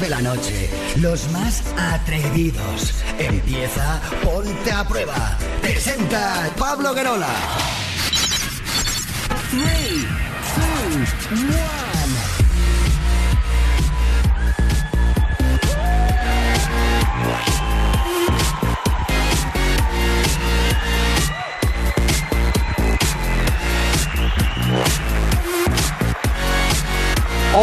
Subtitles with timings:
[0.00, 0.70] de la noche.
[1.00, 2.94] Los más atrevidos.
[3.18, 5.38] Empieza Ponte a Prueba.
[5.60, 7.28] Presenta Pablo Guerola.
[9.50, 9.62] 3,
[11.30, 11.91] 2, 1.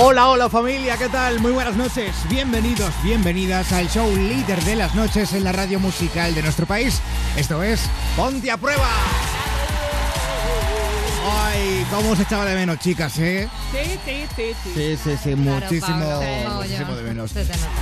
[0.10, 1.40] Hola, hola familia, ¿qué tal?
[1.40, 6.34] Muy buenas noches, bienvenidos, bienvenidas al show líder de las noches en la radio musical
[6.34, 7.00] de nuestro país.
[7.38, 8.90] Esto es Ponte a Prueba.
[11.92, 13.50] Cómo se echaba de menos, chicas, ¿eh?
[13.72, 14.72] Sí, sí, sí, sí.
[14.76, 17.32] Sí, sí, sí, muchísimo, Pablo, muchísimo de menos.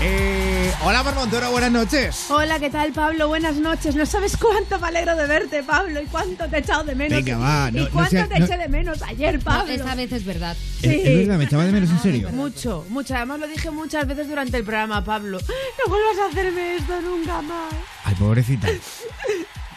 [0.01, 2.25] Eh, hola, Marmontero, buenas noches.
[2.29, 3.27] Hola, ¿qué tal, Pablo?
[3.27, 3.95] Buenas noches.
[3.95, 7.21] No sabes cuánto me alegro de verte, Pablo, y cuánto te he echado de menos.
[7.21, 9.73] Venga, va, Y no- no cuánto sea- te no- eché de menos ayer, Pablo.
[9.73, 10.55] esta vez es verdad.
[10.81, 11.01] Es, Sí.
[11.03, 12.29] es verdad, me echaba de menos en serio.
[12.29, 13.13] Mucho, mucho.
[13.13, 15.37] Además lo dije muchas veces durante el programa, Pablo.
[15.39, 17.73] No vuelvas a hacerme esto nunca más.
[18.05, 18.69] Ay, pobrecita.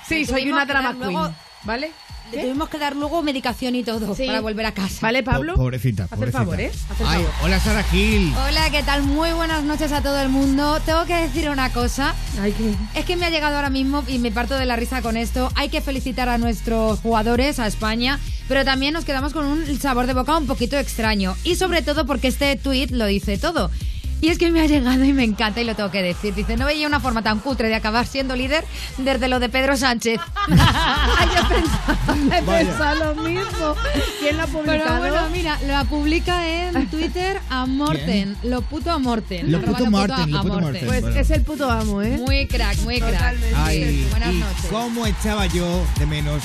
[0.06, 1.34] Sí, soy una drama queen, luego-
[1.64, 1.90] ¿vale?
[2.32, 4.26] Le tuvimos que dar luego medicación y todo Sí.
[4.26, 4.98] para volver a casa.
[5.02, 5.54] ¿Vale, Pablo?
[5.54, 6.38] Po- pobrecita, Haz el pobrecita.
[6.38, 6.70] favor, ¿eh?
[6.90, 7.30] Haz el Ay, favor.
[7.42, 8.32] hola, Sara Gil.
[8.48, 9.02] Hola, ¿qué tal?
[9.02, 10.78] Muy buenas noches a todo el mundo.
[10.86, 12.14] Tengo que decir una cosa.
[12.40, 12.74] Ay, qué...
[12.98, 15.50] Es que me ha llegado ahora mismo y me parto de la risa con esto.
[15.56, 20.06] Hay que felicitar a nuestros jugadores, a España, pero también nos quedamos con un sabor
[20.06, 21.36] de boca un poquito extraño.
[21.44, 23.70] Y sobre todo porque este tuit lo dice todo.
[24.20, 26.34] Y es que me ha llegado y me encanta y lo tengo que decir.
[26.34, 28.64] Dice, no veía una forma tan cutre de acabar siendo líder
[28.98, 30.20] desde lo de Pedro Sánchez.
[30.48, 33.74] Ay, yo pensaba, he pensado lo mismo.
[34.20, 38.36] ¿Quién lo ha Pero bueno, mira, la publica en Twitter a Morten.
[38.42, 39.50] Lo puto a Morten.
[39.50, 40.86] Lo puto Morten, lo puto Morten.
[40.86, 41.16] pues bueno.
[41.20, 42.18] es el puto amo, ¿eh?
[42.18, 43.12] Muy crack, muy crack.
[43.12, 43.56] Totalmente.
[43.56, 44.66] Ay, Buenas y noches.
[44.70, 46.42] cómo echaba yo de menos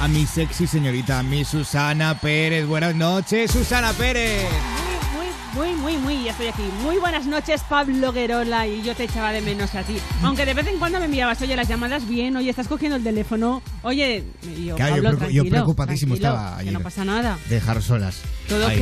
[0.00, 2.66] a mi sexy señorita, a mi Susana Pérez.
[2.66, 4.44] Buenas noches, Susana Pérez.
[5.54, 6.62] Muy, muy, muy, ya estoy aquí.
[6.82, 9.96] Muy buenas noches, Pablo Guerola, y yo te echaba de menos a ti.
[10.22, 13.02] Aunque de vez en cuando me enviabas, oye, las llamadas bien, oye, estás cogiendo el
[13.02, 14.24] teléfono, oye,
[14.64, 15.18] yo, Claro,
[15.48, 17.36] preocupadísimo estaba Que no pasa nada.
[17.48, 18.20] Dejar solas.
[18.48, 18.80] Todo ok.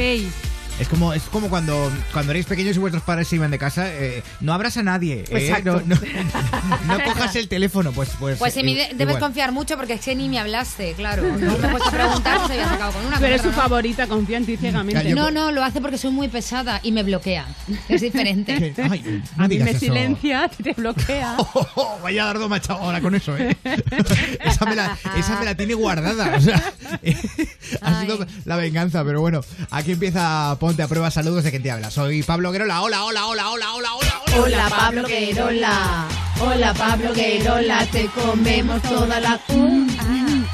[0.78, 3.92] Es como, es como cuando, cuando erais pequeños y vuestros padres se iban de casa,
[3.92, 5.24] eh, no abras a nadie.
[5.28, 5.82] eh, Exacto.
[5.84, 8.10] No, no- no cojas el teléfono, pues.
[8.18, 9.18] Pues, Pues en mí debes igual.
[9.18, 11.24] confiar mucho porque es que ni me hablaste, claro.
[11.36, 13.16] No puesto a preguntar si había sacado con una.
[13.16, 15.12] Con eres su favorita, confía en ti ciegamente.
[15.14, 17.46] No, no, lo hace porque soy muy pesada y me bloquea.
[17.88, 18.74] Es diferente.
[18.90, 19.80] Ay, no a mí me eso.
[19.80, 21.36] silencia, te bloquea.
[21.38, 23.56] Oh, oh, oh, vaya dardo machado ahora con eso, ¿eh?
[24.44, 26.36] esa, me la, esa me la tiene guardada.
[26.36, 26.62] O sea,
[27.80, 29.40] ha sido la venganza, pero bueno,
[29.70, 31.10] aquí empieza Ponte a prueba.
[31.10, 31.90] Saludos de quien te habla.
[31.90, 32.82] Soy Pablo Guerola.
[32.82, 34.20] Hola, hola, hola, hola, hola, hola.
[34.26, 34.42] hola.
[34.44, 36.08] Hola Pablo Guerola,
[36.38, 39.40] hola Pablo Guerola, te comemos toda la...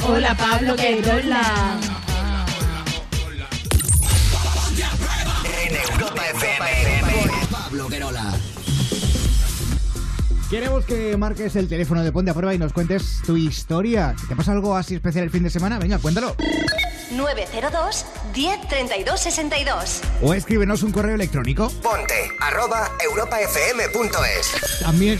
[0.07, 1.81] Hola Pablo Guerola.
[5.67, 7.31] En Europa FM.
[7.51, 8.35] Pablo Guerola.
[10.49, 14.15] Queremos que marques el teléfono de Ponte a prueba y nos cuentes tu historia.
[14.29, 15.81] ¿Te pasa algo así especial el fin de semana?
[15.81, 16.37] Venga, cuéntalo.
[17.17, 18.05] 902
[18.35, 20.01] 10 32 62.
[20.23, 21.71] O escríbenos un correo electrónico.
[21.83, 24.81] Ponte arroba europafm.es.
[24.81, 25.19] También.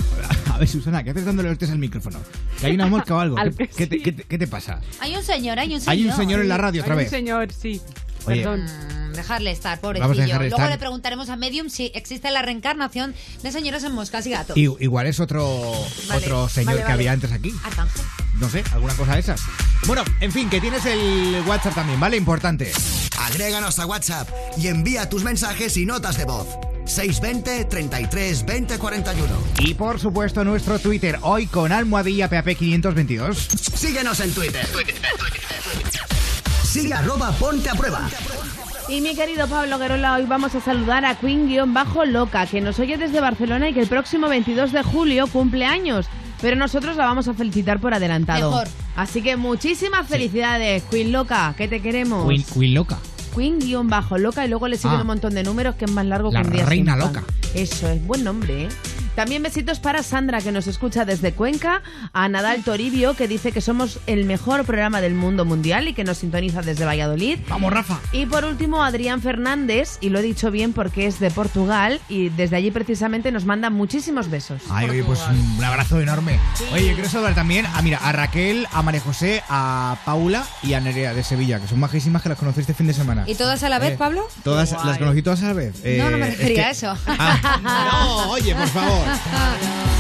[0.53, 2.21] A ver, Susana, ¿qué haces dándole hostias al micrófono?
[2.61, 3.37] ¿Que hay una mosca o algo?
[3.39, 4.81] Al ¿Qué, te, qué te- qué te pasa?
[5.01, 5.93] Hay un señor, hay un señor.
[5.93, 7.09] Hay un señor en la radio otra Hay vez.
[7.09, 7.81] un señor, sí.
[8.27, 8.43] Oye.
[8.43, 8.65] Perdón.
[8.65, 10.27] Mm, Dejarle estar, Vamos a pobrecillo.
[10.27, 10.71] dejarle Luego estar.
[10.71, 14.57] le preguntaremos a Medium si existe la reencarnación de señores en moscas y gatos.
[14.57, 15.73] Igual es otro,
[16.09, 17.53] Vale, otro señor vale, que había antes aquí.
[17.65, 18.03] Arcángel.
[18.41, 19.41] No sé, alguna cosa de esas.
[19.87, 22.17] Bueno, en fin, que tienes el WhatsApp también, ¿vale?
[22.17, 22.73] Importante.
[23.19, 26.49] Agréganos a WhatsApp y envía tus mensajes y notas de voz.
[26.87, 29.29] 620 33 20 41.
[29.61, 33.49] Y por supuesto nuestro Twitter, hoy con almohadilla PAP 522.
[33.75, 34.67] Síguenos en Twitter.
[36.63, 38.09] Sigue arroba ponte a prueba.
[38.89, 43.21] Y mi querido Pablo Guerola, hoy vamos a saludar a Queen-Loca, que nos oye desde
[43.21, 46.07] Barcelona y que el próximo 22 de julio cumple años.
[46.41, 48.51] Pero nosotros la vamos a felicitar por adelantado.
[48.51, 48.69] Mejor.
[48.97, 52.27] Así que muchísimas felicidades, Queen Loca, que te queremos.
[52.29, 52.99] Queen, Queen loca.
[53.35, 55.01] Queen-Loca y luego le siguen Ah.
[55.01, 57.01] un montón de números que es más largo La que un día reina pan.
[57.01, 57.25] loca.
[57.55, 58.69] Eso es, buen nombre, ¿eh?
[59.15, 61.83] También besitos para Sandra, que nos escucha desde Cuenca,
[62.13, 66.03] a Nadal Toribio, que dice que somos el mejor programa del mundo mundial y que
[66.03, 67.39] nos sintoniza desde Valladolid.
[67.49, 68.01] Vamos, Rafa.
[68.13, 72.29] Y por último, Adrián Fernández, y lo he dicho bien porque es de Portugal, y
[72.31, 74.63] desde allí precisamente nos manda muchísimos besos.
[74.69, 76.41] Ay, oye, pues un abrazo enorme.
[76.73, 80.75] Oye, yo quiero saludar también a, mira, a Raquel, a María José, a Paula y
[80.75, 83.25] a Nerea de Sevilla, que son majísimas que las conocí este fin de semana.
[83.29, 84.27] ¿Y todas a la vez, Eh, Pablo?
[84.43, 84.87] Todas, Guay.
[84.87, 85.77] las conocí todas a la vez.
[85.85, 87.01] No, no me Eh, refería es que- a eso.
[87.07, 87.61] Ah,
[87.93, 89.04] no, oye, por favor.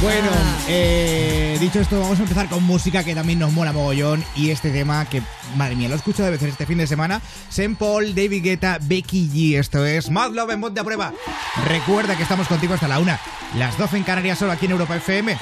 [0.03, 0.29] Bueno,
[0.69, 4.23] eh, dicho esto, vamos a empezar con música que también nos mola mogollón.
[4.37, 5.23] Y este tema que,
[5.57, 7.23] madre mía, lo he escuchado de veces este fin de semana.
[7.49, 9.59] Saint Paul, David Guetta, Becky G.
[9.59, 11.13] Esto es Mad Love en Monte a Prueba.
[11.67, 13.19] Recuerda que estamos contigo hasta la una.
[13.57, 15.39] Las 12 en Canarias, solo aquí en Europa FM.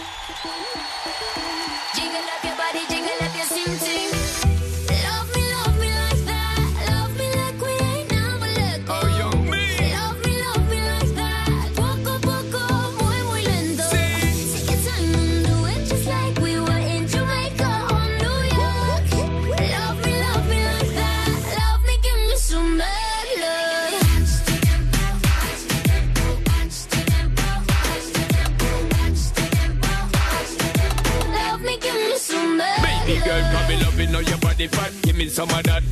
[34.12, 34.92] It, know your body fat.
[35.02, 35.82] Give me some of that.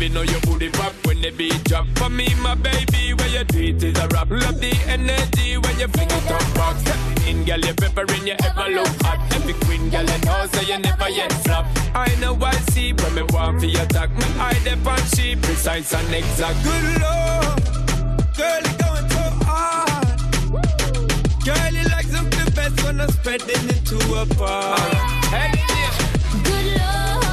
[0.00, 1.86] It, know your booty pop when the beat drop.
[1.96, 4.30] For me, my baby, where you treat is a rap.
[4.30, 6.76] Love the energy when you fling it up back.
[6.78, 9.18] Step in, girl, you peppering, you ever look hot.
[9.34, 11.66] Every queen, girl, you know, so you never yet flop.
[11.94, 14.10] I know I see when me want for your attack.
[14.10, 16.62] Me eye the on she precise and exact.
[16.62, 17.58] Good lord,
[18.38, 20.18] girl, you going so hard.
[21.44, 24.78] Girl, you like something best when I'm spreading it to a bar.
[25.34, 25.68] Hey.
[26.44, 27.27] Good Lord,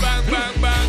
[0.00, 0.79] bang, bang, bang.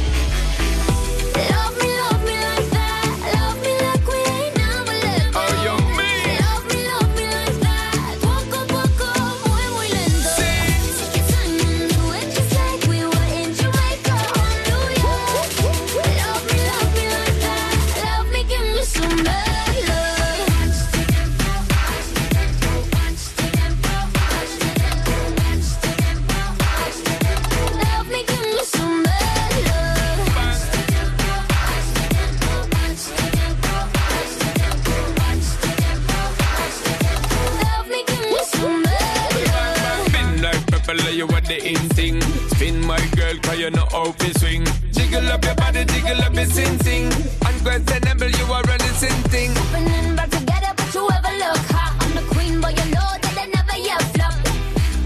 [41.12, 42.22] Pepper, you what the in thing.
[42.56, 44.66] Spin my girl, cause you know how to swing.
[44.92, 47.12] Jiggle up your body, jiggle up your sing sing.
[47.46, 49.52] Unquestionable, you are running sin thing.
[49.58, 51.96] Opening back together, but you ever look hot.
[52.02, 54.34] I'm the queen, but you know that I never yet flop.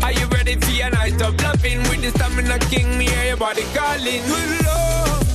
[0.04, 1.80] Are you ready for your night of loving?
[1.90, 4.22] With the stamina king, me hear your body calling.
[4.26, 5.26] Good lord,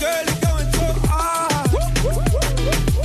[0.00, 1.70] girl, you going so hard.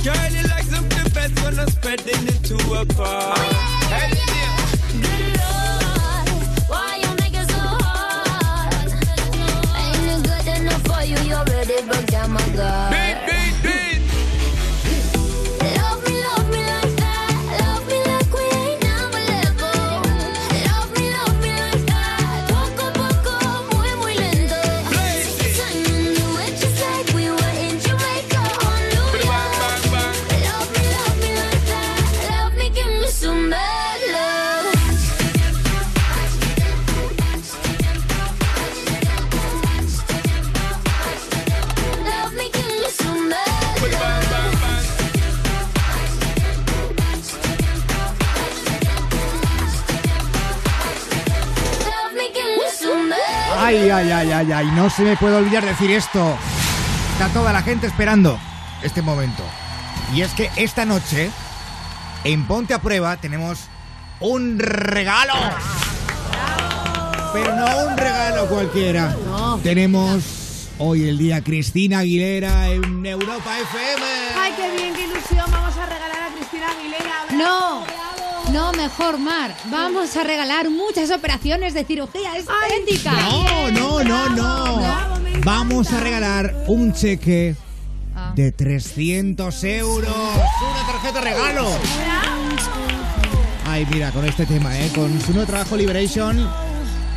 [0.04, 3.34] Girl, you like something best when I'm spreading it to a bar.
[3.36, 4.56] Oh, hey, yeah.
[5.00, 5.89] Good Lord,
[11.02, 13.29] you, you're ready, but my God.
[53.92, 56.36] Ay, ay, ay, ay, ay, no se me puede olvidar decir esto.
[57.12, 58.38] Está toda la gente esperando
[58.84, 59.42] este momento.
[60.14, 61.28] Y es que esta noche,
[62.22, 63.58] en Ponte a Prueba, tenemos
[64.20, 65.32] un regalo.
[67.32, 69.16] Pero no un regalo cualquiera.
[69.64, 74.06] Tenemos hoy el día Cristina Aguilera en Europa FM.
[74.38, 75.50] Ay, qué bien, qué ilusión.
[75.50, 77.26] Vamos a regalar a Cristina Aguilera.
[77.32, 78.09] No.
[78.52, 79.54] No, mejor, Mar.
[79.70, 83.12] Vamos a regalar muchas operaciones de cirugía estética.
[83.12, 84.76] No, no, no, no.
[84.76, 85.20] bravo.
[85.44, 87.54] Vamos a regalar un cheque
[88.14, 88.32] Ah.
[88.34, 90.10] de 300 euros.
[90.14, 91.68] Una tarjeta regalo.
[93.66, 94.90] Ay, mira, con este tema, ¿eh?
[94.94, 96.46] Con su nuevo trabajo Liberation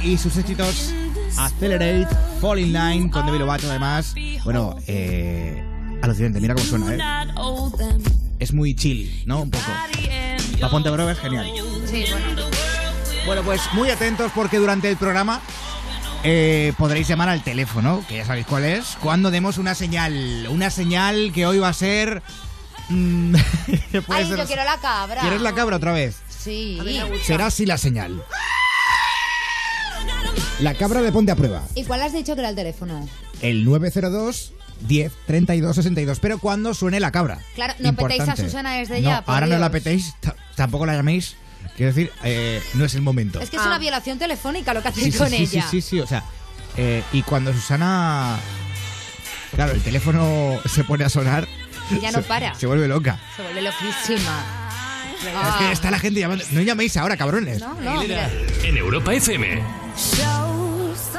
[0.04, 0.94] y sus éxitos
[1.38, 2.08] Accelerate,
[2.40, 4.14] Fall in Line, con Demi Lovato además.
[4.44, 5.64] Bueno, eh,
[6.04, 7.28] alucinante, mira cómo suena, ¿eh?
[8.40, 9.42] Es muy chill, ¿no?
[9.42, 9.64] Un poco.
[10.64, 11.46] La Ponte Brova es genial.
[11.86, 12.50] Sí, bueno.
[13.26, 15.42] Bueno, pues muy atentos porque durante el programa
[16.24, 20.48] eh, podréis llamar al teléfono, que ya sabéis cuál es, cuando demos una señal.
[20.50, 22.24] Una señal que hoy va a ser...
[22.88, 23.36] mm,
[24.08, 25.20] Ay, ser- yo quiero la cabra.
[25.20, 26.22] ¿Quieres la cabra otra vez?
[26.30, 26.80] Sí.
[27.26, 28.24] Será así la señal.
[30.60, 31.62] La cabra de Ponte a Prueba.
[31.76, 33.06] ¿Y cuál has dicho que era el teléfono?
[33.42, 36.20] El 902 10 32 62.
[36.20, 37.40] Pero cuando suene la cabra.
[37.56, 38.44] Claro, no petéis a Importante.
[38.52, 41.36] Susana desde No, ya, por ahora no la petéis, ta- tampoco la llaméis.
[41.78, 43.40] Quiero decir, eh, no es el momento.
[43.42, 43.68] Es que es Ah.
[43.68, 45.62] una violación telefónica lo que hacéis sí, con sí, ella.
[45.64, 46.24] sí, sí, sí, o sea,
[46.78, 48.38] eh, y cuando Susana
[49.56, 51.48] Claro, el teléfono se pone a sonar.
[51.92, 52.56] Y ya no se- para.
[52.56, 53.20] Se vuelve loca.
[53.36, 54.44] Se vuelve loquísima.
[55.24, 56.44] Es que está la gente llamando.
[56.52, 57.60] No llaméis ahora, cabrones.
[57.60, 58.30] No, no, mira.
[58.64, 59.62] En Europa FM.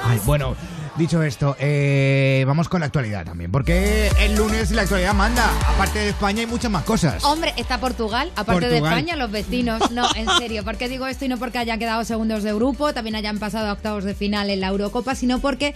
[0.05, 0.57] Ay, bueno,
[0.97, 3.51] dicho esto, eh, vamos con la actualidad también.
[3.51, 5.51] Porque el lunes la actualidad manda.
[5.69, 7.25] Aparte de España hay muchas más cosas.
[7.25, 8.77] Hombre, está Portugal, aparte de.
[8.77, 9.83] España, los vecinos.
[9.95, 11.25] No, en serio, ¿por qué digo esto?
[11.25, 14.51] Y no porque hayan quedado segundos de grupo, también hayan pasado a octavos de final
[14.51, 15.75] en la Eurocopa, sino porque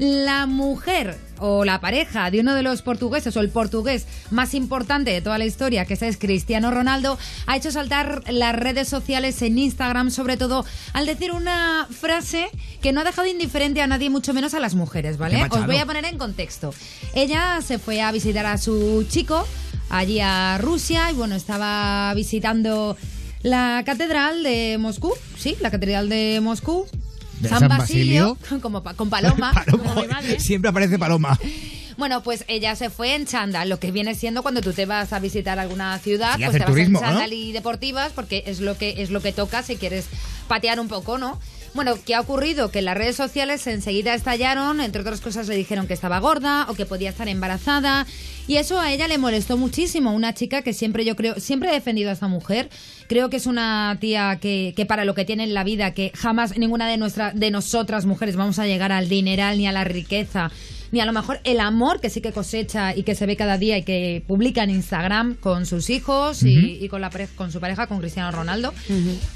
[0.00, 5.10] la mujer o la pareja de uno de los portugueses o el portugués más importante
[5.10, 9.58] de toda la historia, que es Cristiano Ronaldo, ha hecho saltar las redes sociales en
[9.58, 10.64] Instagram, sobre todo
[10.94, 12.48] al decir una frase
[12.80, 15.46] que no ha dejado indiferente a nadie, mucho menos a las mujeres, ¿vale?
[15.50, 16.72] Os voy a poner en contexto.
[17.14, 19.46] Ella se fue a visitar a su chico
[19.90, 22.96] allí a Rusia y bueno, estaba visitando
[23.42, 26.86] la catedral de Moscú, sí, la catedral de Moscú.
[27.40, 28.36] De San Basilio.
[28.62, 29.52] como pa- con paloma.
[29.64, 29.82] Paloma.
[29.84, 30.38] como mi madre.
[30.40, 31.38] Siempre aparece Paloma.
[31.96, 35.12] Bueno, pues ella se fue en chándal, lo que viene siendo cuando tú te vas
[35.12, 37.10] a visitar alguna ciudad, Sí, pues te vas turismo, en ¿no?
[37.10, 40.06] chándal y deportivas, porque es lo que es lo que toca si quieres
[40.48, 41.38] patear un poco, ¿no?
[41.72, 42.70] Bueno, ¿qué ha ocurrido?
[42.70, 46.74] Que las redes sociales enseguida estallaron, entre otras cosas le dijeron que estaba gorda o
[46.74, 48.06] que podía estar embarazada
[48.48, 50.12] y eso a ella le molestó muchísimo.
[50.12, 52.68] Una chica que siempre yo creo, siempre he defendido a esta mujer.
[53.06, 56.10] Creo que es una tía que, que para lo que tiene en la vida, que
[56.16, 59.84] jamás ninguna de nuestra, de nosotras mujeres vamos a llegar al dineral ni a la
[59.84, 60.50] riqueza
[60.92, 63.58] ni a lo mejor el amor que sí que cosecha y que se ve cada
[63.58, 67.52] día y que publica en Instagram con sus hijos y, y con, la pareja- con
[67.52, 68.74] su pareja, con Cristiano Ronaldo.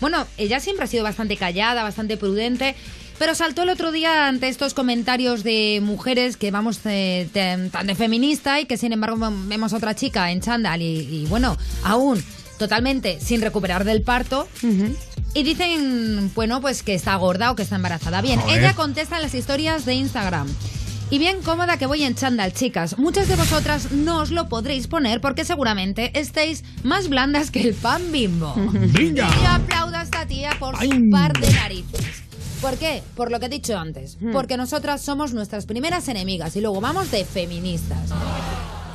[0.01, 2.75] Bueno, ella siempre ha sido bastante callada, bastante prudente.
[3.17, 7.87] Pero saltó el otro día ante estos comentarios de mujeres que vamos eh, de- tan
[7.87, 11.57] de feminista y que sin embargo vemos a otra chica en chándal y, y, bueno,
[11.85, 12.21] aún
[12.59, 14.49] totalmente sin recuperar del parto.
[15.33, 18.21] Y dicen, bueno, pues que está gorda o que está embarazada.
[18.21, 18.59] Bien, Joder.
[18.59, 20.49] ella contesta en las historias de Instagram.
[21.11, 22.99] Y bien cómoda que voy en chándal, chicas.
[22.99, 27.75] Muchas de vosotras no os lo podréis poner porque seguramente estéis más blandas que el
[27.75, 28.55] pan bimbo.
[28.73, 29.29] ¡Venga!
[29.29, 30.89] Y yo aplaudo a esta tía por Ay.
[30.89, 32.23] su par de narices.
[32.61, 33.03] ¿Por qué?
[33.15, 34.17] Por lo que he dicho antes.
[34.21, 34.33] Hmm.
[34.33, 38.11] Porque nosotras somos nuestras primeras enemigas y luego vamos de feministas.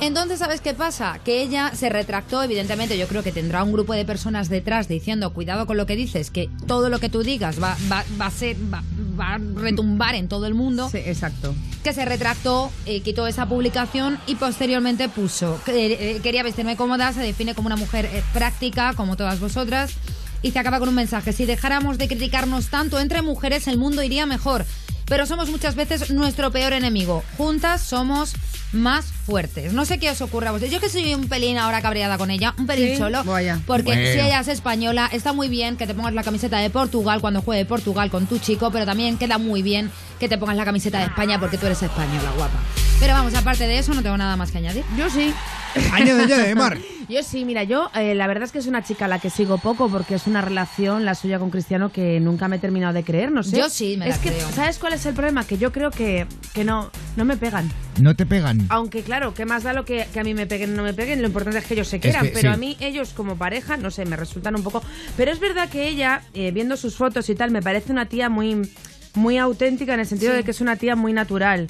[0.00, 1.18] Entonces, ¿sabes qué pasa?
[1.24, 5.32] Que ella se retractó, evidentemente, yo creo que tendrá un grupo de personas detrás diciendo,
[5.34, 8.30] cuidado con lo que dices, que todo lo que tú digas va, va, va a
[8.30, 8.82] ser, va,
[9.18, 11.54] va a retumbar en todo el mundo Sí, exacto.
[11.84, 17.12] que se retractó, eh, quitó esa publicación y posteriormente puso, que, eh, quería vestirme cómoda,
[17.12, 19.92] se define como una mujer eh, práctica, como todas vosotras,
[20.40, 24.02] y se acaba con un mensaje, si dejáramos de criticarnos tanto entre mujeres, el mundo
[24.02, 24.64] iría mejor,
[25.10, 28.32] pero somos muchas veces nuestro peor enemigo, juntas somos
[28.72, 29.72] más fuertes.
[29.72, 30.70] No sé qué os ocurre a vosotros.
[30.72, 33.58] Yo que soy un pelín ahora cabreada con ella, un pelín Sí, solo, vaya.
[33.66, 34.02] porque Bueno.
[34.12, 37.42] si ella es española, está muy bien que te pongas la camiseta de Portugal cuando
[37.42, 39.90] juegue Portugal con tu chico, pero también queda muy bien
[40.20, 42.60] que te pongas la camiseta de España porque tú eres española, guapa.
[43.00, 44.84] Pero vamos, aparte de eso, no tengo nada más que añadir.
[44.96, 45.32] Yo sí.
[45.92, 46.76] Añade, añade, Mar.
[47.08, 49.30] Yo sí, mira, yo eh, la verdad es que es una chica a la que
[49.30, 52.92] sigo poco porque es una relación, la suya con Cristiano, que nunca me he terminado
[52.92, 53.56] de creer, no sé.
[53.56, 54.50] Yo sí me la Es que, creo.
[54.50, 55.44] ¿sabes cuál es el problema?
[55.44, 57.70] Que yo creo que, que no, no me pegan.
[58.00, 58.66] No te pegan.
[58.68, 60.92] Aunque claro, ¿qué más da lo que, que a mí me peguen o no me
[60.92, 61.20] peguen?
[61.22, 62.26] Lo importante es que ellos se quieran.
[62.26, 62.54] que pero sí.
[62.54, 64.82] a mí ellos como pareja, no sé, me resultan un poco...
[65.16, 68.28] Pero es verdad que ella, eh, viendo sus fotos y tal, me parece una tía
[68.28, 68.68] muy,
[69.14, 70.38] muy auténtica en el sentido Sí.
[70.38, 71.68] de que es una tía muy natural.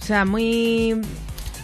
[0.00, 1.00] O sea, muy...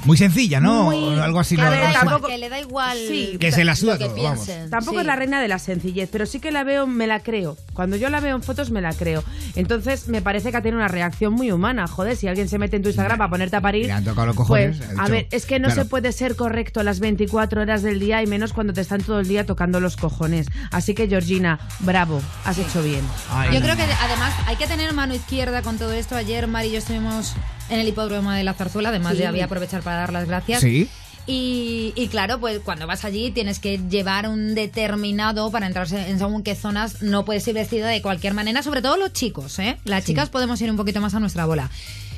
[0.05, 0.85] Muy sencilla, ¿no?
[0.85, 1.57] Muy- Algo así.
[1.57, 1.71] que ¿no?
[1.71, 4.49] le da igual, que le da igual Sí, Que se la suda todo, vamos.
[4.71, 5.01] Tampoco Sí.
[5.01, 7.57] es la reina de la sencillez, pero sí que la veo, me la creo.
[7.75, 9.23] Cuando yo la veo en fotos, me la creo.
[9.57, 11.87] Entonces, me parece que ha tenido una reacción muy humana.
[11.89, 13.87] Joder, si alguien se mete en tu Instagram para ponerte a parir.
[13.87, 15.83] Le han tocado los cojones, Pues, dicho, a ver, es que no claro.
[15.83, 19.21] se puede ser correcto las 24 horas del día y menos cuando te están todo
[19.21, 20.47] el día tocando los cojones.
[20.71, 23.03] Así que, Georgina, bravo, has hecho bien.
[23.31, 26.15] Ay, Yo creo que además hay que tener mano izquierda con todo esto.
[26.17, 27.35] Ayer Mari y yo estuvimos
[27.71, 29.19] en el hipódromo de la Zarzuela, además Sí.
[29.23, 30.61] ya voy a aprovechar para dar las gracias.
[30.61, 30.89] Sí.
[31.27, 36.19] Y, y claro, pues cuando vas allí tienes que llevar un determinado para entrar en
[36.19, 37.03] según qué zonas.
[37.03, 39.77] No puedes ir vestida de cualquier manera, sobre todo los chicos, ¿eh?
[39.85, 41.71] Las chicas podemos ir un poquito más a nuestra bola.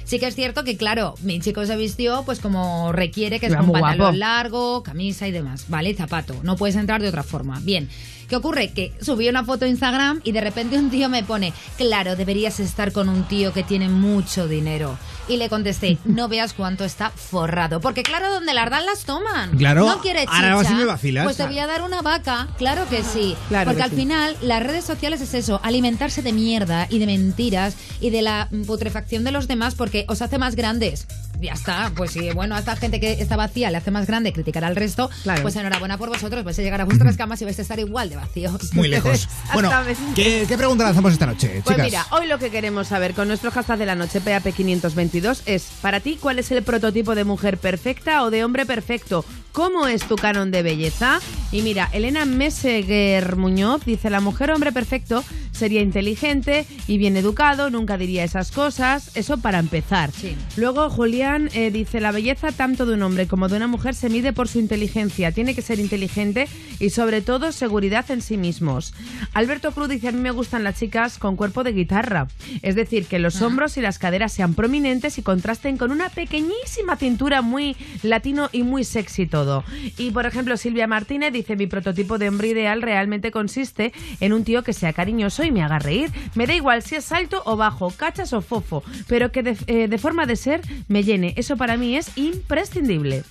[0.04, 3.54] Sí que es cierto que, claro, mi chico se vistió pues como requiere, que es
[3.54, 4.16] con pantalón guapo.
[4.16, 5.90] largo, camisa y demás, ¿vale?
[5.90, 6.34] Y zapato.
[6.42, 7.60] No puedes entrar de otra forma.
[7.60, 7.88] Bien.
[8.30, 8.70] ¿Qué ocurre?
[8.72, 12.60] Que subí una foto a Instagram y de repente un tío me pone, claro, deberías
[12.60, 14.96] estar con un tío que tiene mucho dinero.
[15.28, 17.80] Y le contesté, no veas cuánto está forrado.
[17.80, 19.56] Porque claro, donde las dan las toman.
[19.58, 20.36] Claro, No quiere chicha.
[20.36, 21.24] ahora vas y me vacilas.
[21.24, 22.46] Pues te voy a dar una vaca.
[22.56, 23.34] Claro que sí.
[23.48, 23.96] Claro Porque que al sí.
[23.96, 28.48] final las redes sociales es eso, alimentarse de mierda y de mentiras y de la
[28.64, 31.08] putrefacción de los demás porque os hace más grandes.
[31.40, 31.90] Ya está.
[31.96, 34.76] Pues sí, bueno, a esta gente que está vacía le hace más grande criticar al
[34.76, 35.42] resto, Claro.
[35.42, 38.10] pues enhorabuena por vosotros, vais a llegar a vuestras camas y vais a estar igual
[38.10, 38.74] de vacíos.
[38.74, 39.28] Muy lejos.
[39.52, 39.70] Bueno.
[40.14, 43.50] ¿qué, qué pregunta lanzamos esta noche, Pues mira, hoy lo que queremos saber con nuestro
[43.50, 48.22] hashtag de la noche PAP522 es, para ti, ¿cuál es el prototipo de mujer perfecta
[48.22, 49.24] o de hombre perfecto?
[49.52, 51.20] ¿Cómo es tu canon de belleza?
[51.50, 57.68] Y mira, Elena Meseguer Muñoz dice, la mujer hombre perfecto sería inteligente y bien educado,
[57.70, 60.10] nunca diría esas cosas, eso para empezar.
[60.12, 60.36] Sí.
[60.56, 60.88] Luego
[61.30, 64.48] Eh, dice, la belleza tanto de un hombre como de una mujer se mide por
[64.48, 66.48] su inteligencia, tiene que ser inteligente
[66.80, 68.92] y sobre todo seguridad en sí mismos.
[69.32, 72.26] Alberto Cruz dice, a mí me gustan las chicas con cuerpo de guitarra,
[72.62, 76.96] es decir, que los hombros y las caderas sean prominentes y contrasten con una pequeñísima
[76.96, 79.62] cintura muy latino y muy sexy todo.
[79.98, 84.42] Y por ejemplo, Silvia Martínez dice, mi prototipo de hombre ideal realmente consiste en un
[84.42, 86.10] tío que sea cariñoso y me haga reír.
[86.34, 89.86] Me da igual si es alto o bajo, cachas o fofo, pero que de, eh,
[89.86, 91.19] de forma de ser me llene.
[91.24, 93.24] Eso para mí es imprescindible.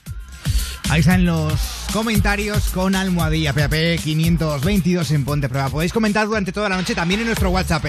[0.90, 1.54] Ahí están los
[1.94, 5.70] comentarios con almohadilla PAP 522 en Ponte Prueba.
[5.70, 7.86] Podéis comentar durante toda la noche también en nuestro WhatsApp,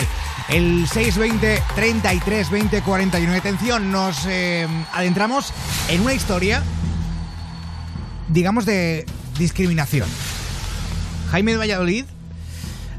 [0.51, 3.39] el 620 33 20 49.
[3.39, 5.51] Atención, nos eh, adentramos
[5.89, 6.63] en una historia,
[8.29, 9.07] digamos, de
[9.39, 10.09] discriminación.
[11.31, 12.05] Jaime de Valladolid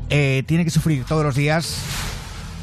[0.10, 1.78] eh, tiene que sufrir todos los días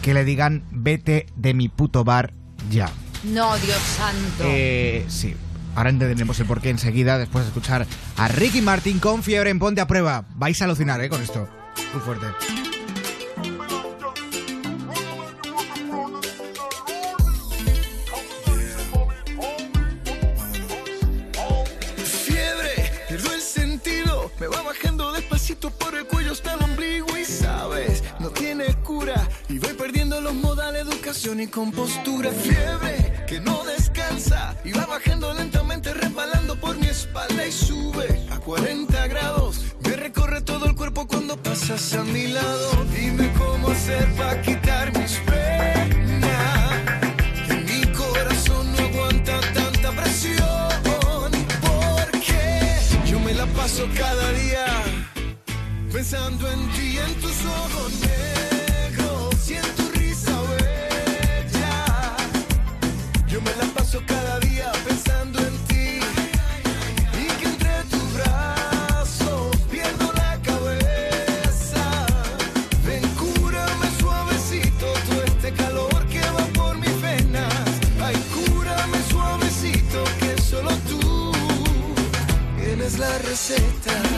[0.02, 2.32] que le digan vete de mi puto bar
[2.68, 2.90] ya.
[3.24, 4.44] No, Dios santo.
[4.44, 5.34] Eh, sí.
[5.74, 9.80] Ahora entenderemos el porqué enseguida, después de escuchar a Ricky Martin con fiebre en Ponte
[9.80, 10.24] a Prueba.
[10.34, 11.08] Vais a alucinar, ¿eh?
[11.08, 11.48] Con esto.
[11.92, 12.26] Muy fuerte.
[22.24, 26.56] Fiebre, pierdo el sentido, me va bajando despacito por el cuello hasta
[30.28, 32.30] los modales, educación y compostura.
[32.30, 38.38] Fiebre, que no descansa y va bajando lentamente, resbalando por mi espalda y sube a
[38.38, 39.62] 40 grados.
[39.80, 42.84] Me recorre todo el cuerpo cuando pasas a mi lado.
[42.94, 46.76] Dime cómo hacer para quitar mis penas.
[47.46, 50.68] Que mi corazón no aguanta tanta presión.
[51.62, 54.66] Porque yo me la paso cada día
[55.92, 57.92] pensando en ti y en tus ojos
[64.06, 65.98] cada día pensando en ti
[67.14, 72.06] y que entre tus brazos pierdo la cabeza.
[72.84, 77.54] Ven, cúrame suavecito todo este calor que va por mis venas.
[78.02, 81.32] Ay, cúrame suavecito que solo tú
[82.58, 84.17] tienes la receta.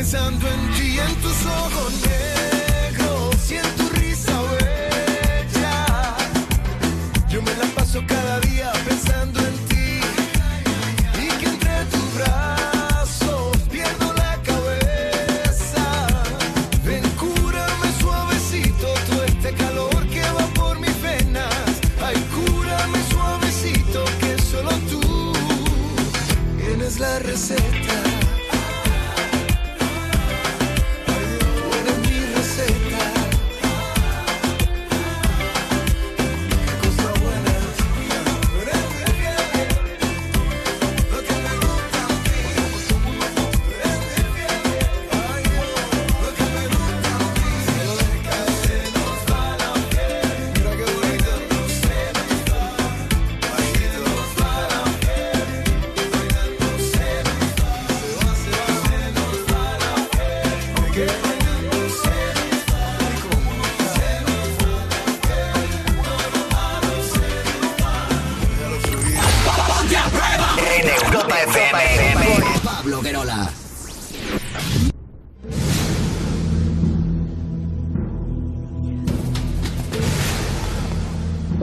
[0.00, 2.39] Pensando en ti en tus ojos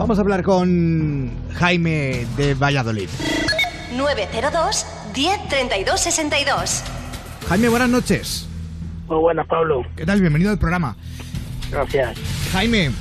[0.08, 3.10] Vamos a hablar con Jaime de Valladolid.
[3.98, 6.84] 902 10 32 62.
[7.50, 8.48] Jaime, buenas noches.
[9.10, 9.86] Muy buenas, Pablo.
[9.98, 10.22] ¿Qué tal?
[10.22, 10.96] Bienvenido al programa.
[11.70, 12.18] Gracias.
[12.54, 12.92] Jaime,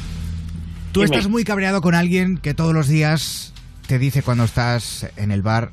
[0.90, 1.14] tú Dime.
[1.14, 3.54] estás muy cabreado con alguien que todos los días
[3.86, 5.70] te dice cuando estás en el bar,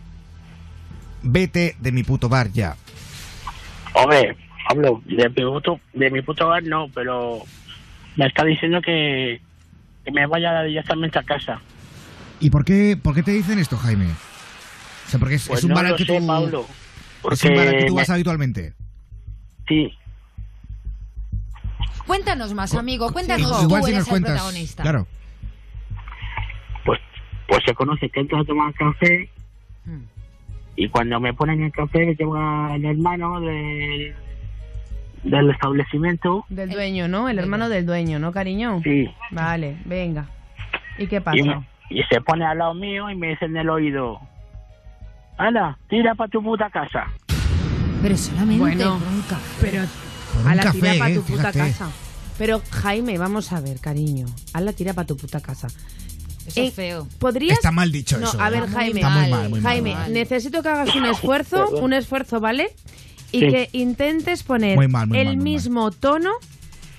[1.24, 2.76] vete de mi puto bar ya.
[3.96, 4.38] Hombre,
[4.70, 7.42] Pablo, de mi puto, de mi puto bar no, pero
[8.18, 9.42] me está diciendo que,
[10.04, 11.60] que me vaya directamente a casa.
[12.40, 14.08] ¿Y por qué, por qué te dicen esto, Jaime?
[14.08, 16.28] O sea, porque es, Pues es un no bar al que sé, tú...
[16.28, 16.62] Pablo.
[16.62, 18.74] Es un Porque bar al que tú me- vas habitualmente.
[19.68, 19.94] Sí,
[22.06, 23.12] Cuéntanos más, amigo.
[23.14, 24.32] Cuéntanos Igual tú, si eres nos el cuentas...
[24.34, 24.84] protagonista.
[24.84, 25.08] Claro.
[26.86, 27.00] pues,
[27.48, 29.30] pues se conoce que entro a tomar café
[29.86, 30.04] Hmm.
[30.78, 34.14] y cuando me ponen el café me lleva el hermano del,
[35.24, 37.30] del establecimiento Del dueño, ¿no?
[37.30, 38.82] El hermano del dueño, ¿no, cariño?
[38.84, 39.06] Sí.
[39.32, 40.28] Vale, venga.
[40.98, 41.38] ¿Y qué pasa?
[41.38, 44.20] y, me- y se pone al lado mío y me dice en el oído,
[45.38, 47.06] anda, tira para tu puta casa.
[48.02, 49.42] Pero solamente Bueno, café.
[49.62, 49.84] Pero
[50.50, 51.60] a la café, tira para eh, tu puta fíjate.
[51.60, 51.90] casa.
[52.38, 54.26] Pero Jaime, vamos a ver, cariño.
[54.54, 55.68] Haz la tira para tu puta casa.
[56.46, 57.08] Eso Eh, es feo.
[57.20, 57.58] ¿Podrías?
[57.58, 58.42] Está mal dicho no, eso.
[58.42, 58.52] a ¿eh?
[58.52, 59.00] ver, Jaime.
[59.00, 59.72] Está muy mal, muy mal.
[59.72, 60.12] Jaime, mal.
[60.14, 62.68] necesito que hagas un esfuerzo, un esfuerzo, ¿vale?
[63.34, 63.48] Y Sí.
[63.50, 66.32] que intentes poner Muy mal, muy el mal, mismo tono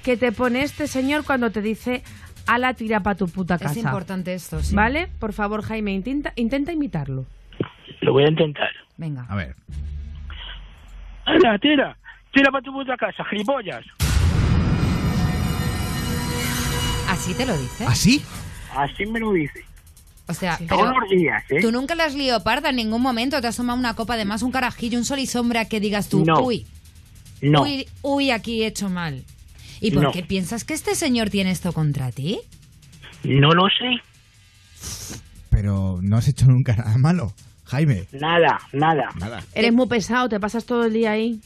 [0.03, 2.03] que te pone este señor cuando te dice
[2.47, 3.71] a la tira para tu puta casa.
[3.71, 4.75] Es importante esto, sí.
[4.75, 5.09] ¿Vale?
[5.21, 7.25] Por favor, Jaime, intenta, intenta imitarlo.
[8.01, 8.69] Lo voy a intentar.
[8.99, 9.25] Venga.
[9.29, 9.55] A ver.
[11.25, 11.97] Anda, tira,
[12.33, 13.85] tira para tu puta casa, gilipollas.
[17.09, 17.87] ¿Así te lo dice?
[17.87, 18.23] ¿Así?
[18.75, 19.65] Así me lo dice.
[20.27, 21.59] O sea, Todos pero los días, ¿eh?
[21.61, 23.41] tú nunca le has liado parda en ningún momento.
[23.41, 26.25] Te has tomado una copa, además un carajillo, un sol y sombra que digas tú,
[26.25, 26.41] No.
[26.41, 26.67] uy,
[27.43, 29.23] No, uy, uy, aquí he hecho mal.
[29.81, 30.13] ¿Y por No.
[30.13, 32.41] qué piensas que este señor tiene esto contra ti?
[33.23, 34.01] no lo sé.
[35.51, 37.33] Pero no has hecho nunca nada malo.
[37.65, 38.07] Jaime.
[38.13, 39.09] Nada, nada.
[39.17, 39.43] Nada.
[39.55, 41.41] Eres muy pesado, te pasas todo el día ahí.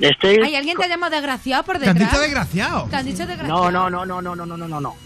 [0.00, 0.38] Estoy...
[0.42, 2.10] ¿Hay alguien te ha llamado desgraciado por ¿Te han detrás?
[2.12, 2.84] dicho desgraciado?
[2.88, 3.70] ¿Te han dicho desgraciado?
[3.70, 4.96] No, no, no, no, no, no, no, no, no.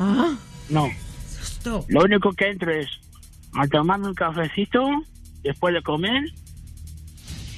[0.00, 0.34] Ah,
[0.68, 0.90] No.
[1.88, 2.88] Lo único que entro es
[3.54, 4.84] a tomarme un cafecito
[5.42, 6.24] después de comer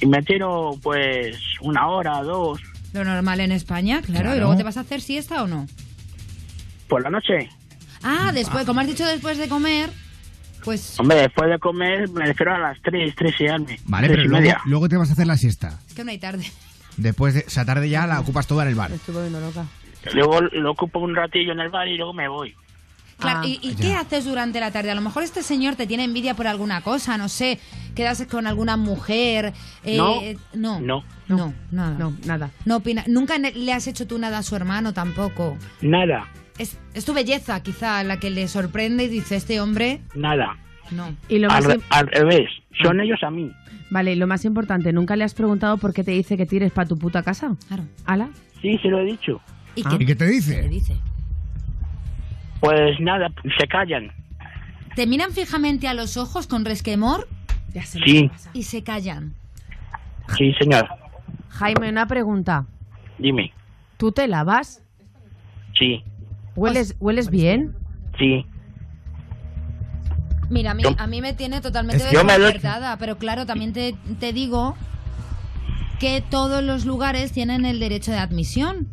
[0.01, 2.61] y me tiro pues una hora, dos
[2.93, 4.21] Lo normal en España, claro.
[4.21, 4.35] Claro.
[4.35, 5.67] ¿Y luego te vas a hacer siesta o no?
[6.89, 7.47] por la noche.
[8.03, 9.91] Ah, después, como has dicho después de comer,
[10.65, 13.67] pues Hombre, después de comer me refiero a las tres, tres y algo.
[13.85, 14.61] Vale, pero luego, media.
[14.65, 15.79] luego te vas a hacer la siesta.
[15.87, 16.45] es que no hay tarde.
[16.97, 18.89] Después de esa tarde ya la ocupas toda en el bar.
[18.89, 19.65] me estoy volviendo loca.
[20.13, 22.53] Luego lo ocupo un ratillo en el bar y luego me voy.
[23.19, 24.91] Claro, Ah, ¿y, qué haces durante la tarde?
[24.91, 27.59] A lo mejor este señor te tiene envidia por alguna cosa, no sé,
[27.95, 29.53] quedas con alguna mujer.
[29.83, 30.21] eh, No,
[30.53, 31.03] no, no.
[31.27, 31.97] no, nada.
[31.97, 32.51] No, nada.
[32.65, 33.03] No opina.
[33.07, 35.57] Nunca le has hecho tú nada a su hermano tampoco.
[35.81, 36.27] Nada,
[36.57, 40.57] Es, es tu belleza, quizá, la que le sorprende y dice: Este hombre, nada.
[40.91, 41.13] no.
[41.27, 42.49] Y lo Al, más al revés,
[42.81, 43.51] son ellos a mí.
[43.91, 46.71] Vale, y lo más importante, ¿nunca le has preguntado por qué te dice que tires
[46.71, 47.55] para tu puta casa?
[47.67, 47.83] Claro.
[48.05, 48.29] ¿Ala?
[48.61, 49.41] Sí, se lo he dicho.
[49.75, 50.67] ¿Y, ¿Y qué te ¿Qué dice?
[50.69, 50.95] dice?
[52.59, 54.11] Pues nada, se callan.
[54.95, 57.27] Te miran fijamente a los ojos con resquemor
[57.73, 57.99] Ya sé.
[58.03, 59.33] Sí, y se callan.
[60.37, 60.87] sí, señor.
[61.49, 62.65] Jaime, una pregunta.
[63.17, 63.53] Dime.
[63.97, 64.81] ¿Tú te lavas?
[65.77, 66.03] Sí,
[66.55, 67.75] ¿Hueles, ¿hueles bien?
[68.17, 68.45] sí.
[70.49, 74.33] Mira, a mí, Yo- a mí me tiene totalmente desconcertada, pero claro, también te, te
[74.33, 74.75] digo
[75.99, 78.87] que todos los lugares tienen el derecho de admisión.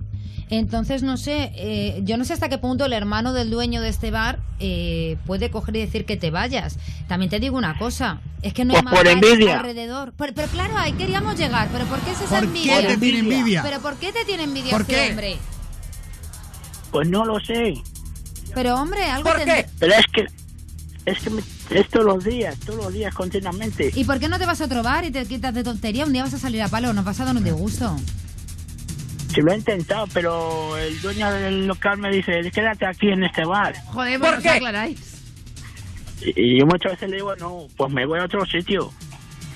[0.48, 3.88] Entonces, no sé, eh, yo no sé hasta qué punto el hermano del dueño de
[3.88, 6.78] este bar eh, puede coger y decir que te vayas.
[7.08, 9.58] También te digo una cosa, es que no hay Pues más por envidia.
[9.58, 10.12] alrededor.
[10.16, 12.80] Pero, pero claro, ahí queríamos llegar, pero ¿por qué es esa ¿Por envidia?
[12.80, 13.62] qué te tiene envidia?
[13.64, 15.10] ¿Pero por qué te tiene envidia ¿Por este qué?
[15.10, 15.36] hombre?
[16.92, 17.74] Pues no lo sé.
[18.54, 20.26] Pero hombre, algo tendrá- Pero es que
[21.06, 23.90] es que me- es todos los días, todos los días continuamente.
[23.94, 26.04] ¿Y por qué no te vas a otro bar y te quitas de tontería?
[26.04, 27.96] Un día vas a salir a palo, no has pasado un disgusto.
[29.36, 33.44] Se lo he intentado, pero el dueño del local me dice, quédate aquí en este
[33.44, 33.74] bar.
[33.88, 34.48] Joder, ¿por qué?
[34.48, 35.22] aclaráis?
[36.22, 38.90] Y, y yo muchas veces le digo, no, pues me voy a otro sitio.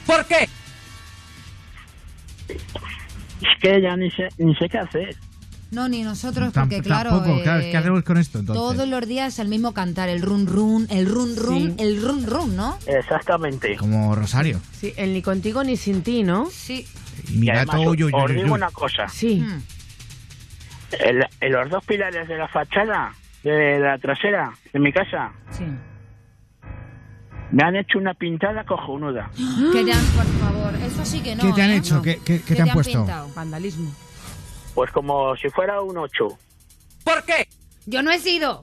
[0.05, 0.47] ¿Por qué?
[2.49, 5.17] Es que ya ni sé, ni sé qué hacer.
[5.71, 8.61] No, ni nosotros, porque claro, tampoco, claro, eh, ¿qué hacemos con esto entonces?
[8.61, 11.75] todos los días el mismo cantar, el run run, el run run, Sí.
[11.79, 12.77] el run run, ¿no?
[12.87, 13.77] Exactamente.
[13.77, 14.61] Como Rosario.
[14.79, 16.51] Sí, el ni contigo ni sin ti, ¿no?
[16.51, 16.87] Sí.
[17.29, 18.53] Y mi Y gato, además, uy, uy, os uy, digo uy.
[18.55, 19.09] una cosa.
[19.09, 19.41] Sí.
[19.41, 19.63] Hmm.
[21.01, 23.13] El- en los dos pilares de la fachada
[23.45, 25.65] de la trasera de mi casa Sí.
[27.53, 29.31] me han hecho una pintada cojonuda.
[29.73, 31.43] Que te han, por favor, eso sí que no.
[31.43, 31.77] ¿Qué te han ¿eh?
[31.77, 31.95] hecho?
[31.97, 32.03] No.
[32.03, 32.93] ¿Qué, qué- qué ¿Qué te han puesto?
[32.99, 33.29] pintado?
[33.35, 33.93] Vandalismo.
[34.75, 36.29] Pues como si fuera un 8.
[37.05, 37.49] ¿Por qué?
[37.87, 38.63] Yo no he sido.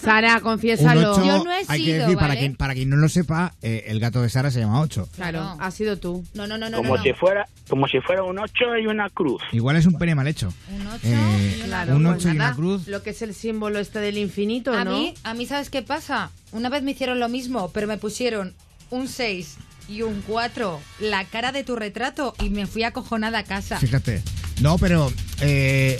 [0.00, 1.12] Sara, confiésalo.
[1.12, 3.54] 8, Yo no he hay que sido, decir, para, quien, para quien no lo sepa,
[3.62, 5.08] eh, el gato de Sara se llama 8.
[5.14, 6.24] Claro, ha sido tú.
[6.34, 6.78] No, no, no, no.
[6.78, 7.02] como no.
[7.02, 9.42] si fuera como si fuera un 8 y una cruz.
[9.52, 10.52] Igual es un pene mal hecho.
[10.70, 12.88] Un 8 Eh, Claro, un pues 8 y nada, una cruz.
[12.88, 14.92] Lo que es el símbolo este del infinito, A ¿no?
[14.92, 16.30] mí, a mí, ¿sabes qué pasa?
[16.52, 18.54] Una vez me hicieron lo mismo, pero me pusieron
[18.90, 19.56] un 6
[19.88, 23.78] y un 4, la cara de tu retrato, y me fui acojonada a casa.
[23.78, 24.22] Fíjate.
[24.60, 25.98] No, pero eh,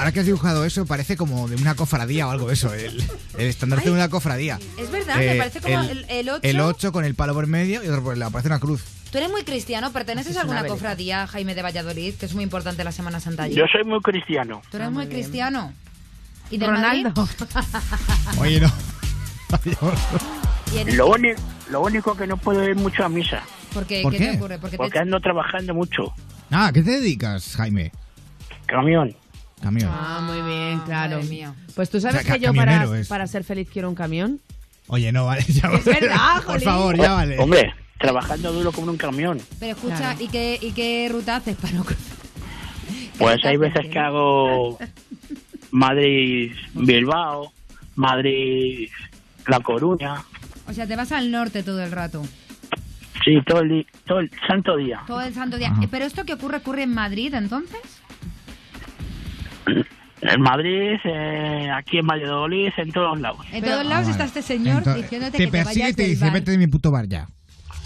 [0.00, 2.72] ahora que has dibujado eso, parece como de una cofradía o algo eso.
[2.74, 3.02] El,
[3.38, 4.58] el estandarte de una cofradía.
[4.78, 6.40] Es verdad, me Eh, parece como el, el 8.
[6.42, 8.32] El 8 con el palo por medio y otro por el lado.
[8.32, 8.82] Parece una cruz.
[9.12, 12.44] Tú eres muy cristiano, ¿perteneces Es a alguna cofradía, Jaime de Valladolid, que es muy
[12.44, 13.54] importante la Semana Santa allí?
[13.56, 14.62] Yo soy muy cristiano.
[14.70, 15.72] Tú eres Ah, muy cristiano.
[16.50, 17.12] ¿Y de Ronaldo.
[18.38, 18.72] Oye, no.
[20.74, 23.42] ¿Y en- Lo, único que no puedo ir mucho a misa,
[23.74, 24.02] ¿Por qué?
[24.02, 24.30] ¿Por ¿Qué qué?
[24.32, 24.58] te ocurre?
[24.58, 24.98] Porque porque te...
[25.00, 26.12] ando trabajando mucho.
[26.50, 27.92] ah, ¿a ¿qué te dedicas, Jaime?
[28.66, 29.14] Camión.
[29.62, 29.90] Camión.
[29.92, 31.16] Ah, muy bien, claro.
[31.16, 31.54] madre mía.
[31.74, 34.40] Pues tú sabes O sea, que yo para, para ser feliz quiero un camión.
[34.86, 35.44] Oye, no, vale.
[35.48, 36.00] Ya Es vale.
[36.00, 37.38] verdad, Por favor, ya vale.
[37.38, 39.38] Hombre, trabajando duro como un camión.
[39.58, 40.18] Pero escucha, Claro.
[40.22, 41.84] ¿y, qué, ¿y qué ruta haces para no?
[43.18, 44.78] Pues hay veces que hago
[45.72, 47.52] Madrid-Bilbao,
[47.96, 50.24] Madrid-La Coruña.
[50.66, 52.22] O sea, te vas al norte todo el rato.
[53.24, 55.02] Sí, todo el, todo el santo día.
[55.06, 55.68] Todo el santo día.
[55.70, 55.82] Ajá.
[55.84, 57.80] Eh, ¿Pero esto que ocurre, ocurre en Madrid entonces?
[60.22, 63.38] En Madrid, eh, aquí en Valladolid, en todos lados.
[63.52, 64.38] En todos lados Ah, está vale.
[64.38, 66.32] este señor Entonces, diciéndote te que te vayas y te del dice, bar.
[66.34, 67.26] vete de mi puto bar ya.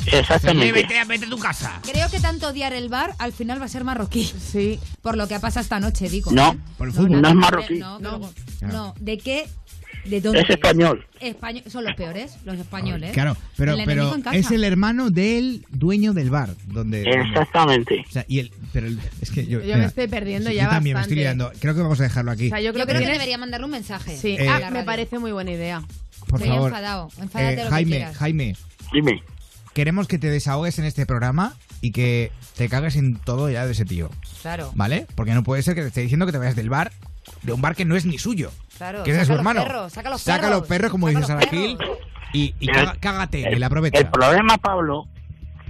[0.06, 0.72] Exactamente.
[0.72, 1.80] Vete, vete a tu casa.
[1.90, 4.24] Creo que tanto odiar el bar al final va a ser marroquí.
[4.24, 4.80] Sí.
[5.02, 6.32] Por lo que ha pasado esta noche, digo.
[6.32, 7.22] No, Por el fútbol.
[7.22, 7.78] no es hombre, marroquí.
[7.78, 8.20] No, No.
[8.62, 9.46] no, ¿de qué?
[10.04, 10.40] ¿De dónde?
[10.40, 11.06] Es español.
[11.20, 11.62] Español.
[11.68, 13.12] Son los peores, los españoles.
[13.12, 16.50] Claro, pero, El pero es el hermano del dueño del bar.
[16.66, 18.04] Donde, donde- Exactamente.
[18.08, 20.56] o sea, y el, pero el- es que yo, Yo mira, me estoy perdiendo sí,
[20.56, 21.14] ya yo también bastante.
[21.16, 21.52] me estoy liando.
[21.60, 22.46] Creo que vamos a dejarlo aquí.
[22.46, 24.16] O sea, yo Yo creo, creo que que tienes- debería mandarle un mensaje.
[24.16, 25.82] Sí, Eh, ah, me parece muy buena idea.
[26.28, 26.70] Por Estoy favor.
[26.70, 27.10] enfadado.
[27.20, 28.16] Enfádate Eh, lo que Jaime, quieras.
[28.16, 28.56] Jaime,
[28.92, 29.22] Dime.
[29.74, 33.72] queremos que te desahogues en este programa y que te cagues en todo ya de
[33.72, 34.10] ese tío.
[34.42, 35.06] Claro, ¿Vale?
[35.14, 36.92] Porque no puede ser que te esté diciendo que te vayas del bar,
[37.44, 38.50] de un bar que no es ni suyo.
[38.76, 39.02] claro.
[39.04, 39.62] Que es de Saca su los hermano.
[39.64, 40.58] perros, saca los Saca perros.
[40.60, 41.98] los perros, como saca dice los Sara Gil, perros.
[42.32, 43.98] y, y El- cágate, y la aprovecha.
[44.00, 45.06] el problema, Pablo,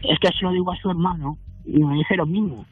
[0.02, 2.64] es que se lo digo a su hermano y me dice lo mismo.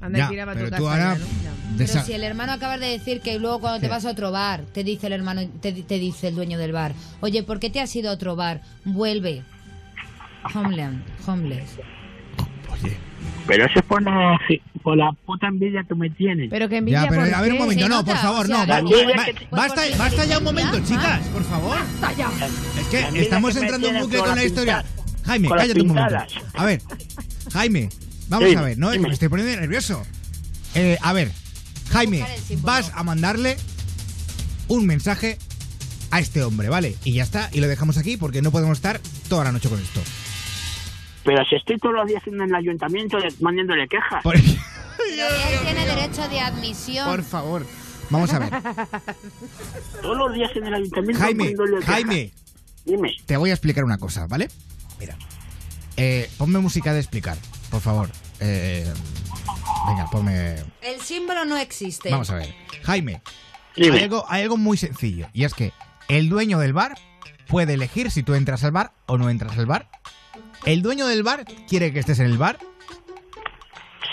[0.00, 0.82] Anda Ya, y tira para tu pero casa.
[0.82, 1.16] tú ahora...
[1.16, 4.10] ya, Pero esa- si el hermano acabas de decir que luego cuando te vas a
[4.10, 7.60] otro bar, te dice el hermano, te, te dice el dueño del bar, oye, ¿por
[7.60, 8.62] qué te has ido a otro bar?
[8.84, 9.42] Vuelve.
[10.54, 11.78] Homeland, homeless.
[12.72, 12.96] Oye,
[13.46, 14.38] Pero eso es por la,
[14.82, 16.48] por la puta envidia que me tienen.
[16.48, 18.58] Pero que envidia ya, pero ¿por a ver un momento, no, por favor, no.
[18.58, 21.76] va- va- que basta, basta ya un momento, chicas, por favor.
[22.00, 22.30] Basta ya.
[22.80, 24.84] Es que estamos que entrando en tienes bucle con la historia.
[25.24, 26.16] Jaime, Con cállate un momento.
[26.54, 26.82] A ver,
[27.52, 27.88] Jaime,
[28.28, 29.08] vamos Dime, a ver, no, dime.
[29.08, 30.02] me estoy poniendo nervioso.
[30.74, 31.30] Eh, a ver,
[31.90, 32.24] Jaime,
[32.60, 33.56] vas a mandarle
[34.68, 35.38] un mensaje
[36.10, 36.96] a este hombre, ¿vale?
[37.04, 39.80] Y ya está, y lo dejamos aquí porque no podemos estar toda la noche con
[39.80, 40.00] esto.
[41.24, 44.22] Pero si estoy todos los días en el ayuntamiento mandándole quejas.
[44.22, 47.08] Por, Pero él tiene derecho de admisión.
[47.08, 47.66] por favor,
[48.10, 48.50] vamos a ver.
[50.02, 51.54] Todos los días en el ayuntamiento Jaime.
[51.84, 52.32] Jaime,
[52.84, 53.16] Dime.
[53.26, 54.48] te voy a explicar una cosa, ¿vale?
[54.98, 55.16] Mira,
[55.96, 57.36] eh, ponme música de explicar,
[57.70, 58.08] por favor.
[58.40, 58.92] Eh,
[59.88, 60.56] venga, ponme...
[60.80, 62.10] El símbolo no existe.
[62.10, 62.54] Vamos a ver.
[62.82, 63.22] Jaime,
[63.76, 63.96] Dime.
[63.98, 65.28] hay algo, hay algo muy sencillo.
[65.32, 65.72] Y es que
[66.08, 66.98] el dueño del bar
[67.46, 69.88] puede elegir si tú entras al bar o no entras al bar.
[70.64, 72.58] El dueño del bar quiere que estés en el bar.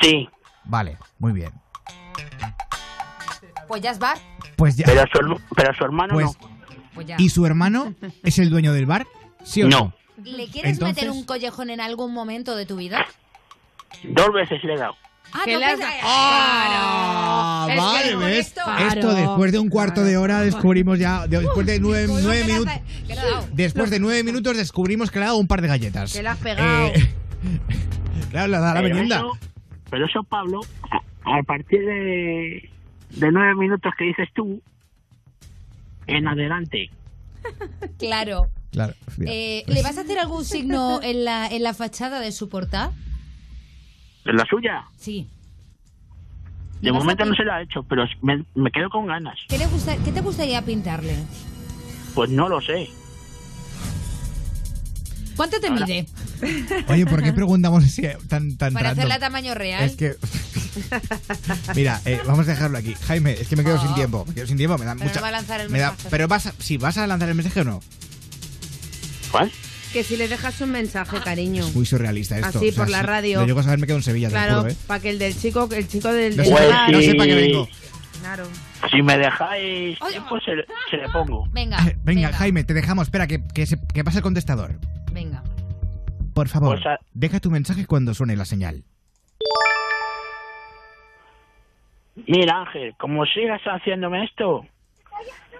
[0.02, 0.28] Sí.
[0.66, 1.52] Vale, muy bien.
[3.68, 4.18] Pues ya es bar.
[4.56, 4.86] Pues ya.
[4.86, 6.50] Pero su, pero su hermano Pues, no.
[6.94, 7.16] Pues ya.
[7.20, 9.06] ¿Y su hermano es el dueño del bar?
[9.44, 9.80] ¿Sí o no?
[9.80, 9.94] No.
[10.24, 13.06] ¿Le quieres Entonces- meter un collejón en algún momento de tu vida?
[14.04, 14.96] Dos veces le he dado.
[15.32, 17.68] Ah, ¿Qué no, pues, ¡Ah!
[17.78, 18.48] Vale, ¿ves?
[18.48, 21.28] esto- después de un cuarto de hora descubrimos ya.
[21.28, 22.08] Después de nueve,
[22.46, 22.74] minutos.
[23.54, 26.14] Después de nueve minutos descubrimos que le ha dado un par de galletas.
[26.14, 26.88] Que le has pegado.
[26.88, 27.10] Eh,
[28.32, 29.38] claro, le ha dado la eso,
[29.90, 30.62] pero eso, Pablo,
[30.92, 32.70] a, a partir de,
[33.12, 34.62] de nueve minutos que dices tú,
[36.08, 36.90] en adelante.
[37.98, 38.48] Claro.
[38.72, 38.94] Claro.
[39.26, 42.92] Eh, ¿Le vas a hacer algún signo en la, en la fachada de su portal?
[44.30, 44.84] ¿En la suya?
[44.98, 45.28] Sí.
[46.82, 49.08] De ¿Le vas a momento no se la ha hecho, pero me, me quedo con
[49.08, 49.38] ganas.
[49.50, 51.16] ¿Qué, le gusta, ¿Qué te gustaría pintarle?
[52.14, 52.90] Pues no lo sé.
[55.36, 56.06] ¿Cuánto te Ahora- mide?
[56.88, 59.00] Oye, ¿por qué preguntamos así eh, tan, tan Para random?
[59.00, 59.84] hacerla a tamaño real.
[59.84, 60.16] Es que.
[61.76, 62.94] Mira, eh, vamos a dejarlo aquí.
[63.08, 63.86] Jaime, es que me quedo Oh.
[63.86, 64.26] sin tiempo.
[64.28, 65.16] Me quedo sin tiempo, me da Pero mucha.
[65.20, 66.10] no va a lanzar el me da- mensaje.
[66.12, 67.80] pero vas a, sí, ¿vas a lanzar el mensaje o no?
[69.32, 69.52] ¿Cuál?
[69.94, 71.68] Que si le dejas un mensaje, cariño.
[71.74, 72.60] Muy surrealista esto.
[72.60, 73.40] Así, por la si radio.
[73.42, 74.76] Lo llego a saber, me quedo en Sevilla, Claro, ¿eh?
[74.86, 77.06] para que el del chico, el chico del, No del Pues no sí.
[77.06, 77.68] sepa que vengo.
[78.22, 78.44] Claro.
[78.92, 81.48] Si me dejáis tiempo, se, le- se le pongo.
[81.52, 83.08] Venga, Venga, Jaime, te dejamos.
[83.08, 84.76] Espera, que, que, se- que pase el contestador.
[85.12, 85.44] venga.
[86.36, 88.84] Por favor, Pues a- deja tu mensaje cuando suene la señal.
[92.28, 94.66] Mira, Ángel, como sigas haciéndome esto,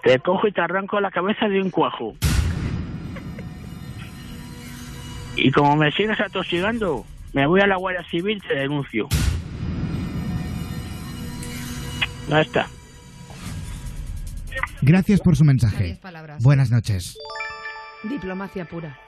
[0.04, 2.14] te cojo y te arranco la cabeza de un cuajo.
[5.40, 9.08] Y como me sigas atosigando, me voy a la Guardia Civil y te denuncio.
[12.28, 12.68] Ya está.
[14.82, 15.98] Gracias por su mensaje.
[16.40, 17.16] Buenas noches.
[18.04, 18.98] Diplomacia pura.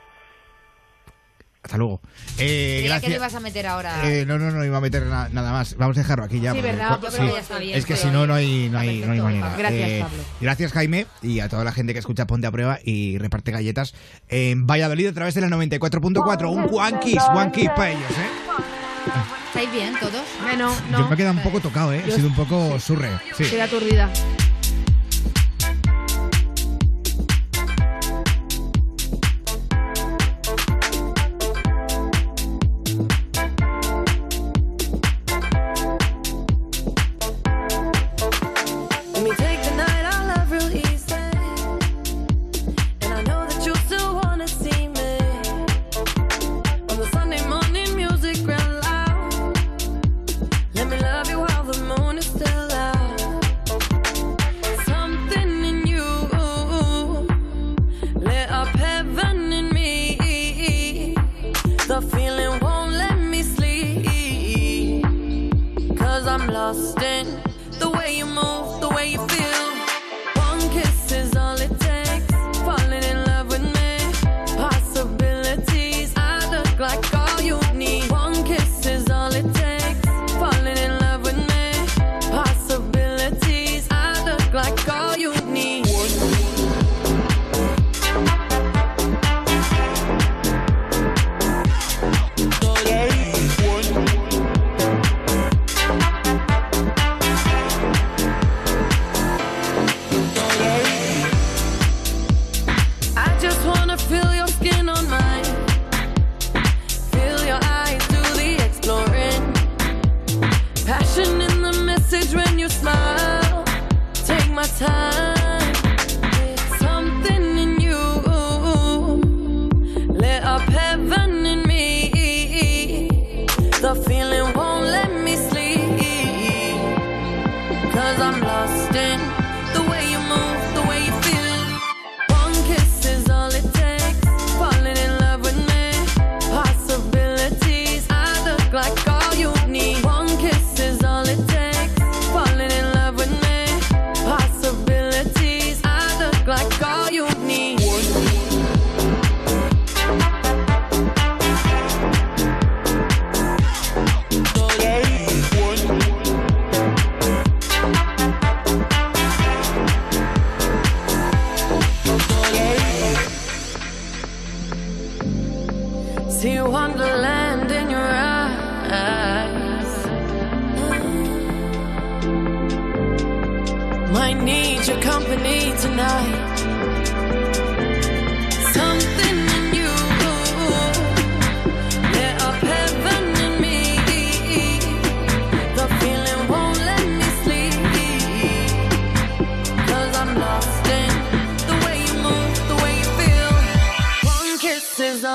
[1.62, 2.00] Hasta luego.
[2.38, 3.12] Eh, que gracias.
[3.14, 4.00] ibas a meter ahora.
[4.10, 5.76] Eh, no, no, no iba a meter na- nada más.
[5.76, 6.52] Vamos a dejarlo aquí ya.
[6.52, 6.98] Sí, ¿verdad?
[7.00, 7.16] Yo sí.
[7.16, 7.78] creo que ya está bien.
[7.78, 9.54] Es que si no, no hay, no hay, no hay manera.
[9.56, 10.22] Gracias, Pablo.
[10.40, 13.94] Gracias, Jaime, y a toda la gente que escucha Ponte a Prueba y reparte galletas
[14.28, 16.50] en Valladolid a través de la 94.4.
[16.50, 18.62] Un one kiss, one kiss para ellos, ¿eh?
[19.48, 20.22] ¿Estáis bien todos?
[20.42, 20.98] Bueno, no.
[21.00, 22.02] Yo me he quedado un poco tocado, ¿eh?
[22.06, 23.10] He sido un poco surre.
[23.36, 23.44] Sí.
[23.44, 24.10] Estoy aturdida.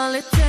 [0.08, 0.47] All it takes.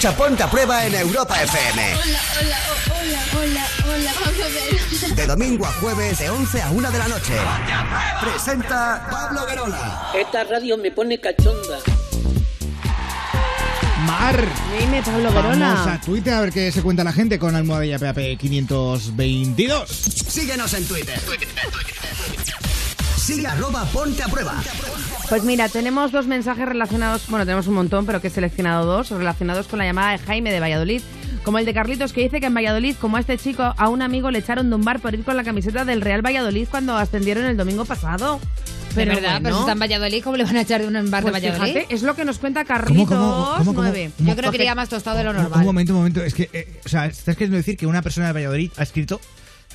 [0.00, 1.94] Escucha Ponte a Prueba en Europa FM.
[1.94, 5.14] Hola, hola, oh, hola, hola, hola, Pablo Guerola.
[5.14, 7.34] De domingo a jueves, de 11 a 1 de la noche.
[8.22, 10.10] Presenta Pablo Guerola.
[10.14, 11.80] Esta radio me pone cachonda.
[14.06, 14.42] Mar.
[14.78, 15.92] Dime, Pablo Vamos Verona.
[15.92, 19.90] a Twitter a ver qué se cuenta la gente con almohadilla PAP 522.
[19.90, 21.20] Síguenos en Twitter.
[23.18, 24.62] Sigue arroba Ponte a Prueba.
[25.30, 29.10] Pues mira, tenemos dos mensajes relacionados, bueno, tenemos un montón, pero que he seleccionado dos,
[29.10, 31.02] relacionados con la llamada de Jaime de Valladolid.
[31.44, 34.02] Como el de Carlitos que dice que en Valladolid, como a este chico, a un
[34.02, 36.96] amigo le echaron de un bar por ir con la camiseta del Real Valladolid cuando
[36.96, 38.40] ascendieron el domingo pasado.
[38.92, 41.22] Pero verdad, pero si está en Valladolid, ¿cómo le van a echar de un bar
[41.22, 41.72] Pues de Valladolid?
[41.74, 43.82] fíjate, es lo que nos cuenta Carlitos cómo, cómo, cómo?
[43.82, 44.10] 9.
[44.16, 44.28] ¿Cómo?
[44.30, 45.64] Yo creo que iría más tostado de lo Un normal.
[45.64, 46.24] momento, un momento.
[46.24, 49.20] Es que, eh, o sea, estás queriendo decir que una persona de Valladolid ha escrito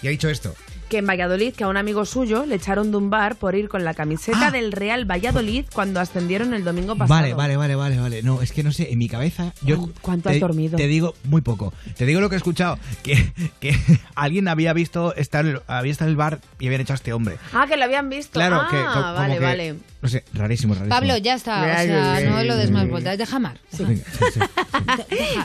[0.02, 0.54] y ha dicho esto.
[0.90, 3.70] Que en Valladolid, que a un amigo suyo le echaron de un bar por ir
[3.70, 7.20] con la camiseta del Real Valladolid cuando ascendieron el domingo pasado.
[7.22, 8.22] Vale, vale, vale, vale, vale.
[8.22, 9.52] No, es que no sé, en mi cabeza.
[9.64, 10.78] Yo ¿Cuánto te, has dormido?
[10.78, 11.74] Te digo muy poco.
[11.98, 13.76] Te digo lo que he escuchado: que, que
[14.16, 17.38] alguien había visto estar, había estado en el bar y habían hecho a este hombre.
[17.52, 18.34] Ah, que lo habían visto.
[18.34, 19.76] Claro, ah, que co- como vale, que- vale.
[20.06, 20.96] No sé, rarísimo, rarísimo.
[20.96, 21.62] Pablo, ya está.
[21.64, 23.18] O sea, no lo des más vueltas.
[23.18, 23.58] Deja mar.
[23.76, 24.40] Venga, sí, sí.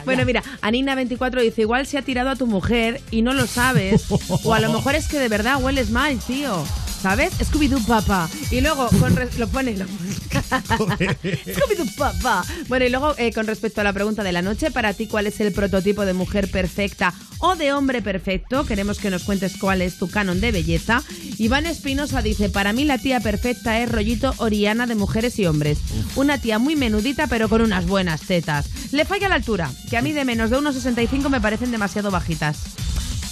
[0.04, 4.04] Bueno, mira, Anina24 dice, igual se ha tirado a tu mujer y no lo sabes.
[4.10, 6.62] o a lo mejor es que de verdad hueles mal, tío.
[7.02, 7.32] ¿Sabes?
[7.38, 8.28] Scooby-Doo papá.
[8.50, 9.76] Y luego, con lo pone...
[9.76, 9.86] Lo...
[10.30, 12.44] Scooby-Doo papá.
[12.68, 15.26] Bueno, y luego, eh, con respecto a la pregunta de la noche, para ti, ¿cuál
[15.26, 18.66] es el prototipo de mujer perfecta o de hombre perfecto?
[18.66, 21.02] Queremos que nos cuentes cuál es tu canon de belleza.
[21.38, 25.78] Iván Espinosa dice, para mí la tía perfecta es rollito Oriana de mujeres y hombres.
[26.16, 28.66] Una tía muy menudita, pero con unas buenas tetas.
[28.92, 32.58] Le falla la altura, que a mí de menos de 1,65 me parecen demasiado bajitas.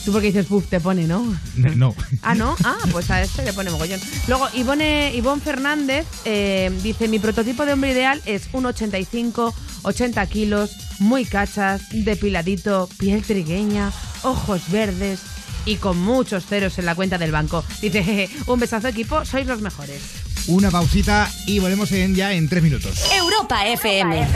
[0.09, 1.39] Tú porque dices, puff, te pone, ¿no?
[1.55, 1.95] No.
[2.23, 2.57] Ah, ¿no?
[2.65, 4.01] Ah, pues a este le pone mogollón.
[4.27, 9.53] Luego, Ivone, Ivonne Fernández eh, dice, mi prototipo de hombre ideal es 1,85,
[9.83, 13.93] 80 kilos, muy cachas, depiladito, piel trigueña,
[14.23, 15.21] ojos verdes
[15.67, 17.63] y con muchos ceros en la cuenta del banco.
[17.83, 20.01] Dice, "Jeje, un besazo equipo, sois los mejores.
[20.47, 23.13] Una pausita y volvemos en, ya en tres minutos.
[23.15, 24.27] Europa FM.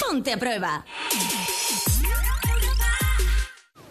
[0.00, 0.86] Ponte a prueba.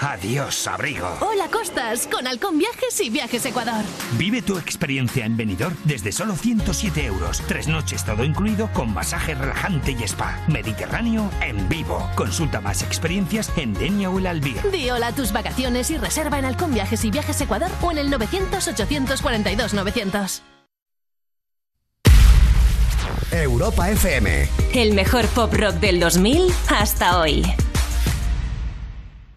[0.00, 1.06] Adiós, abrigo.
[1.20, 3.84] Hola Costas, con Halcón Viajes y Viajes Ecuador.
[4.16, 7.42] Vive tu experiencia en Benidorm desde solo 107 euros.
[7.46, 10.40] Tres noches todo incluido con masaje relajante y spa.
[10.48, 12.08] Mediterráneo en vivo.
[12.16, 14.62] Consulta más experiencias en Denia o el Albir.
[14.72, 17.98] Di hola a tus vacaciones y reserva en Halcón Viajes y Viajes Ecuador o en
[17.98, 20.40] el 900-842-900.
[23.32, 24.48] Europa FM.
[24.74, 27.44] El mejor pop rock del 2000 hasta hoy.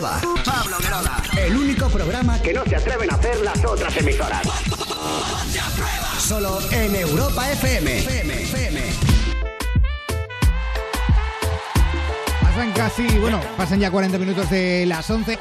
[0.00, 1.22] Pablo Guerola.
[1.36, 4.40] El único programa que no se atreven a hacer las otras emisoras.
[6.18, 7.98] Solo en Europa FM.
[7.98, 8.80] FM, FM.
[12.40, 15.38] Pasan casi, bueno, pasan ya 40 minutos de las 11.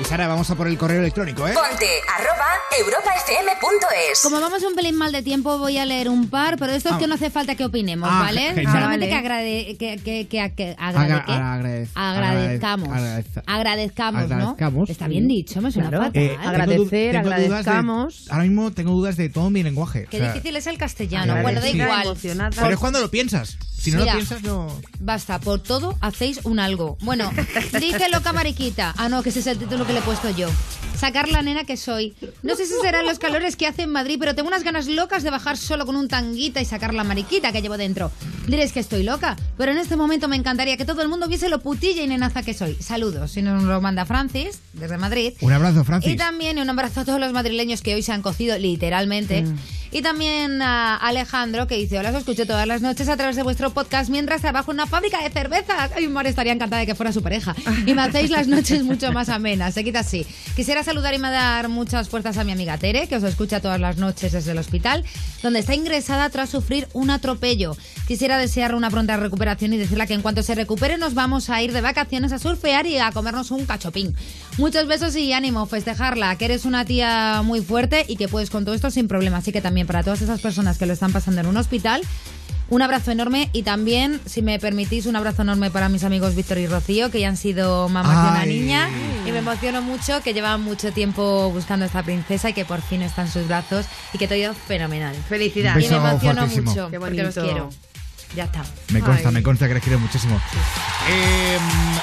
[0.00, 1.52] Y Sara, vamos a por el correo electrónico, ¿eh?
[1.52, 1.86] Ponte
[2.16, 2.46] arroba
[2.78, 4.20] europafm.es.
[4.22, 6.96] Como vamos un pelín mal de tiempo, voy a leer un par, pero esto es
[6.96, 8.40] que no hace falta que opinemos, Ah, ¿vale?
[8.54, 8.72] genial.
[8.72, 9.08] Solamente Vale.
[9.10, 11.32] que, agrade, que, que, que, que Agra- agrade- ¿qué?
[11.32, 12.88] agradez- agradezcamos.
[12.88, 14.34] agradez- agradezcamos, ¿no?
[14.36, 14.90] agradezcamos.
[14.90, 16.04] Está bien dicho, me suena Claro.
[16.06, 16.22] fatal.
[16.22, 18.26] Eh, Agradecer, tengo de- agradezcamos.
[18.30, 20.06] ahora mismo tengo dudas de todo mi lenguaje.
[20.10, 21.42] Qué o sea, difícil es el castellano.
[21.42, 22.16] Bueno, da igual.
[22.22, 23.58] Pero es cuando lo piensas.
[23.80, 24.12] Si no Mira.
[24.12, 24.68] lo piensas, no.
[24.98, 26.98] Basta, por todo hacéis un algo.
[27.00, 27.30] Bueno,
[27.80, 28.94] dice loca mariquita.
[28.98, 30.48] Ah, no, que ese es el título que le he puesto yo.
[31.00, 32.14] Sacar la nena que soy.
[32.42, 35.22] No sé si serán los calores que hace en Madrid, pero tengo unas ganas locas
[35.22, 38.12] de bajar solo con un tanguita y sacar la mariquita que llevo dentro.
[38.46, 41.48] Diréis que estoy loca, pero en este momento me encantaría que todo el mundo viese
[41.48, 42.74] lo putilla y nenaza que soy.
[42.74, 45.32] Saludos, si nos lo manda Francis, desde Madrid.
[45.40, 46.12] Un abrazo, Francis.
[46.12, 49.46] Y también un abrazo a todos los madrileños que hoy se han cocido literalmente.
[49.92, 53.42] Y también a Alejandro que dice, hola, os escucho todas las noches a través de
[53.42, 55.90] vuestro podcast mientras trabajo en una fábrica de cervezas.
[55.96, 57.56] Ay, Mar estaría encantada de que fuera su pareja.
[57.86, 59.74] Y me hacéis las noches mucho más amenas.
[59.74, 60.24] Se quita así.
[60.54, 63.98] Quisiera saludar y mandar muchas fuerzas a mi amiga Tere, que os escucha todas las
[63.98, 65.04] noches desde el hospital,
[65.40, 67.76] donde está ingresada tras sufrir un atropello.
[68.08, 71.62] Quisiera desearle una pronta recuperación y decirle que en cuanto se recupere nos vamos a
[71.62, 74.16] ir de vacaciones a surfear y a comernos un cachopín.
[74.58, 78.64] Muchos besos y ánimo, festejarla, que eres una tía muy fuerte y que puedes con
[78.64, 79.36] todo esto sin problema.
[79.36, 82.02] Así que también para todas esas personas que lo están pasando en un hospital,
[82.70, 86.58] un abrazo enorme y también, si me permitís, un abrazo enorme para mis amigos Víctor
[86.58, 88.88] y Rocío, que ya han sido mamás de una niña.
[89.26, 92.80] Y me emociono mucho que llevan mucho tiempo buscando a esta princesa y que por
[92.80, 95.14] fin está en sus brazos y que todo ha ido fenomenal.
[95.28, 95.84] Felicidades.
[95.84, 96.70] Y me emociono fortísimo.
[96.70, 97.70] mucho Qué porque los quiero.
[98.34, 98.62] Ya está.
[98.92, 99.34] Me consta, Ay.
[99.34, 100.40] me consta que les quiero muchísimo.
[101.08, 101.58] Eh,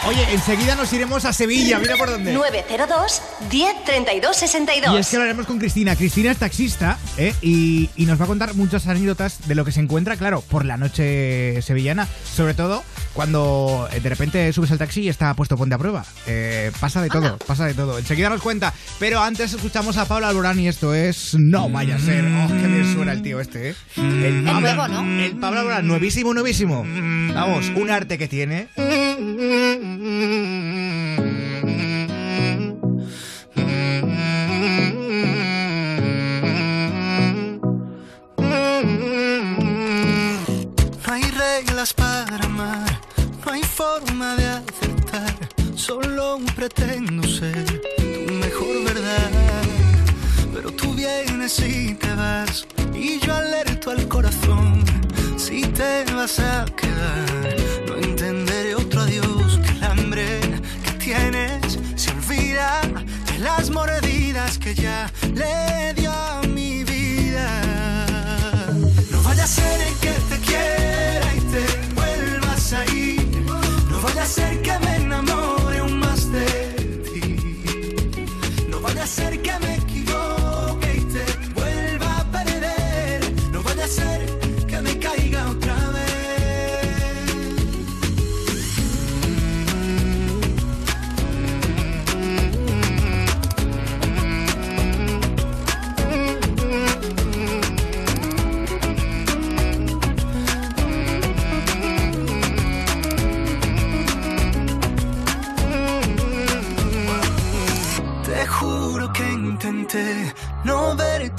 [0.07, 2.33] oye, enseguida nos iremos a Sevilla, mira por dónde.
[2.33, 4.95] 902 10 32 62.
[4.95, 5.95] Y es que lo haremos con Cristina.
[5.95, 7.33] Cristina es taxista ¿eh?
[7.41, 10.65] y, y nos va a contar muchas anécdotas de lo que se encuentra, claro, por
[10.65, 12.07] la noche sevillana.
[12.35, 12.83] Sobre todo
[13.17, 16.05] cuando eh, de repente subes al taxi y está puesto ponte a prueba.
[16.27, 17.97] Eh, pasa de todo, pasa de todo.
[17.97, 18.71] Enseguida nos cuenta.
[18.99, 22.23] Pero antes escuchamos a Pablo Alborán y esto es No vaya a ser.
[22.25, 23.75] Oh, qué bien suena el tío este, ¿eh?
[23.95, 25.01] El nuevo, ¿no?
[25.01, 26.85] El Pablo Alborán, nuevísimo, nuevísimo.
[27.33, 28.67] Vamos, un arte que tiene.
[41.07, 42.86] No hay reglas para amar,
[43.47, 45.33] no hay forma de acertar.
[45.75, 47.63] Solo pretendo ser
[48.27, 49.31] tu mejor verdad.
[50.53, 54.83] Pero tú vienes y te vas, y yo alerto al corazón.
[55.37, 57.55] Si te vas a quedar,
[57.87, 60.39] no entenderé otro adiós que el hambre
[60.83, 62.81] que tienes se olvida
[63.31, 67.47] de las mordidas que ya le dio a mi vida.
[69.09, 71.63] No vaya a ser el que te quiera y te
[71.95, 73.16] vuelvas a ir.
[74.27, 76.45] Ser que me enamore aún más de
[77.11, 78.25] ti.
[78.69, 79.76] No vaya a ser que me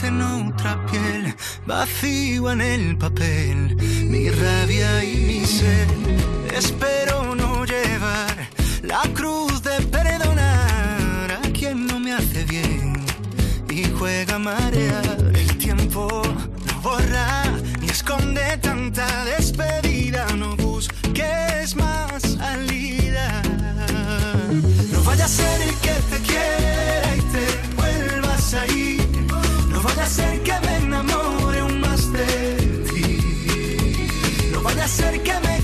[0.02, 1.34] en otra piel,
[1.66, 5.88] vacío en el papel, mi rabia y mi sed.
[6.54, 8.48] Espero no llevar
[8.82, 12.94] la cruz de perdonar a quien no me hace bien
[13.70, 15.18] y juega a marear.
[15.34, 16.22] El tiempo
[16.66, 17.44] no borra
[17.80, 23.42] ni esconde tanta despedida, no busques más salida.
[24.92, 28.97] No vaya a ser el que te quiera y te vuelvas a ir.
[29.78, 32.26] No vaya a ser que me enamore aún más de
[32.90, 34.08] ti.
[34.50, 35.57] No vaya a ser que me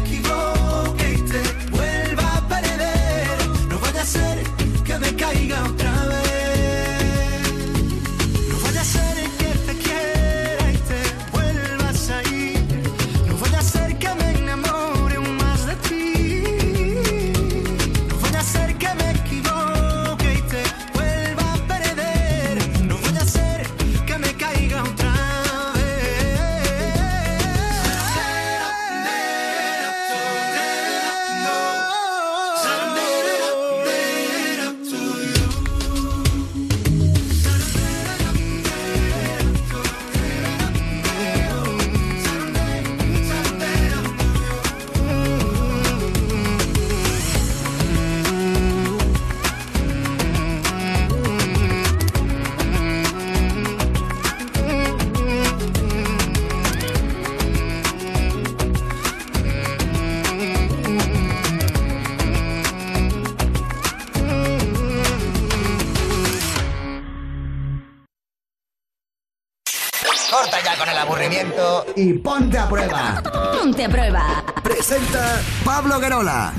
[71.97, 73.23] y ponte a prueba.
[73.59, 74.45] Ponte a prueba.
[74.63, 76.53] Presenta Pablo Guerola.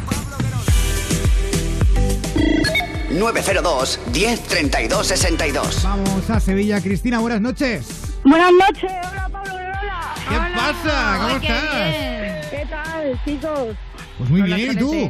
[3.12, 5.84] 902 10 32 62.
[5.84, 6.82] Vamos a Sevilla.
[6.82, 8.18] Cristina, buenas noches.
[8.26, 10.14] Buenas noches, hola Pablo Guerola.
[10.30, 11.18] ¿Qué pasa?
[11.22, 11.74] ¿Cómo Ay, qué estás?
[11.74, 12.42] bien.
[12.50, 13.76] ¿Qué tal, chicos?
[14.18, 15.10] Pues muy bien, ¿y tú?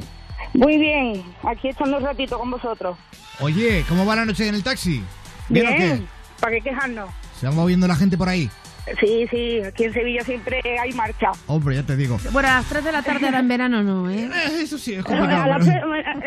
[0.53, 2.97] Muy bien, aquí echando un ratito con vosotros.
[3.39, 5.03] Oye, ¿cómo va la noche en el taxi?
[5.49, 6.01] ¿Bien, o qué?
[6.39, 7.09] ¿para qué quejarnos?
[7.39, 8.49] ¿Se va moviendo la gente por ahí?
[8.99, 11.31] Sí, sí, aquí en Sevilla siempre hay marcha.
[11.47, 12.19] Hombre, ya te digo.
[12.31, 14.29] Bueno, a las 3 de la tarde ahora en verano no, ¿eh?
[14.61, 15.81] Eso sí, es A la fe-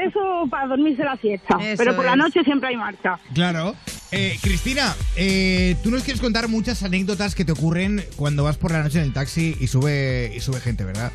[0.07, 2.17] Eso para dormirse la siesta, Eso pero por la es.
[2.19, 3.19] noche siempre hay marcha.
[3.33, 3.77] Claro.
[4.11, 8.73] Eh, Cristina, eh, tú nos quieres contar muchas anécdotas que te ocurren cuando vas por
[8.73, 11.13] la noche en el taxi y sube, y sube gente, ¿verdad?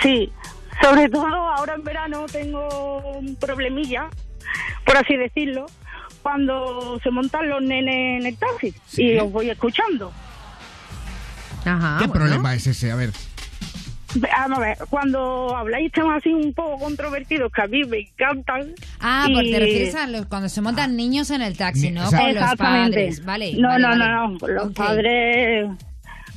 [0.00, 0.30] Sí,
[0.82, 4.08] sobre todo ahora en verano tengo un problemilla,
[4.84, 5.66] por así decirlo,
[6.22, 10.12] cuando se montan los nenes en el taxi y os voy escuchando.
[11.64, 11.98] Ajá.
[12.00, 12.90] ¿Qué problema es ese?
[12.92, 13.10] A ver.
[14.16, 18.72] Vamos a ver, cuando habláis temas así un poco controvertidos que a mí me encantan.
[19.00, 22.04] Ah, y- porque te refieres a los, cuando se montan niños en el taxi, ¿no?
[22.04, 22.18] Exacto.
[22.26, 22.90] Con los Exactamente.
[22.98, 23.52] padres, ¿vale?
[23.56, 24.04] No, vale, no, vale.
[24.04, 25.66] no, no, los padres...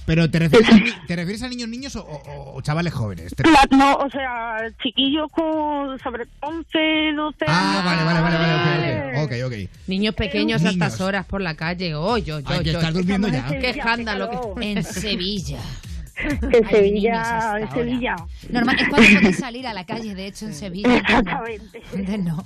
[0.08, 3.36] ¿Pero te refieres a, ni- te refieres a niños niños o, o- o chavales jóvenes?
[3.36, 9.32] Cla- No, o sea, chiquillos con sobre 11, 12 Ah, vale, vale, vale, vale, ok,
[9.46, 9.70] ok, ok.
[9.88, 11.94] Niños pequeños a estas horas por la calle.
[11.94, 12.80] Oh, yo, yo, Ay, que yo.
[12.80, 13.46] estás durmiendo ya.
[13.48, 14.56] Qué escándalo.
[14.56, 15.60] que- En Sevilla.
[16.20, 17.72] En Hay Sevilla, en.
[17.72, 18.16] Sevilla.
[18.50, 20.98] Normal, es cuando puedes salir a la calle, de hecho, en Sevilla.
[20.98, 21.82] Exactamente.
[22.24, 22.44] No.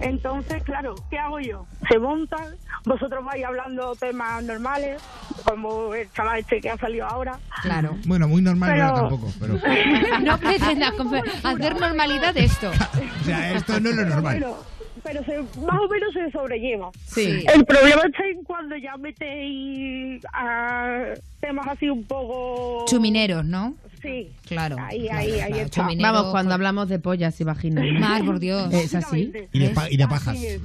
[0.00, 1.66] Entonces, claro, ¿qué hago yo?
[1.88, 2.54] Se montan,
[2.84, 5.02] vosotros vais hablando temas normales,
[5.44, 7.38] como el chaval este que ha salido ahora.
[7.62, 7.96] Claro.
[8.06, 9.54] Bueno, muy normal Pero- no era tampoco, pero...
[10.20, 10.92] No pretendas
[11.44, 12.70] hacer normalidad esto.
[13.20, 14.38] O sea, esto no es lo normal.
[14.40, 14.56] Bueno,
[15.02, 16.90] pero se, más o menos se sobrelleva.
[17.06, 17.44] Sí.
[17.52, 22.84] El problema está en cuando ya metéis a temas así un poco...
[22.86, 23.74] Chumineros, ¿no?
[24.02, 24.30] Sí.
[24.46, 24.76] Claro.
[24.80, 25.82] Ahí, claro, ahí, ahí claro, está.
[25.82, 27.84] chuminero, Vamos, cuando con- hablamos de pollas y vaginas.
[28.24, 28.72] por Dios.
[28.72, 29.32] ¿Es así?
[29.52, 30.36] Y de, pa- y de pajas.
[30.36, 30.60] Es.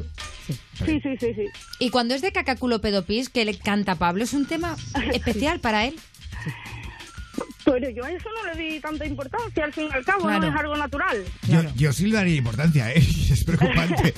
[0.47, 1.45] Sí, sí, sí, sí.
[1.79, 4.75] Y cuando es de cacaculo pedopis, que le canta Pablo, es un tema
[5.13, 5.95] especial para él.
[7.65, 10.39] Pero yo a eso no le di tanta importancia, al fin y al cabo, Claro.
[10.41, 11.23] no es algo natural.
[11.47, 12.99] Yo, yo sí le daría importancia, ¿eh?
[13.31, 14.13] Es preocupante.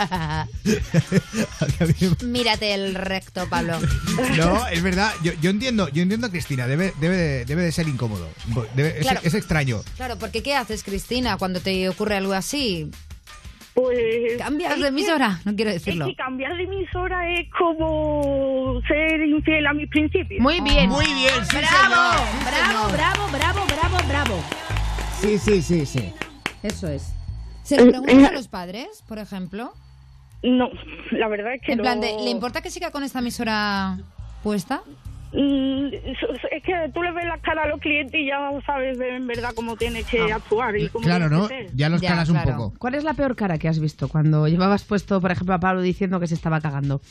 [2.26, 3.80] Mírate el recto, Pablo.
[4.38, 5.12] No, es verdad.
[5.24, 6.68] Yo, yo entiendo, yo entiendo a Cristina.
[6.68, 8.28] Debe, debe, de- debe de ser incómodo.
[8.76, 9.20] Debe- es, Claro.
[9.24, 9.82] es extraño.
[9.96, 12.90] Claro, porque ¿qué haces, Cristina, cuando te ocurre algo así?
[13.82, 14.38] Pues...
[14.40, 16.06] Cambias de que- emisora, no quiero decirlo.
[16.06, 20.42] Es que cambiar de emisora es como ser infiel a mis principios.
[20.42, 20.90] Muy bien.
[20.90, 22.44] Muy bien, sí, Bravo, señor.
[22.44, 24.44] bravo, bravo, bravo, bravo, bravo.
[25.22, 26.12] Sí, sí, sí, sí.
[26.64, 27.14] Eso es.
[27.62, 29.72] ¿Se lo preguntas a los padres, por ejemplo?
[30.42, 30.70] No,
[31.12, 31.84] la verdad es que En no.
[31.84, 34.00] plan, de, ¿le importa que siga con esta emisora
[34.42, 34.82] puesta?
[35.34, 35.88] Mm,
[36.52, 39.52] Es que tú le ves la cara a los clientes y ya sabes en verdad
[39.56, 41.48] cómo tienes que actuar y cómo Claro, ¿no?
[41.48, 41.70] que.
[41.74, 42.52] Ya los Ya, calas un claro.
[42.58, 42.74] poco.
[42.80, 45.82] ¿Cuál es la peor cara que has visto cuando llevabas puesto, por ejemplo, a Pablo
[45.82, 47.02] diciendo que se estaba cagando?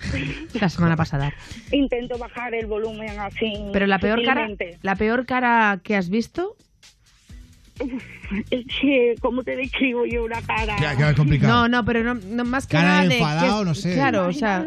[0.60, 1.32] La semana pasada.
[1.72, 3.52] Intento bajar el volumen así.
[3.72, 4.48] Pero la peor cara,
[4.82, 6.56] la peor cara que has visto.
[8.50, 10.76] Es que, ¿cómo te describo yo una cara?
[10.80, 11.52] Ya, ya es complicado.
[11.52, 13.92] No, no, pero no, no, más que Cara nada de de enfadado, que- no sé.
[13.94, 14.64] Claro, o sea,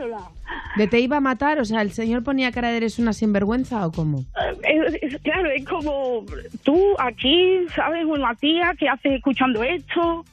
[0.78, 3.86] de te iba a matar, o sea, el señor ponía cara de eres una sinvergüenza
[3.86, 4.26] o cómo.
[4.64, 6.26] Es- es- claro, es como
[6.64, 8.06] tú aquí, ¿sabes?
[8.06, 10.26] Una tía que hace escuchando esto.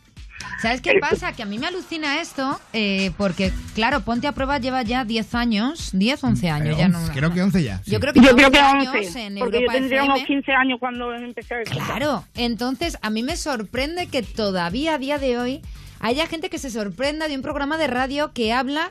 [0.60, 1.32] ¿Sabes qué pasa?
[1.32, 5.34] Que a mí me alucina esto, eh, porque, claro, Ponte a Prueba lleva ya 10
[5.34, 6.64] años, 10, 11 años.
[6.64, 7.82] Pero ya no, creo que 11 ya.
[7.84, 10.14] Yo creo que Yo lleva creo que 11 años 11, en porque yo tendría FM.
[10.14, 11.86] unos 15 años cuando empecé a escuchar.
[11.86, 15.60] Claro, entonces a mí me sorprende que todavía a día de hoy
[16.00, 18.88] haya gente que se sorprenda de un programa de radio que habla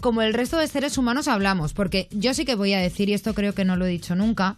[0.00, 3.14] como el resto de seres humanos hablamos, porque yo sí que voy a decir, y
[3.14, 4.54] esto creo que no lo he dicho nunca,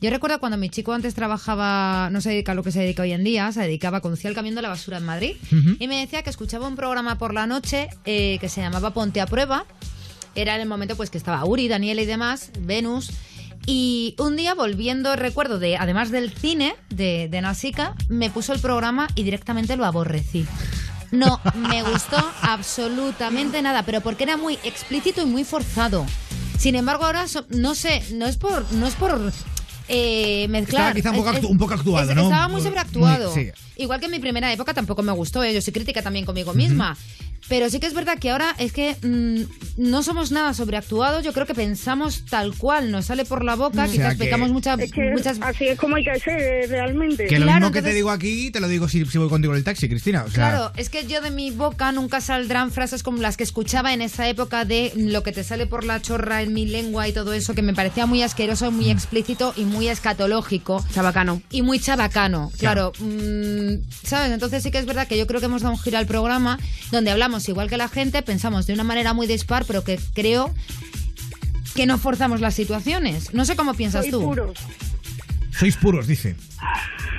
[0.00, 3.02] yo recuerdo cuando mi chico antes trabajaba, no se dedica a lo que se dedica
[3.02, 5.36] hoy en día, se dedicaba, conducía el camión de la basura en Madrid,
[5.78, 9.20] y me decía que escuchaba un programa por la noche eh, que se llamaba Ponte
[9.20, 9.64] a Prueba,
[10.34, 13.10] era en el momento pues que estaba Uri, Daniel y demás, Venus.
[13.66, 18.60] Y un día volviendo, recuerdo, de además del cine de, de Nasica, me puso el
[18.60, 20.46] programa y directamente lo aborrecí.
[21.10, 26.06] No me gustó absolutamente nada, pero porque era muy explícito y muy forzado.
[26.58, 29.32] Sin embargo, ahora so- no sé, no es por, no es por
[29.88, 30.94] eh, mezclar.
[30.94, 32.22] Estaba quizá un poco, actu- un poco actuado, es- ¿no?
[32.24, 33.34] Estaba muy sobreactuado.
[33.34, 33.50] Muy- sí.
[33.76, 36.52] Igual que en mi primera época tampoco me gustó, eh, yo soy crítica también conmigo
[36.54, 36.96] misma.
[37.48, 39.42] Pero sí que es verdad que ahora es que mm,
[39.88, 41.24] no somos nada sobreactuados.
[41.24, 44.24] Yo creo que pensamos tal cual, nos sale por la boca, O sea quizás que-
[44.24, 47.26] pecamos muchas, Es que muchas así es como hay que ser eh, realmente.
[47.26, 49.52] Que lo Claro, mismo que te digo aquí, te lo digo si, si voy contigo
[49.54, 50.24] en el taxi, Cristina.
[50.24, 53.44] O sea, Claro, es que yo de mi boca nunca saldrán frases como las que
[53.44, 57.08] escuchaba en esa época de lo que te sale por la chorra en mi lengua
[57.08, 60.84] y todo eso, que me parecía muy asqueroso, muy explícito y muy escatológico.
[60.92, 61.40] Chabacano.
[61.50, 62.92] Y muy chabacano, claro.
[62.98, 63.74] mm,
[64.04, 64.32] ¿Sabes?
[64.32, 66.58] Entonces sí que es verdad que yo creo que hemos dado un giro al programa
[66.90, 70.50] donde hablamos igual que la gente, pensamos de una manera muy dispar, pero que creo
[71.74, 73.34] que no forzamos las situaciones.
[73.34, 74.22] No sé cómo piensas Soy tú.
[74.22, 74.58] puros.
[75.52, 76.36] sois puros, dice.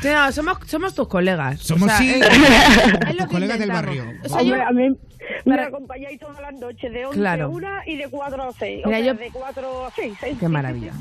[0.02, 1.60] Sí, no, somos, somos tus colegas.
[1.62, 2.22] Somos, O sea, sí, es-
[3.10, 4.06] es lo que colegas del barrio.
[4.24, 4.90] O sea, yo- Hombre, a mí
[5.46, 7.46] me Para- acompañáis todas las noches, de 11 Claro.
[7.46, 8.82] a 1 y de 4 a 6.
[8.86, 10.14] Mira, o sea, yo- de 4 a 6.
[10.40, 10.94] Qué maravilla.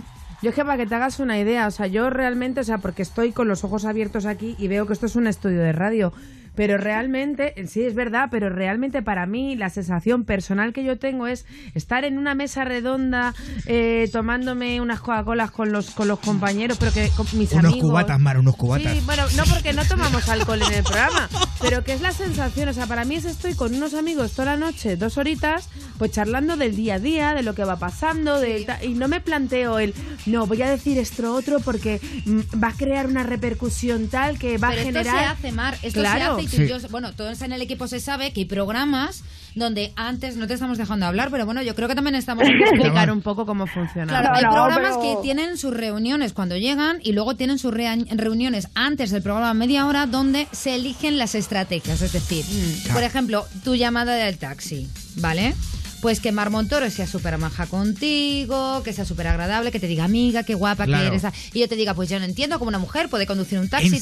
[0.43, 2.79] Yo es que para que te hagas una idea, o sea, yo realmente, o sea,
[2.79, 5.73] porque estoy con los ojos abiertos aquí y veo que esto es un estudio de
[5.73, 6.13] radio,
[6.59, 11.29] pero realmente, sí es verdad, pero realmente para mí la sensación personal que yo tengo
[11.29, 13.33] es estar en una mesa redonda
[13.67, 17.91] eh, tomándome unas Coca-Colas con los, con los compañeros, pero que con mis Unos amigos.
[17.91, 18.93] cubatas, Mar, unos cubatas.
[18.93, 21.29] Sí, bueno, no porque no tomamos alcohol en el programa,
[21.61, 24.47] pero que es la sensación, o sea, para mí es estoy con unos amigos toda
[24.47, 28.41] la noche, dos horitas, pues charlando del día a día, de lo que va pasando,
[28.41, 29.95] de, y no me planteo el,
[30.27, 34.59] no, voy a decir esto otro porque mm, va a crear una repercusión tal que
[34.59, 35.19] va Pero a esto generar...
[35.21, 35.79] se hace, Mar.
[35.83, 36.37] Esto Claro.
[36.41, 36.63] se hace y tú Sí.
[36.65, 39.23] y yo, bueno, todos en el equipo se sabe que hay programas
[39.55, 43.11] donde antes no te estamos dejando hablar, pero bueno, yo creo que también estamos explicar
[43.11, 44.07] un poco cómo funciona.
[44.07, 47.59] Claro, No, hay no, programas pero- que tienen sus reuniones cuando llegan y luego tienen
[47.59, 52.03] sus reuniones antes del programa media hora donde se eligen las estrategias.
[52.03, 52.93] Es decir, Mm.
[52.93, 55.55] por ejemplo, tu llamada del taxi, ¿vale?
[56.01, 60.05] Pues que Mar Montoro sea súper maja contigo, que sea súper agradable, que te diga
[60.05, 61.11] amiga, qué guapa Claro.
[61.11, 61.35] que eres.
[61.53, 63.89] Y yo te diga, pues yo no entiendo cómo una mujer puede conducir un taxi
[63.89, 63.95] ¿En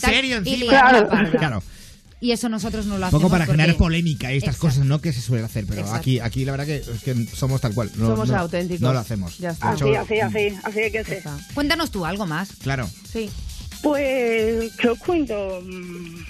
[0.46, 1.08] y Claro.
[1.38, 1.62] Claro.
[2.20, 3.22] Y eso nosotros no lo Un hacemos.
[3.22, 4.68] poco para porque- generar polémica y estas Exacto.
[4.68, 5.00] cosas, ¿no?
[5.00, 5.98] Que se suele hacer, pero Exacto.
[6.00, 7.90] aquí, aquí la verdad que, es que somos tal cual.
[7.96, 8.80] No, Somos no- auténticos.
[8.80, 9.36] No lo hacemos.
[9.38, 9.74] Ya De está.
[9.74, 11.22] hecho, Así, así, así, así hay que ser.
[11.54, 12.52] Cuéntanos tú algo más.
[12.62, 12.88] Claro.
[13.12, 13.28] Sí.
[13.82, 15.60] Pues, ¿qué os cuento?
[15.62, 16.24] Mm,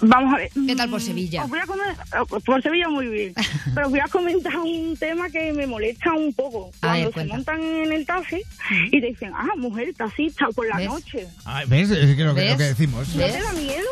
[0.00, 0.50] Vamos a ver.
[0.66, 1.44] ¿Qué tal por Sevilla?
[1.44, 3.34] Os voy a comer- eh, por Sevilla muy bien.
[3.74, 6.70] Pero os voy a comentar un tema que me molesta un poco.
[6.80, 7.34] A ver, Cuando se cuenta.
[7.36, 8.42] montan en el taxi
[8.90, 10.86] y te dicen, ah, mujer taxista por la ¿Ves?
[10.88, 11.28] noche.
[11.44, 11.90] Ah, ¿Ves?
[11.90, 12.52] Es que lo, que, ¿Ves?
[12.52, 13.08] lo que decimos.
[13.14, 13.88] ¿No te da miedo?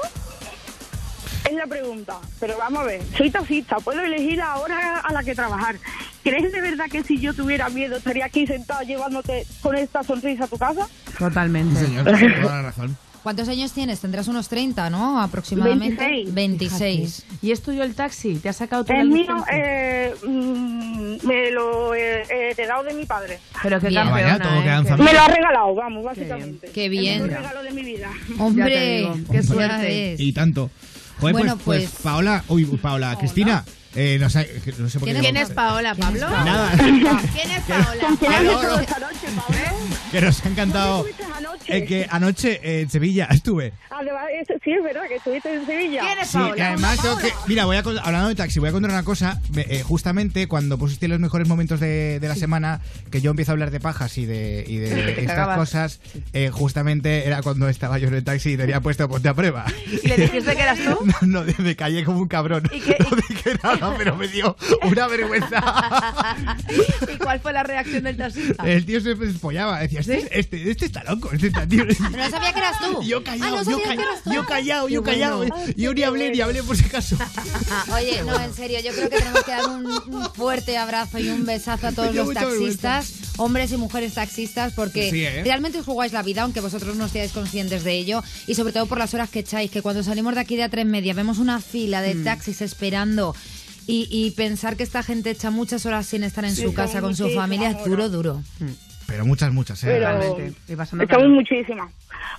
[1.49, 2.19] Es la pregunta.
[2.41, 5.77] Pero vamos a ver, soy taxista, puedo elegir la hora a la que trabajar.
[6.23, 10.45] ¿Crees de verdad que si yo tuviera miedo estaría aquí sentada llevándote con esta sonrisa
[10.45, 10.89] a tu casa?
[11.19, 11.79] Totalmente.
[11.81, 12.97] Sí, señor, toda la razón.
[13.23, 13.99] ¿Cuántos años tienes?
[14.01, 15.21] Tendrás unos 30, ¿no?
[15.21, 15.97] Aproximadamente.
[16.33, 16.33] 26.
[16.35, 17.27] 26.
[17.43, 18.37] ¿Y es tuyo el taxi?
[18.37, 22.95] ¿Te has sacado tú Es la mío, eh, mm, me lo he he heredado de
[22.95, 23.41] mi padre.
[23.65, 24.03] Pero qué Bien.
[24.05, 24.63] campeona, Vaya, todo ¿eh?
[24.63, 25.13] queda en Qué- familia.
[25.13, 26.71] Me lo ha regalado, vamos, básicamente.
[26.73, 27.23] Qué El bien.
[27.23, 28.11] mejor regalo de mi vida.
[28.39, 30.15] Hombre, qué suerte.
[30.19, 30.71] Y tanto.
[31.21, 33.65] Joder, Bueno, pues, pues, pues- Paola, uy, Paola, Cristina,
[33.97, 35.15] eh, no, sé, no sé por qué.
[35.19, 36.29] ¿Quién es Paola, Pablo?
[36.31, 38.17] Nada, ¿Quién es Paola?
[38.21, 39.59] ¿Quién has hecho esta noche, Pablo?
[40.13, 40.97] que nos ha encantado.
[40.99, 41.77] ¿Dónde estuviste anoche?
[41.77, 43.73] eh, que anoche eh, en Sevilla estuve.
[43.91, 46.01] Además, es- sí, es verdad que estuviste en Sevilla.
[46.03, 47.33] ¿Quién es Sí, y además tengo que.
[47.49, 49.41] Mira, voy a, hablando de taxi, voy a contar una cosa.
[49.57, 52.81] Eh, justamente cuando pusiste los mejores momentos de, de la semana,
[53.11, 55.59] que yo empiezo a hablar de pajas y de, y de estas cagabas.
[55.59, 56.01] cosas,
[56.33, 59.65] eh, justamente era cuando estaba yo en el taxi y tenía puesto ponte a prueba.
[60.03, 61.07] ¿Y le dijiste que eras tú?
[61.27, 62.63] No, no, me callé como un cabrón.
[62.73, 66.57] ¿Y qué- No dije nada, pero me dio una vergüenza.
[67.13, 68.63] ¿Y cuál fue la reacción del taxista?
[68.69, 69.81] El tío se despollaba.
[69.81, 71.85] Decía, este, este, este está loco, este está tío.
[71.87, 73.03] Pero no sabía que eras tú.
[73.03, 74.33] Yo Ah, callado, no yo, sabía ca- que eras tú.
[74.33, 75.37] yo callado, yo callado.
[75.39, 75.57] bueno.
[75.77, 77.17] Yo ni hablé, ni hablé por si acaso.
[77.95, 81.29] Oye, no, en serio, yo creo que tenemos que dar un, un fuerte abrazo y
[81.29, 85.43] un besazo a todos los taxistas, hombres y mujeres taxistas, porque Sí, ¿eh?
[85.45, 88.87] realmente os jugáis la vida, aunque vosotros no seáis conscientes de ello, y sobre todo
[88.87, 91.39] por las horas que echáis, que cuando salimos de aquí de a tres media vemos
[91.39, 92.05] una fila Mm.
[92.05, 93.35] de taxis esperando.
[93.87, 97.01] Y, y pensar que esta gente echa muchas horas sin estar en Sí, su casa
[97.01, 98.43] con su familia es duro, duro.
[99.07, 99.87] Pero muchas, muchas, ¿eh?
[99.87, 100.53] Pero Realmente.
[101.05, 101.93] Estamos muchísimas.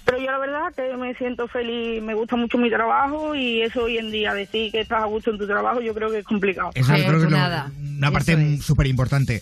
[0.04, 3.84] Pero yo la verdad que me siento feliz, me gusta mucho mi trabajo y eso
[3.84, 6.26] hoy en día, decir que estás a gusto en tu trabajo, yo creo que es
[6.26, 6.72] complicado.
[6.76, 7.38] Eso yo creo que lo-
[7.98, 9.42] una parte súper importante.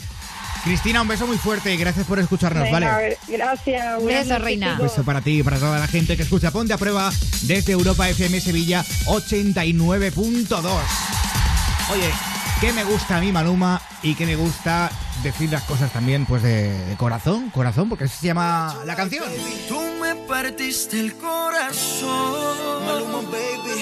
[0.63, 2.85] Cristina, un beso muy fuerte y gracias por escucharnos, Venga, ¿vale?
[2.87, 4.03] a ver, gracias.
[4.03, 4.73] Beso, noches, reina.
[4.73, 7.11] Un beso para ti y para toda la gente que escucha Ponte a Prueba
[7.43, 11.54] desde Europa FM Sevilla 89.2.
[11.91, 12.11] Oye,
[12.59, 13.81] ¿qué me gusta a mí, Maluma?
[14.01, 14.91] Y que me gusta
[15.23, 19.25] decir las cosas también, pues de, de corazón, corazón, porque así se llama la canción.
[19.67, 23.81] Tú me partiste el corazón, Maluma, baby.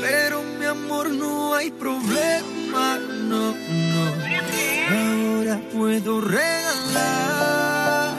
[0.00, 4.10] Pero mi amor, no hay problema, no, no.
[4.90, 8.14] Ahora puedo regalar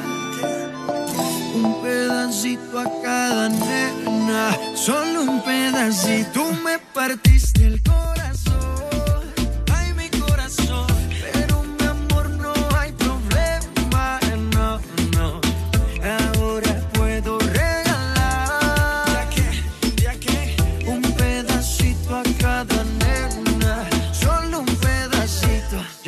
[1.54, 6.32] un pedacito a cada nena, solo un pedacito.
[6.32, 8.31] Tú me partiste el corazón,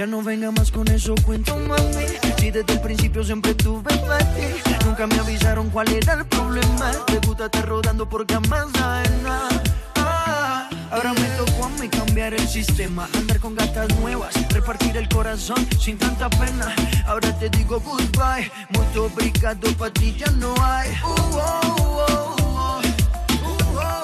[0.08, 2.06] más con eso cuento, mami.
[2.38, 4.42] Si desde el principio siempre tuve para ti.
[4.86, 6.92] Nunca me avisaron cuál era el problema.
[7.08, 9.64] Te gusta estar rodando jamás sabes nada.
[9.96, 15.08] Ah, Ahora me tocó a mí cambiar el sistema, andar con gatas nuevas, repartir el
[15.08, 16.76] corazón sin tanta pena.
[17.08, 20.92] Ahora te digo goodbye, mucho obrigado, pa' ti ya no hay.
[21.04, 22.82] Uh, oh.
[23.42, 24.04] Uh, oh,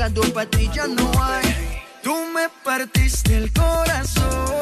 [0.00, 1.44] muito obrigado, pa' ti ya no hay.
[2.02, 4.59] Tú me partiste el corazón,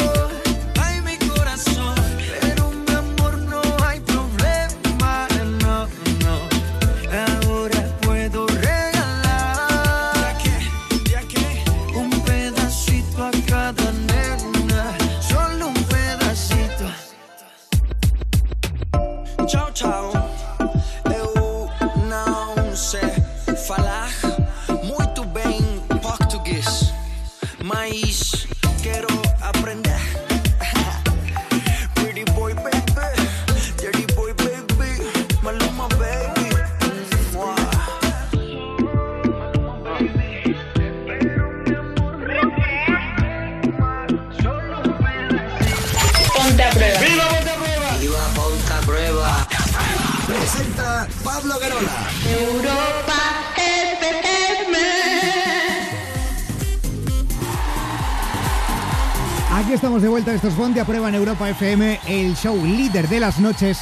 [60.38, 63.20] estamos de vuelta, esto es Ponte a Prueba en Europa FM, el show líder de
[63.20, 63.78] las noches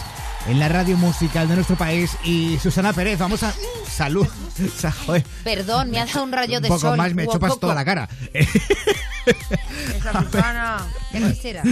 [0.49, 2.17] en la radio musical de nuestro país.
[2.25, 3.53] Y Susana Pérez, vamos a...
[3.91, 4.27] Salud.
[4.79, 6.97] Sa- joder, Perdón, me ha dado un rayo de un poco sol.
[6.97, 7.61] más, me Guau, chupas coco.
[7.61, 8.09] toda la cara.
[8.33, 11.63] Esa Susana, ¿qué quisiera?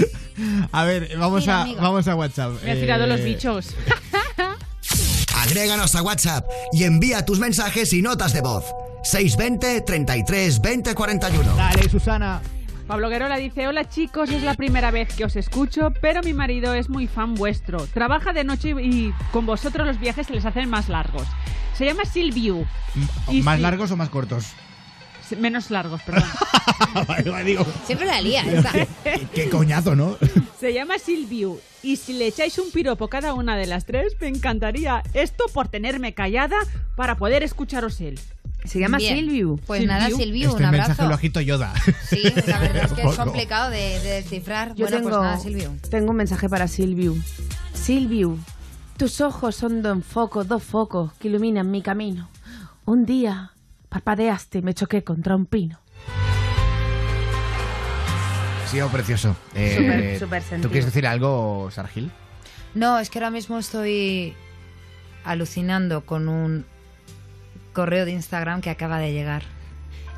[0.72, 2.53] A ver, vamos Mira, a, vamos a WhatsApp.
[2.64, 3.68] Me ha tirado los Eh, bichos.
[5.37, 8.64] Agréganos a WhatsApp y envía tus mensajes y notas de voz.
[9.05, 11.55] 620 33 20 41.
[11.57, 12.41] Dale, Susana.
[12.87, 16.74] Pablo Guerola dice, hola chicos, es la primera vez que os escucho, pero mi marido
[16.74, 17.78] es muy fan vuestro.
[17.87, 21.26] Trabaja de noche y con vosotros los viajes se les hacen más largos.
[21.76, 22.66] Se llama Silviu.
[23.30, 24.53] Y ¿Más largos o más cortos?
[25.39, 26.24] Menos largos, perdón.
[27.87, 28.70] Siempre la lía esta.
[29.35, 30.16] qué coñazo, ¿no?
[30.61, 31.59] Se llama Silviu.
[31.82, 35.03] Y si le echáis un piropo cada una de las tres, me encantaría.
[35.14, 36.57] Esto por tenerme callada
[36.95, 38.20] para poder escucharos él.
[38.64, 39.16] Se llama Bien.
[39.16, 39.60] Silviu.
[39.66, 41.08] Pues nada, Silviu, este un mensaje abrazo.
[41.08, 41.74] lo agito Yoda.
[42.08, 44.74] Sí, la verdad es que es complicado de, de descifrar.
[44.74, 45.70] Yo bueno, tengo, pues nada, Silviu.
[45.90, 47.16] tengo un mensaje para Silviu.
[47.74, 48.38] Silviu,
[48.96, 52.30] tus ojos son dos focos, dos focos que iluminan mi camino.
[52.86, 53.52] Un día
[53.90, 55.78] parpadeaste y me choqué contra un pino.
[58.70, 59.36] Sí, oh, precioso.
[59.54, 60.70] Eh, Súper, súper ¿Tú sentido.
[60.70, 62.10] quieres decir algo, Sargil?
[62.74, 64.34] No, es que ahora mismo estoy
[65.24, 66.66] alucinando con un
[67.74, 69.42] correo de Instagram que acaba de llegar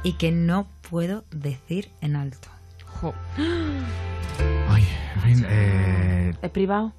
[0.05, 2.49] y que no puedo decir en alto.
[4.69, 4.87] Ay,
[5.17, 6.93] en fin, eh, ¿Es privado?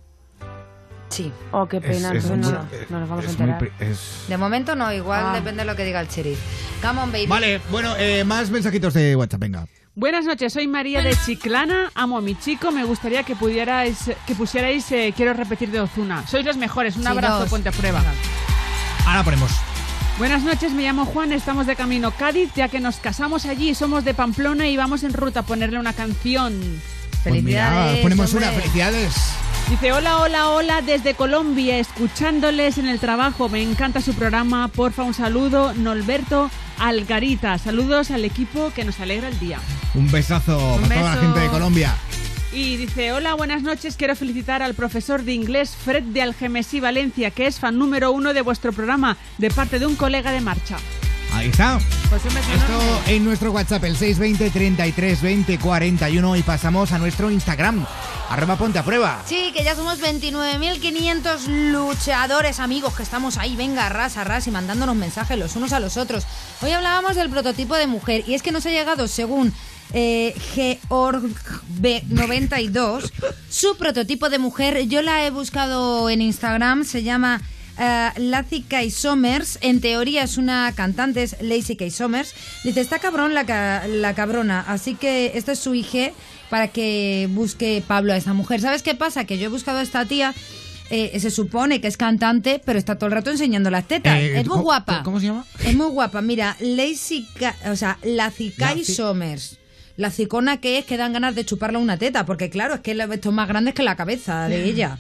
[1.10, 1.32] Sí.
[1.52, 3.72] Oh, qué pena, es- es entonces no, muy- no nos vamos a enterar.
[3.80, 5.34] es- De momento no, igual Ah.
[5.36, 6.38] depende de lo que diga el sheriff.
[6.82, 7.28] Come on, baby.
[7.28, 9.68] Vale, bueno, eh, más mensajitos de WhatsApp, venga.
[9.96, 14.36] Buenas noches, soy María de Chiclana, amo a mi chico, me gustaría que pudierais, que
[14.36, 16.28] pusierais eh, Quiero repetir de Ozuna.
[16.28, 17.50] Sois los mejores, un Sí, abrazo, dos.
[17.50, 18.04] ponte a prueba.
[19.08, 19.50] Ahora ponemos.
[20.18, 23.76] Buenas noches, me llamo Juan, estamos de camino a Cádiz, ya que nos casamos allí,
[23.76, 26.60] somos de Pamplona y vamos en ruta a ponerle una canción.
[27.24, 29.14] Pues mira, ponemos una, felicidades.
[29.70, 35.04] Dice, hola, hola, hola, desde Colombia, escuchándoles en el trabajo, me encanta su programa, porfa,
[35.04, 36.50] un saludo, Norberto
[36.80, 39.60] Algarita, saludos al equipo que nos alegra el día.
[39.94, 41.96] Un besazo para toda la gente de Colombia.
[42.52, 47.30] Y dice, hola, buenas noches, quiero felicitar al profesor de inglés Fred de Algemesí, Valencia,
[47.32, 50.78] que es fan número uno de vuestro programa, de parte de un colega de marcha.
[51.34, 51.78] Ahí está.
[52.10, 56.98] Pues un beso Esto en nuestro WhatsApp, el 620 33 20 41 y pasamos a
[56.98, 57.86] nuestro Instagram,
[58.30, 59.22] arroba ponte a prueba.
[59.26, 64.52] Sí, que ya somos 29.500 luchadores, amigos, que estamos ahí, venga, ras a ras y
[64.52, 66.26] mandándonos mensajes los unos a los otros.
[66.62, 69.54] Hoy hablábamos del prototipo de mujer y es que nos ha llegado, según
[69.94, 70.34] eh,
[71.82, 73.12] GeorgB92,
[73.50, 74.88] su prototipo de mujer.
[74.88, 77.42] Yo la he buscado en Instagram, se llama...
[78.18, 82.34] Lazy Kay Somers, en teoría es una cantante, es Lazy Kay Somers.
[82.64, 86.12] Dice, está cabrón la, ca- la cabrona, así que esta es su IG
[86.50, 88.62] para que busque Pablo a esta mujer.
[88.62, 89.26] ¿Sabes qué pasa?
[89.26, 90.34] Que yo he buscado a esta tía,
[90.90, 94.18] eh, se supone que es cantante, pero está todo el rato enseñando las tetas.
[94.18, 95.04] Eh, es muy ¿cómo- guapa.
[95.04, 95.46] ¿Cómo se llama?
[95.64, 96.24] Es muy guapa.
[96.24, 99.60] Mira, Lazy Ka- o sea, Lazy Kay Somers.
[99.98, 102.92] La cicona que es que dan ganas de chuparle una teta, porque claro, es que
[102.92, 105.00] esto es más grande que la cabeza de ella.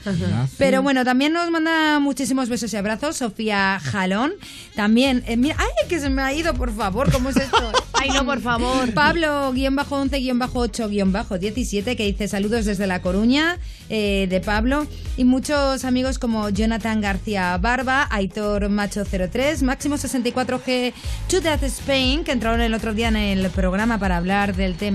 [0.57, 4.33] Pero bueno, también nos manda muchísimos besos y abrazos Sofía Jalón.
[4.75, 7.71] También, eh, mira, ay, que se me ha ido, por favor, ¿cómo es esto?
[7.99, 8.93] Ay, no, por favor.
[8.93, 13.01] Pablo, guion bajo 11, guion bajo 8, guion bajo 17, que dice saludos desde La
[13.01, 13.57] Coruña,
[13.89, 14.85] eh, de Pablo.
[15.17, 20.93] Y muchos amigos como Jonathan García Barba, Aitor Macho 03, Máximo 64G,
[21.27, 24.86] To Death Spain, que entraron el otro día en el programa para hablar del tema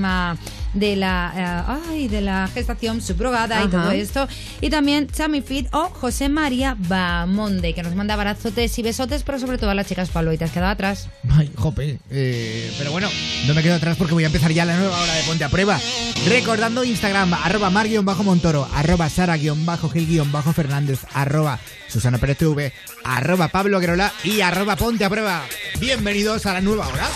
[0.74, 3.70] de la, eh, ay, de la gestación subrogada y Ajá.
[3.70, 4.28] todo esto.
[4.60, 9.38] Y también Chami Fit o José María Bamonde, que nos manda abrazotes y besotes, pero
[9.38, 11.08] sobre todo a las chicas Pablo, y te has quedado atrás.
[11.30, 11.98] Ay, jope.
[12.10, 13.08] Eh, pero bueno,
[13.46, 15.48] no me quedo atrás porque voy a empezar ya la nueva hora de Ponte a
[15.48, 15.78] Prueba.
[16.28, 22.72] Recordando Instagram, arroba mar-montoro, arroba sara-gil-fernández, arroba Susana Pérez TV,
[23.04, 25.42] arroba Pablo Guerola y arroba Ponte a Prueba.
[25.78, 27.08] Bienvenidos a la nueva hora.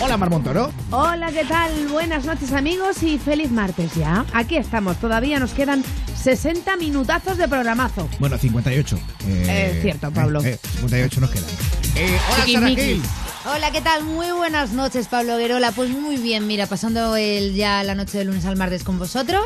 [0.00, 0.70] Hola Mar Montoro.
[0.90, 1.88] Hola, ¿qué tal?
[1.88, 4.24] Buenas noches amigos y feliz martes ya.
[4.32, 5.82] Aquí estamos, todavía nos quedan
[6.22, 8.08] 60 minutazos de programazo.
[8.18, 8.98] Bueno, 58.
[9.26, 10.40] Eh, Es cierto, Pablo.
[10.42, 11.44] eh, 58 nos quedan.
[11.96, 12.68] Eh, hola Sara.
[12.68, 13.02] Gil.
[13.54, 14.04] Hola, ¿qué tal?
[14.04, 15.72] Muy buenas noches, Pablo Guerola.
[15.72, 19.44] Pues muy bien, mira, pasando el, ya la noche de lunes al martes con vosotros.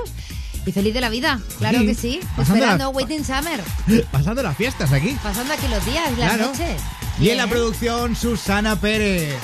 [0.67, 2.21] Y feliz de la vida, claro Sí, que sí.
[2.37, 3.61] pasando Esperando la- Waiting Summer.
[4.13, 5.17] Pasando las fiestas aquí.
[5.23, 6.47] Pasando aquí los días, las Claro.
[6.53, 6.81] noches.
[7.21, 9.35] Y en la producción, Susana Pérez.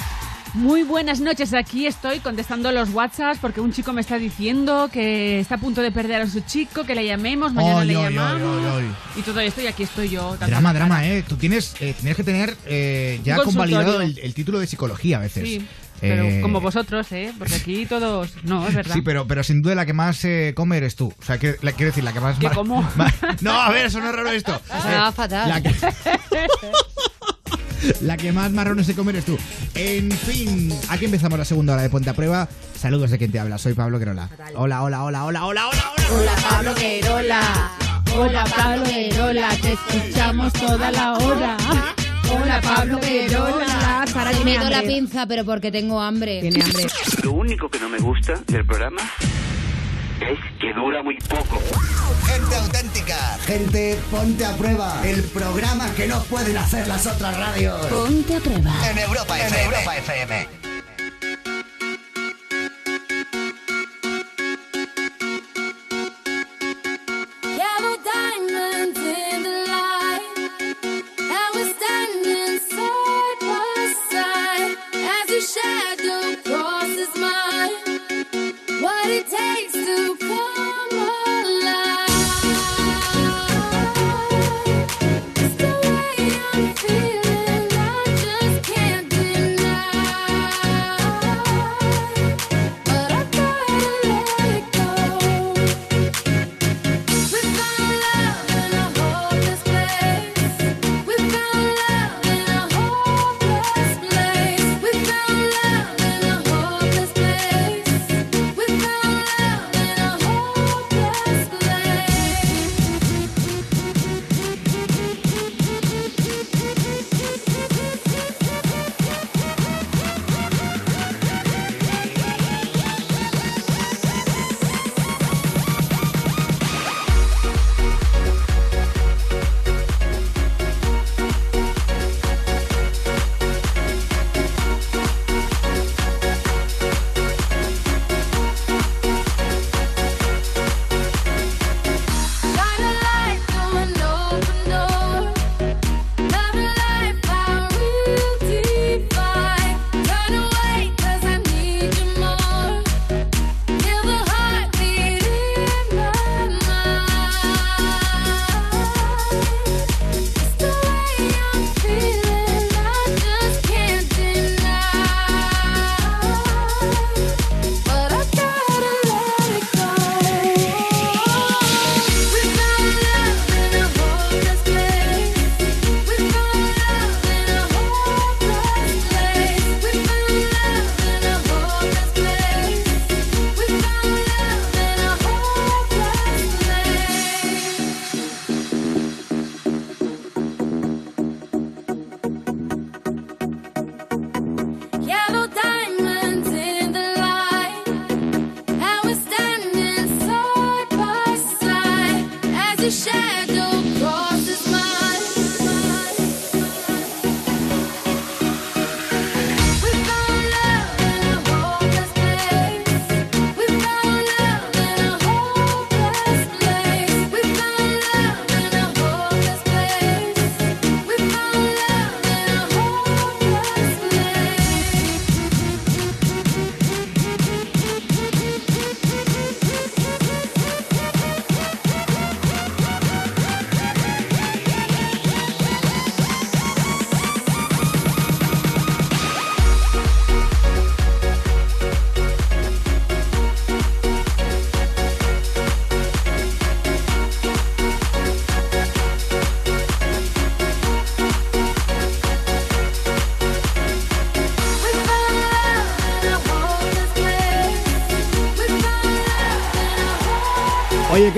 [0.55, 5.39] Muy buenas noches, aquí estoy contestando los WhatsApps porque un chico me está diciendo que
[5.41, 8.83] está a punto de perder a su chico, que le llamemos, mañana le llamamos.
[9.17, 10.37] Y todo esto y aquí estoy yo.
[10.39, 11.23] Drama, drama, ¿eh?
[11.27, 15.21] Tú tienes, eh, tienes que tener eh, ya convalidado el, el título de psicología a
[15.21, 15.45] veces.
[15.45, 15.67] Sí,
[16.01, 17.33] pero Eh, como vosotros, ¿eh?
[17.39, 18.31] Porque aquí todos...
[18.43, 18.95] No, es verdad.
[18.95, 21.13] Sí, pero, pero sin duda la que más eh, come eres tú.
[21.21, 22.39] O sea, que, la, quiero decir, la que más...
[22.39, 22.83] ¿Que mar- como?
[22.97, 24.61] ma- No, a ver, eso no es raro esto.
[24.67, 25.49] Sonaba fatal.
[25.49, 25.75] La que,
[28.01, 29.39] la que más marrones se come eres tú.
[29.74, 32.49] En fin, aquí empezamos la segunda hora de Ponte a Prueba.
[32.76, 34.29] Saludos de quien te habla, soy Pablo Querola.
[34.55, 36.09] Hola, hola, hola, hola, hola, hola, hola.
[36.11, 37.41] Hola Pablo Guerola.
[38.16, 41.57] Hola Pablo Guerola, te escuchamos toda la hora.
[42.31, 44.05] Hola Pablo Guerola.
[44.07, 46.41] Sara Me meto la pinza, pero porque tengo hambre.
[46.41, 46.87] Tiene hambre.
[47.22, 49.03] Lo único que no me gusta del programa
[50.20, 51.61] es que dura muy poco.
[52.29, 55.01] Gente auténtica, gente ponte a prueba.
[55.05, 57.87] El programa que no pueden hacer las otras radios.
[57.87, 58.91] Ponte a prueba.
[58.91, 59.64] En Europa FM.
[59.64, 60.68] Europa FM.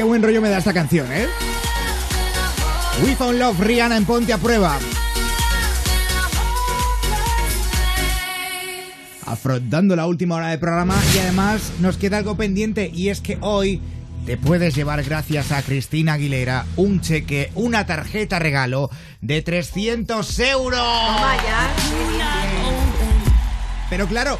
[0.01, 1.26] Qué buen rollo me da esta canción, ¿eh?
[3.05, 4.78] We Found Love, Rihanna en Ponte a Prueba.
[9.26, 13.36] Afrontando la última hora del programa y además nos queda algo pendiente y es que
[13.42, 13.82] hoy
[14.24, 18.88] te puedes llevar gracias a Cristina Aguilera un cheque, una tarjeta regalo
[19.20, 20.80] de 300 euros.
[23.90, 24.38] Pero claro,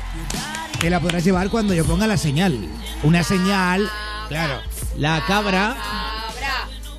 [0.81, 2.67] te la podrás llevar cuando yo ponga la señal.
[3.03, 3.91] Una señal,
[4.31, 4.70] claro,
[5.01, 5.77] la cabra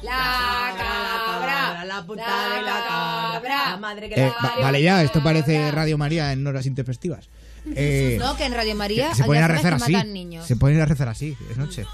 [0.03, 2.23] La cabra, la puta
[2.55, 6.45] de la cabra, la madre que Eh, va- vale ya, esto parece Radio María en
[6.47, 7.29] horas intempestivas.
[7.75, 9.91] Eh, No, que en Radio María se ponen a rezar así.
[9.91, 10.47] matan niños.
[10.47, 11.85] Se ponen a rezar así, es noche.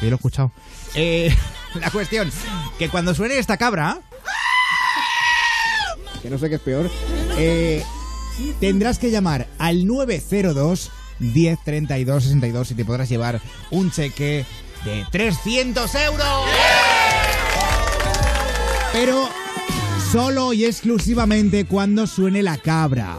[0.00, 0.52] Yo lo he escuchado.
[0.94, 1.34] Eh,
[1.74, 2.30] la cuestión,
[2.78, 3.98] que cuando suene esta cabra,
[6.22, 6.88] que no sé qué es peor,
[7.38, 7.82] eh,
[8.60, 13.40] tendrás que llamar al 902 10 32 62 y te podrás llevar
[13.72, 14.44] un cheque
[14.86, 16.26] de 300 euros.
[18.92, 19.28] Pero
[20.12, 23.18] solo y exclusivamente cuando suene la cabra.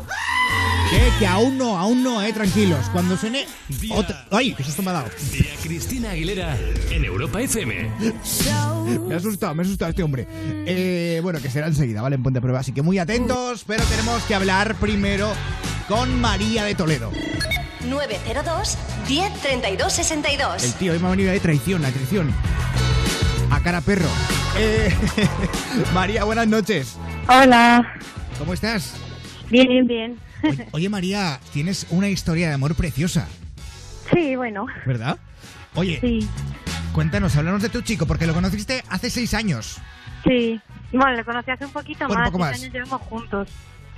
[0.90, 2.86] Que, que aún no, aún no, eh, tranquilos.
[2.94, 3.46] Cuando suene
[3.92, 4.26] otra...
[4.32, 4.54] ¡Ay!
[4.54, 5.10] ¿Qué susto me ha dado?
[5.62, 6.58] Cristina Aguilera
[6.90, 7.92] en Europa FM.
[9.06, 10.26] Me ha asustado, me ha asustado este hombre.
[10.32, 12.16] Eh, bueno, que será enseguida, ¿vale?
[12.16, 12.62] En Ponte a Prueba.
[12.62, 15.34] Así que muy atentos, pero tenemos que hablar primero
[15.90, 17.12] con María de Toledo.
[17.90, 18.78] 902
[19.08, 20.64] 10 32 62.
[20.64, 22.34] El tío hoy me ha venido de traición, a traición.
[23.52, 24.10] A cara perro.
[24.58, 24.94] Eh,
[25.94, 26.98] María, buenas noches.
[27.28, 27.94] Hola.
[28.38, 28.94] ¿Cómo estás?
[29.50, 30.20] Bien, bien.
[30.44, 33.28] Oye, oye, María, tienes una historia de amor preciosa,
[34.14, 34.68] Sí, bueno.
[34.86, 35.18] ¿verdad?
[35.76, 36.28] Oye, Sí,
[36.94, 39.78] cuéntanos, háblanos de tu chico, porque lo conociste hace seis años.
[40.26, 40.60] sí.
[40.94, 42.30] Bueno, le conocí hace un poquito Un más.
[42.32, 42.62] poco seis más.
[42.62, 43.50] años llevamos juntos.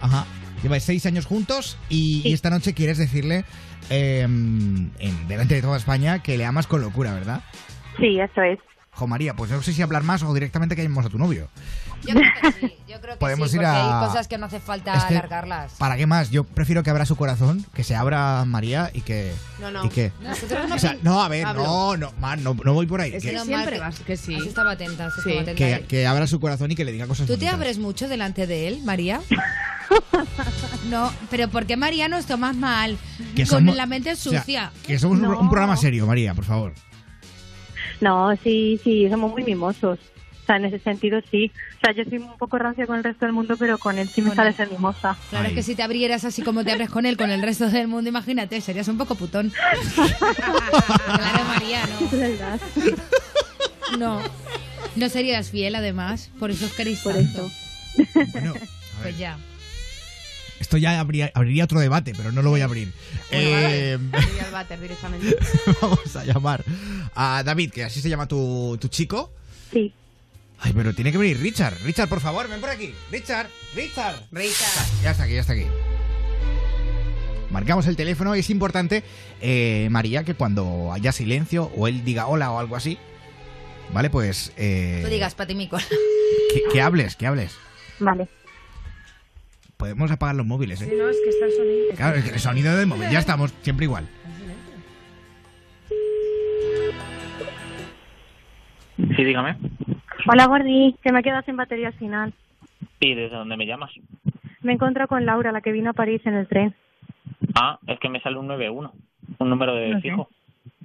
[0.02, 0.26] Ajá.
[0.62, 3.46] Lleváis seis años juntos y, y esta noche quieres decirle
[3.90, 4.92] eh, en,
[5.28, 7.44] delante de toda España que le amas con locura, ¿verdad?
[7.98, 8.60] Sí, eso es.
[8.92, 11.48] Jo, María, pues no sé si hablar más o directamente que llamemos a tu novio.
[12.08, 14.38] Yo creo que sí, yo creo que Podemos sí, ir porque a- hay cosas que
[14.38, 15.74] no hace falta Es que- alargarlas.
[15.74, 16.30] ¿Para qué más?
[16.32, 19.34] Yo prefiero que abra su corazón, que se abra María y que...
[19.60, 19.86] No, no.
[19.86, 20.12] ¿Y que?
[20.22, 21.64] Nosotros no O sea, pin- no, a ver, Pablo.
[21.64, 23.14] no, no, man, no, no voy por ahí.
[23.14, 24.36] Es Que, normal Siempre que- vas que sí.
[24.36, 25.56] Atenta, atenta.
[25.56, 28.48] que, que abra su corazón y que le diga cosas ¿Tú te abres mucho delante
[28.48, 29.22] de él, María?
[30.90, 32.98] No, pero ¿por qué María nos tomas mal?
[33.36, 34.72] Que Con somos- la mente o sea, sucia.
[34.86, 35.40] que somos No.
[35.40, 36.74] un programa serio, María, por favor.
[38.02, 40.00] No, sí, sí, somos muy mimosos.
[40.00, 41.52] O sea, en ese sentido sí.
[41.81, 44.10] O sea, yo soy un poco rancia con el resto del mundo, pero con él
[44.10, 45.15] sí me sale ser mimosa.
[45.30, 47.69] Claro, es que si te abrieras así como te abres con él, con el resto
[47.69, 49.49] del mundo, imagínate, serías un poco putón.
[49.95, 52.10] claro, María, no.
[53.97, 54.22] No.
[54.95, 56.30] No serías fiel, además.
[56.39, 57.49] Por eso os queréis tanto.
[58.34, 58.68] Bueno, a ver,
[59.01, 59.38] Pues ya.
[60.60, 62.91] esto ya abría- abriría otro debate, pero no lo voy a abrir.
[63.31, 65.38] Eh, Voy al váter directamente.
[65.81, 66.64] vamos a llamar
[67.15, 69.31] a David, que así se llama tu, tu chico.
[69.72, 69.93] Sí.
[70.61, 71.76] Ay, pero tiene que venir Richard.
[71.84, 72.94] Richard, por favor, ven por aquí.
[73.11, 74.15] Richard, Richard.
[74.31, 74.86] Richard.
[75.03, 75.65] Ya está aquí, ya está aquí.
[77.52, 78.34] Marcamos el teléfono.
[78.36, 79.03] Es importante,
[79.41, 82.98] eh, María, que cuando haya silencio o él diga hola o algo así,
[83.94, 84.10] ¿vale?
[84.10, 85.77] Pues eh, Tú digas, patimico.
[86.53, 87.56] que, que hables, que hables.
[87.99, 88.27] Vale.
[89.77, 90.94] Podemos apagar los móviles, Sí, ¿eh?
[90.98, 91.95] no, es que está el sonido.
[91.95, 94.10] Claro, es que el sonido del móvil, ya estamos, siempre igual.
[98.98, 99.56] Sí, dígame.
[100.31, 102.34] Hola, Gordi, que me he quedado sin batería al final.
[102.99, 103.91] ¿Y desde dónde me llamas?
[104.61, 106.76] Me encontré con Laura, la que vino a París en el tren.
[107.56, 108.91] Ah, es que me sale un 91,
[109.39, 110.01] un número de No sé.
[110.10, 110.30] fijo.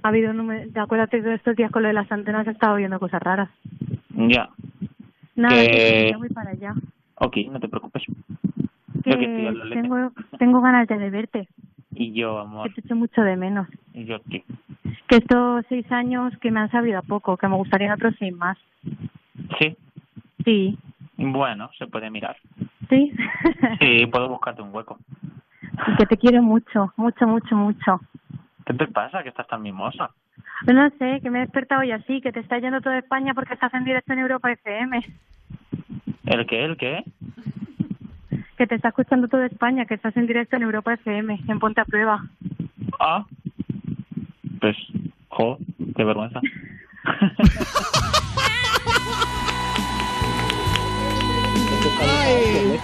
[0.03, 0.71] Ha habido un número...
[0.71, 3.49] ¿Te acuerdas que estos días con lo de las antenas he estado viendo cosas raras?
[4.15, 4.49] Ya.
[5.35, 6.73] Nada, Que- ya voy para allá.
[7.15, 8.03] Ok, no te preocupes.
[9.03, 11.47] Que Yo tengo, tengo ganas ya de verte,
[11.93, 13.67] Y yo, amor, que te echo mucho de menos.
[13.93, 14.43] y yo aquí.
[15.07, 18.33] Que estos seis años que me han sabido a poco, que me gustarían otros seis
[18.35, 18.57] más.
[19.59, 19.75] Sí,
[20.43, 20.77] Sí,
[21.17, 22.35] bueno, se puede mirar.
[22.89, 23.11] sí.
[23.79, 24.97] Sí, puedo buscarte un hueco.
[25.87, 28.01] y que te quiero mucho, mucho, mucho, mucho.
[28.65, 30.09] ¿Qué te pasa que estás tan mimosa?
[30.67, 33.53] No sé, que me he despertado hoy así, que te está yendo toda España porque
[33.53, 35.01] estás en directo en Europa FM.
[36.25, 36.65] ¿El qué?
[36.65, 37.03] ¿El qué?
[38.57, 41.81] Que te está escuchando toda España, que estás en directo en Europa FM, en Ponte
[41.81, 42.23] a Prueba.
[42.99, 43.25] Ah,
[44.59, 44.77] pues,
[45.29, 45.57] jo,
[45.95, 46.39] qué vergüenza.
[52.01, 52.79] Ay.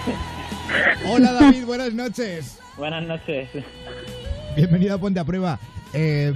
[1.06, 2.58] Hola David, buenas noches.
[2.76, 3.48] Buenas noches.
[4.56, 5.58] Bienvenido a Ponte a Prueba.
[5.92, 6.32] Eh,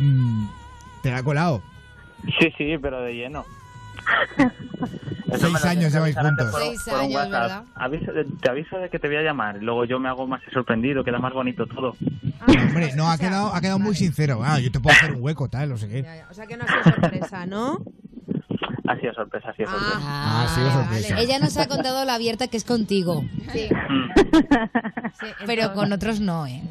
[1.03, 1.63] te la ha colado.
[2.39, 3.45] Sí, sí, pero de lleno.
[5.31, 6.51] Eso Seis años lleváis juntos.
[6.51, 7.01] por- Seis por
[8.41, 9.57] te aviso de que te voy a llamar.
[9.61, 11.97] y Luego yo me hago más sorprendido, queda más bonito todo.
[12.47, 14.41] Hombre, no, ha quedado, ha quedado muy sincero.
[14.45, 16.07] Ah, yo te puedo hacer un hueco, tal, no sé qué.
[16.31, 17.79] O sea que no ha sido sorpresa, ¿no?
[18.89, 19.99] Ha sido sorpresa, ha sido sorpresa.
[20.01, 21.19] Ah, ha sido sorpresa.
[21.21, 23.25] Ella nos ha contado la abierta que es contigo.
[23.53, 23.69] Sí.
[25.47, 26.63] Pero con otros no, ¿eh?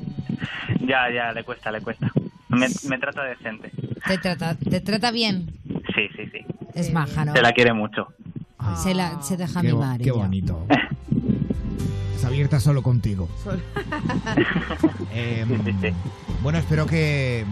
[0.82, 2.12] Ya, ya, le cuesta, le cuesta.
[2.50, 3.72] Me, me trata decente.
[4.08, 5.52] Te trata, te trata bien.
[5.96, 6.46] Sí, sí, sí.
[6.74, 7.34] Es maja, ¿no?
[7.34, 8.08] Se la quiere mucho.
[8.78, 9.98] Se, la, se deja Qué, mimar.
[10.00, 10.14] qué ella.
[10.20, 10.66] bonito.
[12.16, 13.28] Es abierta solo contigo.
[15.14, 15.50] Em,
[16.42, 17.46] bueno, espero que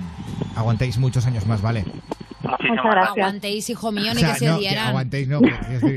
[0.55, 1.83] aguantéis muchos años más, ¿vale?
[2.43, 4.87] Aguantéis, hijo mío, O ni sea, que se no, que dieran.
[4.89, 5.37] aguantéis, no.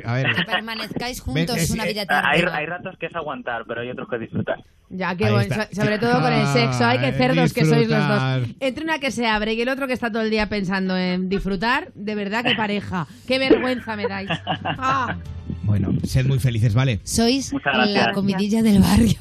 [0.04, 2.56] a ver, Que permanezcáis juntos es- una vida Hay, eterna.
[2.56, 4.56] hay ratos que es aguantar, pero hay otros que disfrutar.
[4.88, 5.56] Ya, qué Ahí bueno.
[5.72, 6.84] Sobre todo con el sexo.
[6.86, 8.22] Ay, qué Ay, cerdos que sois los dos.
[8.60, 11.28] Entre una que se abre y el otro que está todo el día pensando en
[11.28, 13.06] disfrutar, de verdad, qué pareja.
[13.26, 14.30] Qué vergüenza me dais.
[14.64, 15.16] Ah.
[15.64, 17.00] bueno, sed muy felices, ¿vale?
[17.02, 18.12] Sois la gracias.
[18.14, 19.18] comidilla del barrio.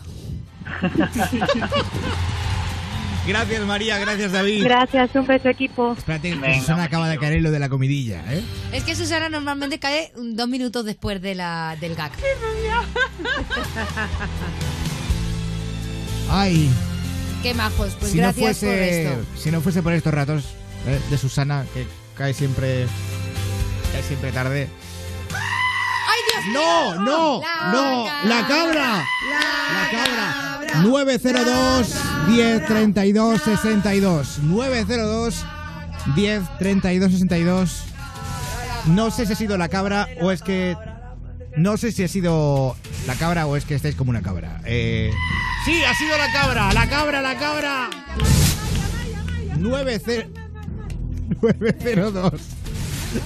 [3.27, 4.63] Gracias, María, gracias, David.
[4.63, 5.93] Gracias, un beso equipo.
[5.97, 8.43] Espérate, Venga, Susana acaba de caer en lo de la comidilla, ¿eh?
[8.71, 12.11] Es que Susana normalmente cae dos minutos después de la, del gag.
[16.29, 16.69] Ay,
[17.41, 19.25] Qué majos, pues si no gracias por fuese, esto.
[19.37, 20.45] si no fuese por estos ratos
[20.87, 20.99] ¿eh?
[21.11, 21.85] de Susana, que
[22.17, 22.87] cae siempre,
[23.91, 24.67] cae siempre tarde.
[26.15, 30.81] ¡Ay, Dios No, no, La no, la cabra, la cabra.
[30.83, 31.95] 902
[32.27, 35.45] 10 32 62 902
[36.15, 37.83] 10 32 62
[38.87, 40.77] No sé si ha sido la cabra o es que
[41.57, 42.75] no sé si ha sido
[43.07, 44.59] la cabra o es que estáis como una cabra.
[44.65, 45.11] Eh,
[45.63, 47.89] sí, ha sido la cabra, la cabra, la cabra.
[49.57, 50.27] 90
[51.41, 52.41] 902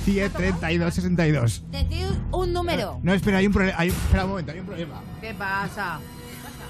[0.06, 3.00] 10 32 62 Decid un número.
[3.04, 3.78] No, espera, hay un problema.
[3.80, 5.02] Hay, espera un momento, hay un problema.
[5.22, 6.00] ¿Qué pasa?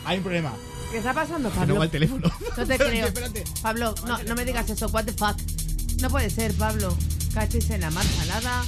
[0.06, 0.54] Hay un problema.
[0.92, 1.76] ¿Qué está pasando, Que no Pablo?
[1.80, 2.32] va el teléfono.
[2.58, 3.08] No te creo.
[3.08, 3.44] espérate.
[3.62, 4.88] Pablo, no, no me digas eso.
[4.88, 5.38] What the fuck.
[6.02, 6.96] No puede ser, Pablo.
[7.34, 8.64] Cachis en la marcha, nada.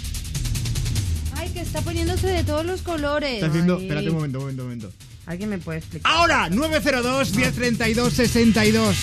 [1.37, 3.35] Ay, que está poniéndose de todos los colores.
[3.35, 3.77] Está haciendo.
[3.77, 3.83] Ay.
[3.83, 4.91] Espérate un momento, un momento, un momento.
[5.25, 6.11] ¿Alguien me puede explicar?
[6.11, 8.97] Ahora, 902 1032 62.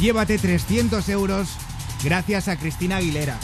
[0.00, 1.48] Llévate 300 euros
[2.02, 3.38] gracias a Cristina Aguilera.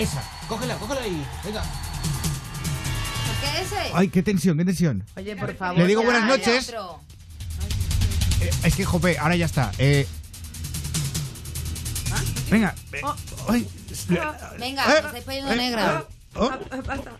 [0.00, 1.22] Esa, cógela, cógela ahí.
[1.44, 1.62] Venga.
[1.62, 3.90] ¿Por qué ese?
[3.94, 5.04] Ay, qué tensión, qué tensión.
[5.16, 5.78] Oye, por favor.
[5.78, 6.72] Le digo ya, buenas noches.
[8.40, 9.70] Eh, es que, jope, ahora ya está.
[9.78, 10.06] Eh,
[12.50, 12.74] venga.
[12.92, 13.00] eh,
[13.48, 13.66] ay,
[14.58, 16.06] Venga, Eh, me estáis poniendo eh, negra.
[16.36, 16.50] oh,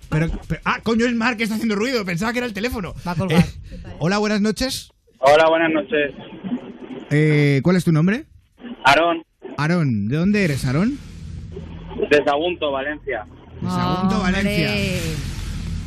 [0.09, 2.05] pero, pero- ah, coño, es Mar que está haciendo ruido.
[2.07, 2.95] Pensaba que era el teléfono.
[3.07, 3.45] Va a colgar.
[3.45, 4.91] Eh, hola, buenas noches.
[5.19, 6.15] Hola, buenas noches.
[7.11, 8.25] Eh, ¿Cuál es tu nombre?
[8.85, 9.23] Aarón,
[9.59, 10.09] Aarón.
[10.09, 10.99] ¿De dónde eres, Aarón?
[12.09, 13.27] De Sagunto, Valencia.
[13.61, 14.33] De Sagunto, Hombre.
[14.33, 14.71] Valencia.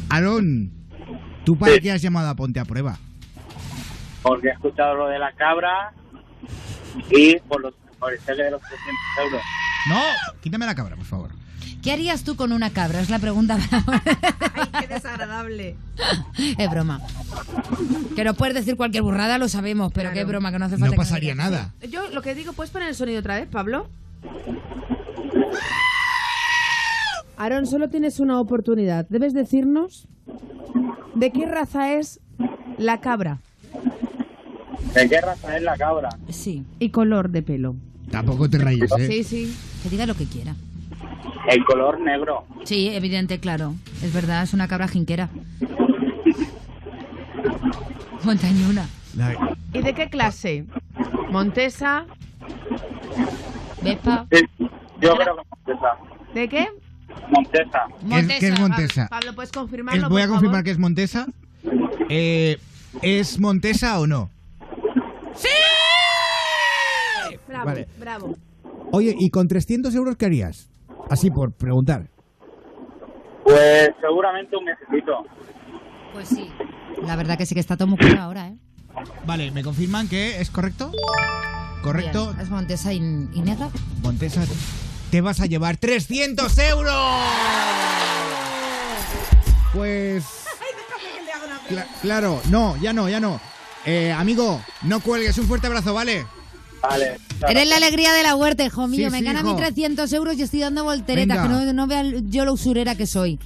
[0.10, 0.72] Aarón,
[1.46, 1.80] ¿tú para Sí.
[1.82, 2.98] qué has llamado a Ponte a Prueba?
[4.22, 5.92] Porque he escuchado lo de la cabra
[7.10, 8.94] y por, los, por el tele de los 300
[9.26, 9.42] euros.
[9.90, 10.02] No,
[10.42, 11.30] quítame la cabra, por favor.
[11.82, 13.02] ¿Qué harías tú con una cabra?
[13.02, 13.58] Es la pregunta.
[14.80, 15.76] Qué desagradable.
[16.58, 17.02] es broma.
[18.16, 20.16] Que no puedes decir cualquier burrada, lo sabemos, pero Claro.
[20.16, 20.96] qué broma, que no hace falta.
[20.96, 21.74] No pasaría nada.
[21.90, 23.90] Yo lo que digo, ¿puedes poner el sonido otra vez, Pablo?
[27.38, 29.08] Aaron, solo tienes una oportunidad.
[29.10, 30.08] Debes decirnos
[31.16, 32.20] de qué raza es
[32.78, 33.40] la cabra
[34.94, 36.10] ¿De qué raza es la cabra?
[36.30, 37.76] Sí, y color de pelo.
[38.12, 39.08] Tampoco te rayes, ¿eh?
[39.08, 39.56] Sí, sí.
[39.82, 40.54] que diga lo que quiera.
[41.50, 42.46] El color negro.
[42.64, 43.74] Sí, evidente, claro.
[44.04, 45.30] Es verdad, es una cabra jinquera.
[48.24, 48.86] Montañuna.
[49.18, 50.66] La- ¿Y de qué clase?
[51.32, 52.06] Montesa.
[53.82, 54.28] Vespa.
[54.32, 54.46] Sí,
[55.02, 55.98] yo creo que Montesa.
[56.36, 56.68] ¿De qué?
[57.34, 57.82] Montesa.
[58.10, 59.08] ¿Qué es, qué es Montesa?
[59.10, 60.10] Pablo, ¿puedes Es- confirmarlo?
[60.10, 60.64] voy a confirmar favor?
[60.66, 61.28] que es Montesa.
[62.10, 62.58] Eh,
[63.02, 64.30] ¿Es Montesa o no?
[67.48, 67.88] Bravo, Vale.
[68.00, 68.36] bravo.
[68.92, 70.70] Oye, ¿y con 300 euros qué harías?
[71.10, 72.08] Así por preguntar.
[73.44, 75.26] Pues seguramente un mesecito.
[76.14, 76.50] Pues sí.
[77.06, 78.58] La verdad que sí que está todo muy claro ahora, ¿eh?
[79.26, 80.92] Vale, ¿me confirman que es correcto?
[81.84, 82.28] Correcto.
[82.32, 83.70] Bien, Es Montesa y, y negra.
[84.02, 84.42] Montesa,
[85.14, 86.96] te vas a llevar 300 euros.
[89.72, 90.24] Pues...
[91.70, 93.40] Cla- claro, no, ya no, ya no.
[93.86, 96.26] Eh, amigo, no cuelgues, un fuerte abrazo, ¿vale?
[96.82, 97.18] Vale.
[97.48, 99.06] Eres la alegría de la huerta, hijo mío.
[99.06, 101.28] Sí, Me sí, gana mis 300 euros y estoy dando volteretas.
[101.44, 101.60] Venga.
[101.60, 103.38] Que no, no vean yo lo usurera que soy.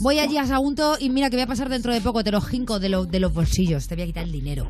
[0.00, 2.24] Voy allí a Sagunto y mira que voy a pasar dentro de poco.
[2.24, 3.86] Te los jinco de, lo- de los bolsillos.
[3.86, 4.66] Te voy a quitar el dinero.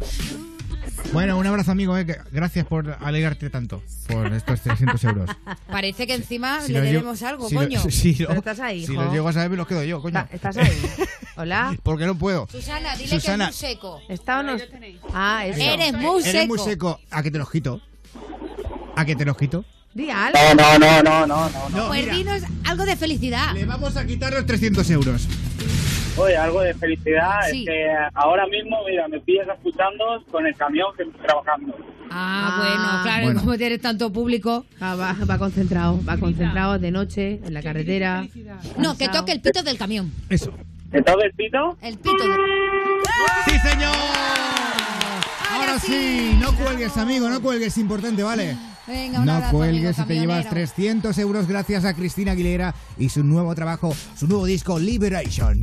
[1.13, 1.97] Bueno, un abrazo, amigo.
[1.99, 5.29] eh, que- gracias por alegrarte tanto por estos 300 euros.
[5.71, 7.83] Parece que encima Si le lo debemos algo, si lo- coño.
[7.91, 9.03] si lo- Pero estás ahí, Si hijo.
[9.03, 10.19] los llego a saber, me los quedo yo, coño.
[10.21, 10.83] Está- ¿Estás ahí?
[11.37, 11.77] Hola.
[11.83, 12.49] Porque no puedo.
[12.51, 13.47] Susana, dile Susana.
[13.47, 14.01] que es muy seco.
[14.09, 14.57] ¿Está o no?
[15.13, 15.61] Ah, eso.
[15.61, 16.37] Eres muy seco.
[16.37, 17.01] Eres muy seco.
[17.11, 17.81] ¿A que te los quito?
[18.97, 19.65] ¿A que te los quito?
[19.95, 20.39] Di algo.
[20.57, 21.87] No, no, no, no, no, no.
[21.89, 23.53] pues dinos algo de felicidad.
[23.53, 25.29] Le vamos a quitar los 300 euros.
[26.17, 27.61] Oye, algo de felicidad Sí.
[27.61, 31.75] es que ahora mismo, mira, me pillas escuchando con el camión que estoy trabajando.
[32.11, 33.41] Ah, bueno, claro, Bueno.
[33.41, 34.67] como tienes tanto público.
[34.83, 38.27] Va, va, va concentrado, va concentrado de noche, en la carretera.
[38.77, 40.13] No, que toque el pito del camión.
[40.29, 40.53] Eso.
[40.91, 41.79] ¿Te toca el pito?
[41.81, 42.41] El pito del...
[43.47, 43.97] ¡Sí, señor!
[45.51, 48.55] Ahora sí, no cuelgues, amigo, no cuelgues, importante, ¿vale?
[48.87, 50.51] Venga, un No abrazo, cuelgues amigo y te llevas camionero.
[50.75, 55.57] 300 euros gracias a Cristina Aguilera y su nuevo trabajo, su nuevo disco Liberation.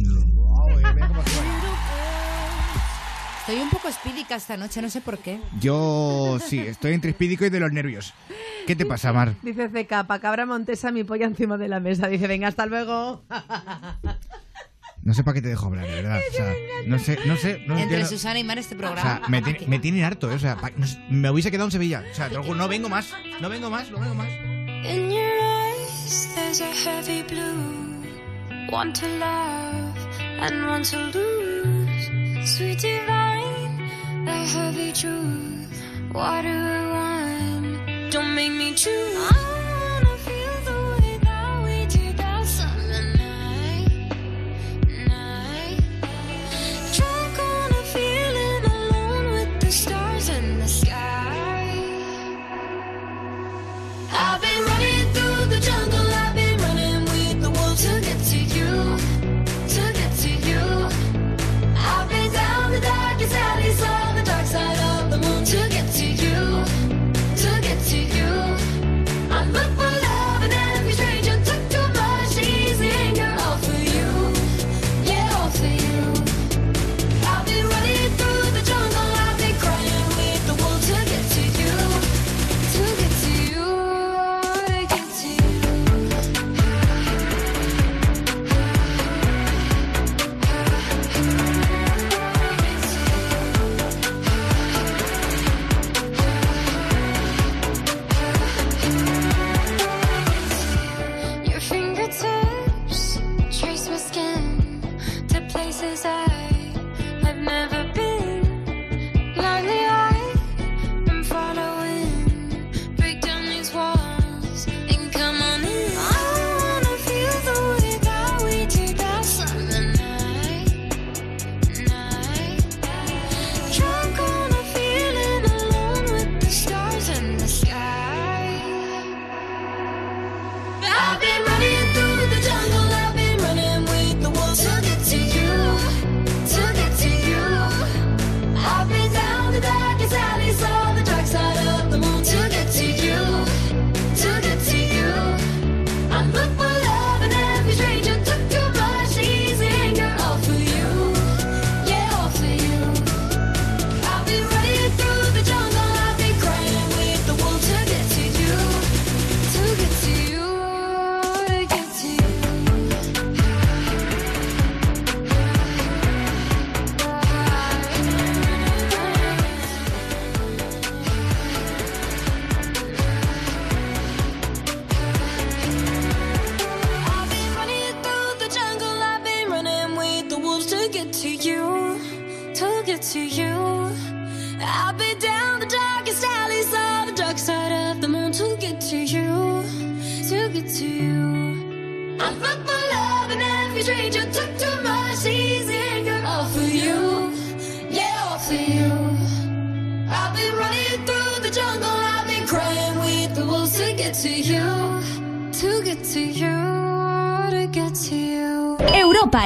[3.39, 5.39] Estoy un poco espídica esta noche, no sé por qué.
[5.59, 8.13] Yo sí, estoy entre espídico y de los nervios.
[8.67, 9.33] ¿Qué te pasa, Mar?
[9.41, 12.07] Dice CK, pa' cabra montesa mi polla encima de la mesa.
[12.07, 13.23] Dice, venga, hasta luego.
[15.01, 16.19] No sé para qué te dejo hablar, de verdad.
[16.29, 16.53] O sea,
[16.85, 17.53] no sé, no sé.
[17.65, 18.07] No Entre entiendo.
[18.07, 19.01] Susana y Mar este O programa.
[19.01, 20.35] sea, me, tiene- me tienen harto, ¿eh?
[20.35, 22.03] O sea, pa- no sé, me hubiese quedado en Sevilla.
[22.11, 23.11] O sea, juro, no vengo más.
[23.41, 24.27] No vengo más, no vengo más.
[24.85, 27.97] In your eyes, there's a heavy blue.
[28.71, 29.88] One to love
[30.41, 32.49] and one to lose.
[32.55, 33.89] Sweet divine,
[34.27, 35.83] a heavy truth.
[36.13, 39.15] Water or wine, don't make me choose.
[39.15, 40.39] I wanna feel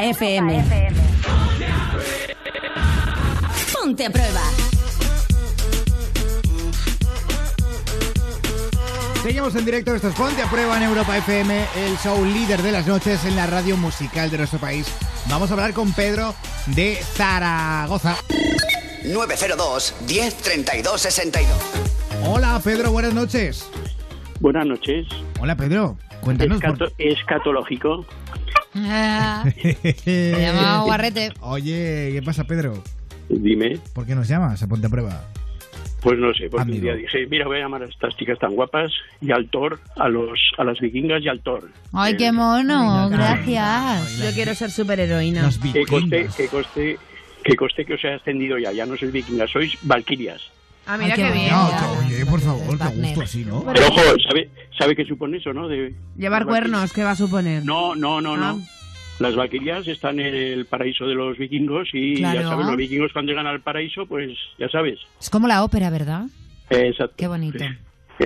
[0.03, 0.63] Europa FM.
[3.73, 4.41] Ponte a prueba.
[9.23, 12.73] Seguimos en directo, esto es Ponte a Prueba en Europa FM, el show líder de
[12.73, 14.87] las noches en la radio musical de nuestro país.
[15.29, 16.35] Vamos a hablar con Pedro
[16.67, 18.17] de Zaragoza.
[19.05, 21.49] 902 10 32 62.
[22.27, 23.69] Hola Pedro, buenas noches.
[24.41, 25.07] Buenas noches.
[25.39, 26.59] Hola Pedro, cuéntanos.
[26.61, 28.05] por- Escato- escatológico.
[28.75, 29.45] Ah,
[30.03, 31.31] Se llama Guarrete.
[31.41, 32.81] Oye, ¿qué pasa Pedro?
[33.29, 33.77] Dime.
[33.93, 35.25] ¿Por qué nos llamas a Ponte a Prueba?
[36.01, 36.77] Pues no sé, porque Amigo.
[36.79, 38.91] un día dije, mira, voy a llamar a estas chicas tan guapas
[39.21, 41.69] y al Thor, a los a las vikingas y al Thor.
[41.93, 44.17] Ay, qué mono, gracias.
[44.19, 45.49] Yo quiero ser superheroína.
[45.71, 46.97] Que coste, que coste,
[47.43, 50.41] que coste que os he ascendido ya, ya no sois vikingas, sois valquirias.
[50.85, 51.51] Ah, mira qué qué bien.
[51.51, 53.63] No, que- oye, por favor, que a gusto así, ¿no?
[53.63, 55.67] Pero ojo, ¿sabe, ¿sabe qué supone eso, no?
[55.67, 57.63] De, Llevar cuernos, ¿qué va a suponer?
[57.65, 58.37] No, no, no, Ah.
[58.37, 58.61] no.
[59.19, 62.49] Las vaquerías están en el paraíso de los vikingos y ya Claro.
[62.49, 64.99] sabes, los vikingos cuando llegan al paraíso, pues ya sabes.
[65.21, 66.25] Es como la ópera, ¿verdad?
[66.69, 67.13] Exacto.
[67.15, 67.63] Qué bonito.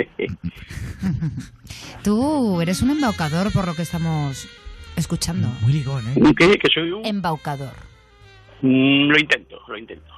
[2.03, 4.47] Tú eres un embaucador por lo que estamos
[4.95, 5.49] escuchando.
[5.61, 6.33] Muy ligón, ¿eh?
[6.37, 6.57] ¿Qué?
[6.57, 7.05] ¿Que soy un...?
[7.05, 7.73] Embaucador.
[8.61, 10.11] Mm, lo intento, lo intento.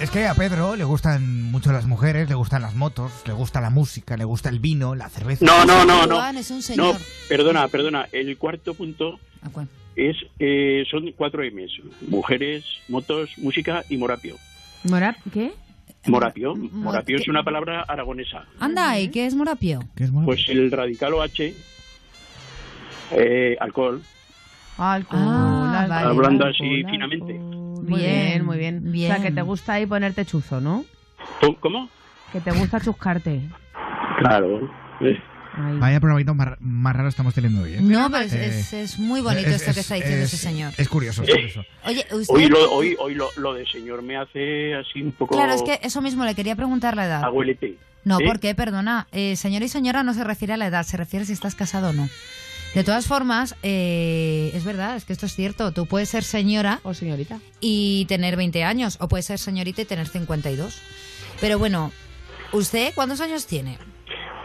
[0.00, 3.60] Es que a Pedro le gustan mucho las mujeres, le gustan las motos, le gusta
[3.60, 5.44] la música, le gusta el vino, la cerveza.
[5.44, 6.16] No, no, no, no.
[6.16, 6.96] Juan es un No, señor.
[7.28, 8.06] perdona, perdona.
[8.10, 9.68] El cuarto punto ¿A cuál?
[9.96, 11.72] es eh, son cuatro M's.
[12.08, 14.36] Mujeres, motos, música y morapio.
[14.84, 15.14] ¿Mora?
[15.32, 15.52] ¿Qué?
[16.06, 16.56] Morapio.
[16.56, 18.46] Morapio es una palabra aragonesa.
[18.58, 19.80] Anda, ¿y qué es morapio?
[20.24, 21.52] Pues el radical OH,
[23.12, 24.02] eh, alcohol,
[24.78, 26.06] Alcohol, Ah, alcohol, vale.
[26.08, 26.90] hablando alcohol, así alcohol.
[26.90, 27.49] finamente.
[27.90, 28.92] Muy bien, muy bien.
[28.92, 29.12] bien.
[29.12, 30.84] O sea, que te gusta ahí ponerte chuzo, ¿no?
[31.60, 31.88] ¿Cómo?
[32.32, 33.40] Que te gusta chuscarte.
[34.18, 34.70] Claro.
[35.00, 35.18] Eh,
[35.78, 37.78] Vaya programito más, más raro estamos teniendo hoy, ¿eh?
[37.80, 40.32] No, pero es, Eh, es- es muy bonito es- esto que es- está diciendo es-
[40.32, 40.72] ese señor.
[40.78, 41.64] Es curioso, es curioso.
[41.84, 42.34] Oye, usted...
[42.34, 45.62] Hoy, lo, hoy, hoy lo, lo de señor me hace así un poco Claro, es
[45.62, 47.24] que eso mismo le quería preguntar la edad.
[47.24, 47.76] abuelete.
[48.04, 48.24] No, ¿Eh?
[48.24, 48.54] ¿por qué?
[48.54, 49.08] Perdona.
[49.12, 51.90] Eh, señor y señora no se refiere a la edad, se refiere si estás casado
[51.90, 52.08] o no.
[52.74, 55.72] De todas formas, eh, es verdad, es que esto es cierto.
[55.72, 59.84] Tú puedes ser señora o señorita y tener 20 años, o puedes ser señorita y
[59.86, 60.78] tener 52.
[61.40, 61.90] Pero bueno,
[62.52, 63.78] ¿usted cuántos años tiene?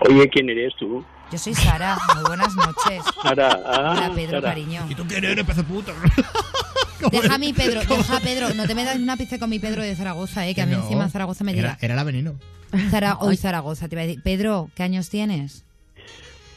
[0.09, 1.05] Oye, ¿quién eres tú?
[1.31, 1.97] Yo soy Sara.
[2.15, 3.03] Muy buenas noches.
[3.21, 4.49] Sara, ah, Hola, Pedro, Sara.
[4.49, 4.85] cariño.
[4.89, 5.93] ¿Y tú quién eres, de puto?
[7.11, 8.53] Deja a mi Pedro, deja a Pedro.
[8.55, 10.71] No te metas en una pizza con mi Pedro de Zaragoza, eh, que a mí
[10.71, 11.77] No, encima Zaragoza me Era, dirá.
[11.81, 12.39] era la veneno.
[12.89, 14.23] Zara, hoy Zaragoza, te iba a decir.
[14.23, 15.64] Pedro, ¿qué años tienes?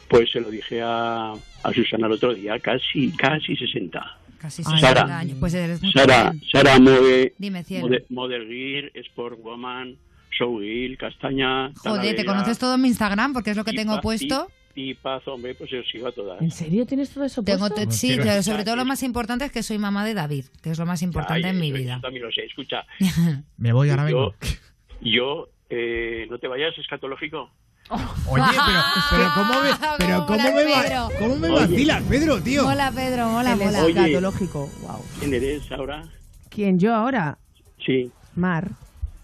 [0.09, 4.17] Pues se lo dije a, a Susana el otro día, casi, casi 60.
[4.39, 4.79] Casi Sara.
[4.79, 5.37] 60 años.
[5.39, 6.33] Pues eres muy Sara.
[6.51, 7.87] Sara Mode, Dime, cielo.
[7.87, 9.95] Mode- Model Gear, Sport Woman,
[10.31, 11.71] Showgirl, Castaña.
[11.75, 13.33] Joder, ¿te conoces todo en mi Instagram?
[13.33, 14.49] Porque es lo que tengo puesto.
[14.75, 16.41] Y Paz, hombre, pues yo sigo a todas.
[16.41, 17.75] ¿En serio tienes todo eso Tengo puesto?
[17.87, 20.69] te- sí, pero sobre todo lo más importante es que soy mamá de David, que
[20.71, 21.95] es lo más importante Ay, en mi vida.
[21.95, 22.85] Yo también lo sé, escucha.
[23.57, 24.57] Me voy ahora yo, mismo.
[25.01, 27.51] yo eh, no te vayas escatológico.
[27.89, 31.09] Oye, pero, pero ¿cómo me, pero cómo me, va-.
[31.19, 31.59] ¿cómo me Oye.
[31.61, 32.63] vacilas, Pedro, tío?
[32.63, 34.69] Mola, Pedro, mola, Él es escatológico.
[34.81, 35.03] Wow.
[35.19, 36.03] ¿Quién eres ahora?
[36.49, 36.77] ¿Quién?
[36.79, 37.37] ¿Yo ahora?
[37.85, 38.69] Sí, Mar.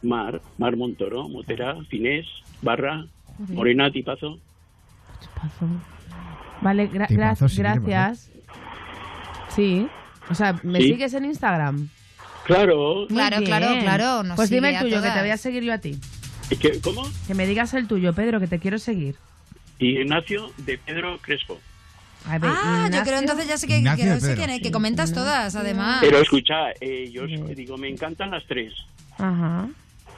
[0.01, 2.25] Mar, Mar Montoro, Motera, Finés,
[2.61, 3.05] Barra,
[3.37, 3.55] Joder.
[3.55, 4.39] Morena, Tipazo.
[5.35, 5.67] Paso.
[6.61, 8.31] Vale, gra- Tipazo, gra- sí, gracias.
[9.49, 9.87] Sí.
[10.29, 10.89] O sea, ¿me Sí.
[10.89, 11.89] sigues en Instagram?
[12.45, 12.95] Claro.
[12.99, 13.81] Muy Claro, claro, bien.
[13.81, 15.99] claro, nos Pues dime el tuyo, que te voy a seguir yo a ti.
[16.49, 17.03] ¿Y qué- ¿Cómo?
[17.27, 19.15] Que me digas el tuyo, Pedro, que te quiero seguir.
[19.79, 21.59] Ignacio de Pedro Crespo.
[22.27, 24.37] A ver, Ah, yo creo entonces ya sé que, Ignacio que de no sé Pedro.
[24.37, 25.97] quién es, que comentas todas, además.
[26.01, 28.73] Pero escucha, eh, yo os digo, me encantan las tres.
[29.17, 29.67] Ajá.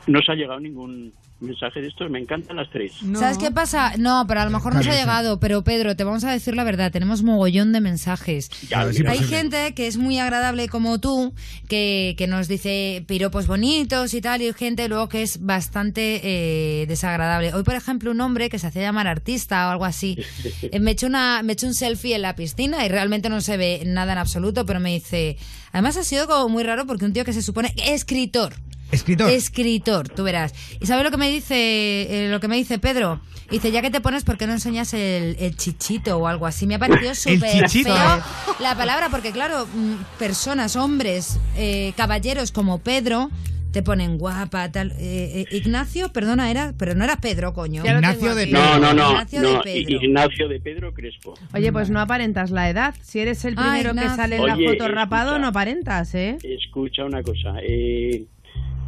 [0.07, 2.93] No os ha llegado ningún mensaje de estos, me encantan las tres.
[3.15, 3.93] ¿Sabes qué pasa?
[3.97, 5.39] No, pero a lo mejor nos ha llegado.
[5.39, 8.49] Pero Pedro, te vamos a decir la verdad, tenemos mogollón de mensajes.
[8.69, 11.33] Ya, Hay gente que es muy agradable como tú,
[11.67, 16.21] que, que nos dice piropos bonitos y tal, y hay gente luego que es bastante
[16.23, 17.53] eh, desagradable.
[17.53, 20.17] Hoy, por ejemplo, un hombre que se hacía llamar artista o algo así,
[20.61, 23.57] eh, me echó una, me echó un selfie en la piscina y realmente no se
[23.57, 25.37] ve nada en absoluto, pero me dice,
[25.71, 28.53] además ha sido como muy raro porque un tío que se supone escritor.
[28.91, 29.29] Escritor.
[29.29, 30.53] Escritor, tú verás.
[30.79, 33.19] ¿Y sabes lo que me dice eh, lo que me dice Pedro?
[33.49, 36.67] Dice, ya que te pones, ¿por qué no enseñas el, el chichito o algo así?
[36.67, 37.93] Me ha parecido súper chichito.
[37.95, 38.23] feo
[38.59, 43.29] la palabra, porque claro, mm, personas, hombres, eh, caballeros como Pedro,
[43.71, 44.91] te ponen guapa, tal.
[44.97, 47.83] eh, eh, Ignacio, perdona, era, pero no era Pedro, coño.
[47.85, 49.11] Ignacio de No, no, no.
[49.11, 50.01] Ignacio no, de Pedro.
[50.03, 51.33] Ignacio de Pedro Crespo.
[51.53, 52.95] Oye, pues no aparentas la edad.
[53.01, 55.41] Si eres el Ah, primero que sale en la Oye, foto rapado, escucha.
[55.41, 56.37] no aparentas, ¿eh?
[56.43, 57.55] Escucha una cosa.
[57.61, 58.25] Eh,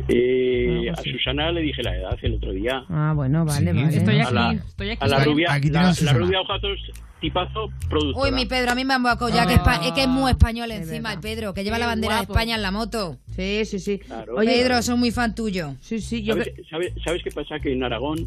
[0.10, 1.11] eh, Ah, a pues sí.
[1.11, 2.84] Susana le dije la edad el otro día.
[2.90, 3.95] Ah, bueno, vale, vale.
[3.98, 4.98] Estoy a aquí, la, estoy aquí.
[5.03, 6.80] a la rubia, Aquí la, a la rubia ojazos
[7.22, 8.30] tipazo productora.
[8.30, 10.31] Uy, mi Pedro, a mí me han bocado ya, que, es, es que es muy
[10.31, 12.34] español encima, el Pedro, que lleva Qué la bandera guapo.
[12.34, 13.18] de España en la moto.
[13.36, 13.99] Sí, sí, sí.
[14.36, 15.76] Oye, Pedro, soy muy fan tuyo.
[15.81, 17.60] Sí, sí, ¿Sabes, sabes, sabes qué pasa?
[17.60, 18.18] Que en Aragón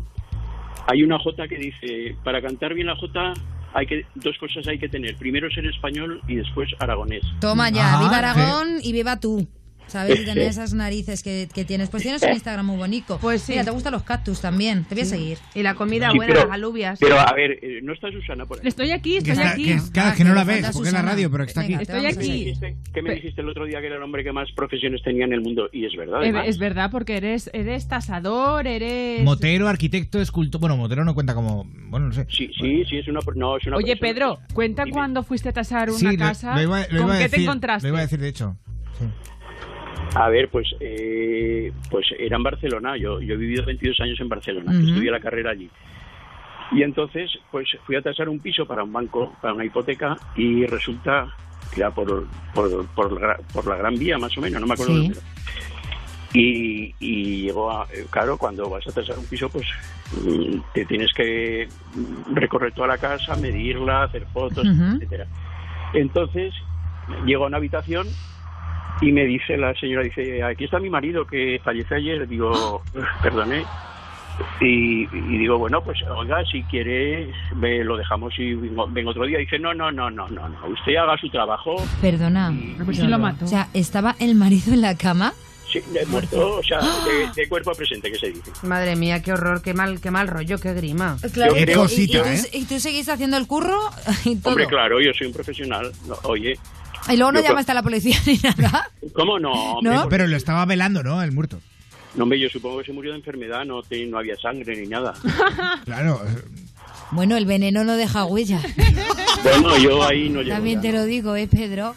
[0.89, 3.33] hay una jota que dice, para cantar bien la jota
[3.75, 5.17] hay que dos cosas hay que tener.
[5.17, 7.23] Primero ser español y después aragonés.
[7.41, 8.17] Toma ya, Ah, viva sí.
[8.19, 9.49] Aragón y viva tú.
[9.87, 10.21] ¿Sabes?
[10.21, 11.91] Y tener esas narices que, que tienes.
[11.91, 13.19] Pues tienes un Instagram muy bonito.
[13.21, 13.53] Pues sí.
[13.53, 14.85] Mira, te gustan los cactus también.
[14.85, 15.39] Te voy a seguir.
[15.55, 16.99] Y la comida Sí, buena, pero- las alubias.
[16.99, 18.69] Pero a ver, eh, no está Susana por ahí.
[18.69, 19.65] Estoy aquí, estoy está- aquí.
[19.65, 21.75] que es- claro, que no la ves, porque es la radio, pero que está aquí.
[21.75, 22.55] Estoy ¿Qué me aquí.
[22.95, 25.35] qué me dijiste el otro día que era el hombre que más profesiones tenía en
[25.35, 25.69] el mundo?
[25.73, 26.21] Y es verdad.
[26.23, 26.47] Es, además.
[26.49, 29.23] es verdad, porque eres, eres tasador, eres...
[29.25, 30.61] Motero, arquitecto, escultor.
[30.61, 31.65] Bueno, Motero no cuenta como.
[31.91, 32.27] Bueno, no sé.
[32.31, 35.53] Sí, sí, sí, es una, no, es una Oye, persona- Pedro, cuenta cuando fuiste a
[35.53, 36.55] tasar una Sí, casa.
[36.55, 37.87] lo iba, lo ¿Con qué te encontraste?
[37.89, 38.57] Lo iba a decir, de hecho.
[38.99, 39.05] Sí.
[40.14, 42.97] A ver, pues eh, pues era en Barcelona.
[42.97, 44.72] Yo, yo he vivido 22 años en Barcelona.
[44.72, 44.89] Ujú.
[44.89, 45.70] Estudié la carrera allí.
[46.72, 50.64] Y entonces, pues fui a tasar un piso para un banco, para una hipoteca, y
[50.66, 51.34] resulta
[51.72, 54.74] que era por, por, por, la, por la Gran Vía, más o menos, no me
[54.74, 54.94] acuerdo.
[54.94, 55.12] Sí.
[56.34, 59.66] Y, y llegó a, eh, claro, cuando vas a tasar un piso, pues
[60.24, 61.68] mm, te tienes que
[62.32, 64.97] recorrer toda la casa, medirla, hacer fotos, Ujú.
[64.97, 65.26] etcétera.
[65.93, 66.55] Entonces,
[67.26, 68.06] llego a una habitación
[69.03, 72.27] y me dice la señora, dice, aquí está mi marido que falleció ayer.
[72.27, 72.83] Digo,
[73.23, 73.65] perdone.
[74.61, 79.39] Y, y digo, bueno, pues oiga, si quiere, me lo dejamos y vengo, otro día.
[79.39, 80.66] Dice, no, no, no, no, no, no.
[80.69, 81.77] Usted haga su trabajo.
[82.01, 82.53] Perdona.
[82.85, 83.45] pues sí lo mató.
[83.45, 85.35] O sea, ¿estaba el marido en la cama?
[85.70, 88.51] Sí, de muerto, o sea, de, de cuerpo presente, que se dice.
[88.62, 91.16] Madre mía, qué horror, qué mal, qué mal rollo, qué grima.
[91.33, 92.51] Claro, Qué y- cosita, y, tú, ¿eh?
[92.53, 93.79] y tú seguís haciendo el curro
[94.27, 94.51] y todo.
[94.51, 95.91] Hombre, claro, yo soy un profesional.
[96.07, 96.59] No, oye,
[97.11, 98.91] Y luego no Yo- llamaste a la policía ni nada.
[99.15, 99.51] ¿cómo no?
[99.53, 100.09] Hombre, ¿No?
[100.09, 101.23] Pero lo estaba velando, ¿no?
[101.23, 101.61] El muerto.
[102.15, 104.87] no, hombre, yo supongo que se murió de enfermedad, no, te- no había sangre ni
[104.87, 105.15] nada.
[105.85, 106.20] Claro.
[107.11, 108.61] Bueno, el veneno no deja huella.
[109.43, 110.55] Bueno, yo ahí no llego.
[110.55, 110.83] También ya.
[110.83, 111.97] te lo digo, ¿eh, Pedro?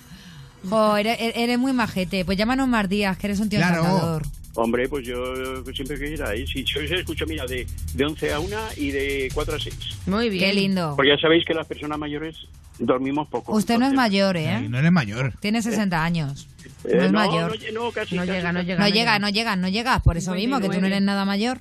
[0.68, 2.26] Jo, eres, eres muy majete.
[2.26, 3.82] Pues llámanos más días, que eres un tío Claro.
[3.82, 4.24] encantador.
[4.56, 6.48] Hombre, pues yo siempre que ir ahí.
[6.48, 9.76] Sí, yo se escucho, mira, de, de 11 a 1 y de 4 a 6.
[10.08, 10.46] Muy bien.
[10.46, 10.94] Qué lindo.
[10.96, 12.36] Porque ya sabéis que las personas mayores
[12.80, 13.54] dormimos poco.
[13.54, 14.68] Usted no es mayor, ¿eh?
[14.70, 15.34] No eres mayor.
[15.42, 16.48] Tiene 60 años.
[16.86, 17.58] Eh, no es no, mayor.
[17.74, 18.80] no, no, casi, No casi, llega, no llega.
[18.80, 20.00] No llega, no llega, no llega.
[20.00, 21.60] Por eso mismo, que tú no eres nada mayor.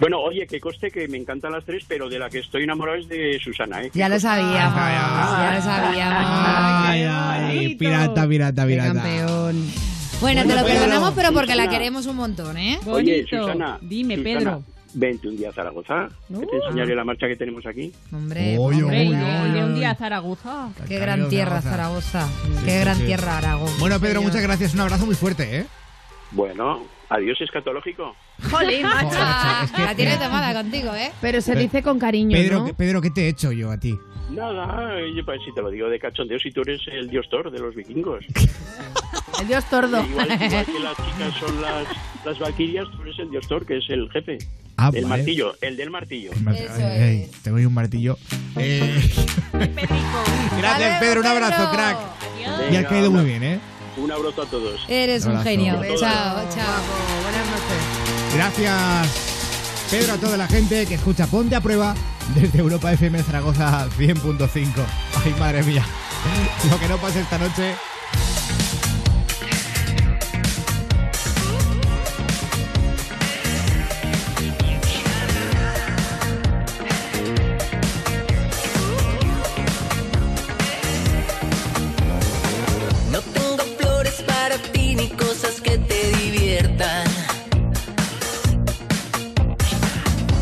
[0.00, 2.98] Bueno, oye, que coste que me encantan las tres, pero de la que estoy enamorado
[2.98, 3.90] es de Susana, ¿eh?
[3.94, 6.26] Ya lo sabíamos, ya lo sabíamos.
[6.26, 8.92] Ay, ay, pirata, pirata, pirata.
[8.94, 9.66] campeón.
[10.20, 12.78] Bueno, te lo perdonamos, pero porque la queremos un montón, ¿eh?
[12.86, 13.78] Oye, Susana.
[13.80, 14.62] Dime, Susana, Pedro.
[14.94, 17.92] Vente un día a Zaragoza, que te enseñaré la marcha que tenemos aquí.
[18.10, 19.42] Hombre, Oy, hombre, oy, ya.
[19.44, 20.70] oy, De un día a Zaragoza.
[20.88, 22.26] Qué gran tierra, Zaragoza.
[22.64, 23.04] Qué sí, gran sí.
[23.04, 23.70] tierra, Aragón.
[23.78, 24.32] Bueno, Pedro, Señor.
[24.32, 24.74] muchas gracias.
[24.74, 25.66] Un abrazo muy fuerte, ¿eh?
[26.32, 28.14] Bueno, adiós escatológico.
[28.50, 29.08] Jolín, macho.
[29.64, 31.10] Es que- la tienes tomada contigo, ¿eh?
[31.20, 32.66] Pero se Pe- dice con cariño, Pedro, ¿no?
[32.66, 33.98] ¿qué- Pedro, ¿qué te he hecho yo a ti?
[34.30, 37.50] Nada, yo pues, si te lo digo de cachondeo, si tú eres el dios Thor
[37.50, 38.24] de los vikingos.
[39.40, 40.04] El dios tordo.
[40.04, 41.86] Igual, igual que las chicas son las,
[42.26, 44.36] las valquirias, tú eres el dios Thor, que es el jefe.
[44.76, 45.16] Ah, el vale.
[45.16, 46.30] martillo, el del martillo.
[46.32, 48.18] El mar- ay, ay, te doy un martillo.
[48.56, 49.10] Eh,
[50.58, 51.20] Gracias, Pedro.
[51.20, 51.98] Un abrazo, crack.
[52.70, 53.60] Y has caído muy bien, ¿eh?
[54.00, 54.80] Un abrazo a todos.
[54.88, 55.74] Eres un genio.
[55.98, 56.82] Chao, chao.
[57.22, 58.34] Buenas noches.
[58.34, 61.94] Gracias, Pedro, a toda la gente que escucha Ponte a Prueba
[62.34, 64.68] desde Europa FM Zaragoza 100.5.
[65.24, 65.84] Ay, madre mía.
[66.70, 67.74] Lo que no pase esta noche.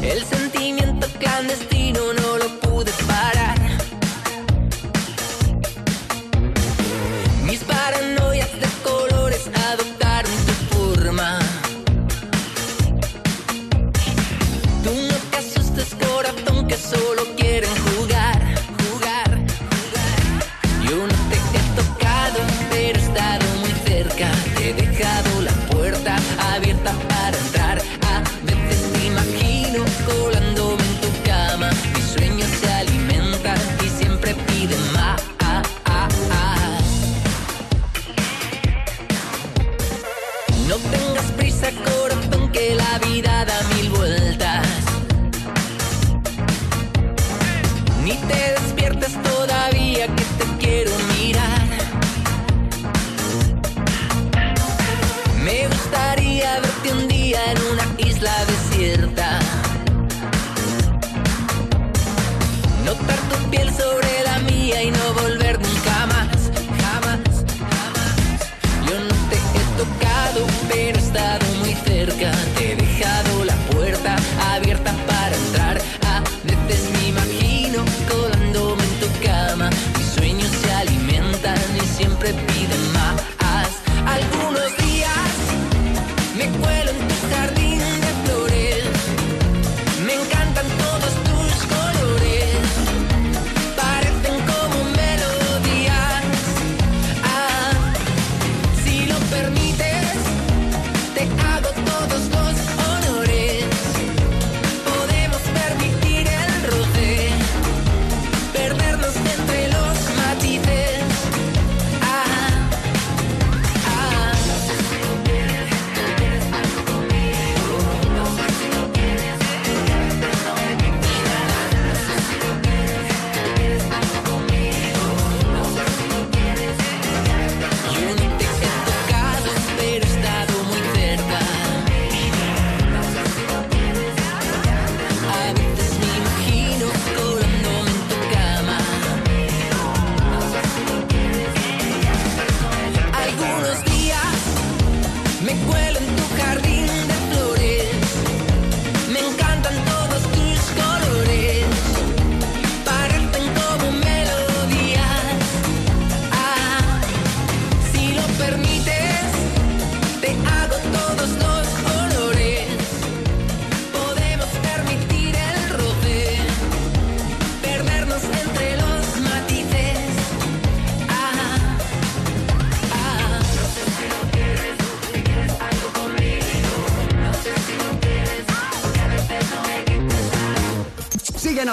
[0.03, 3.56] El sentimiento clandestino no lo pude parar.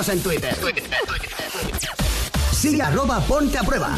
[0.03, 0.55] Síguenos en Twitter.
[2.51, 3.97] Sigue arroba ponte a prueba.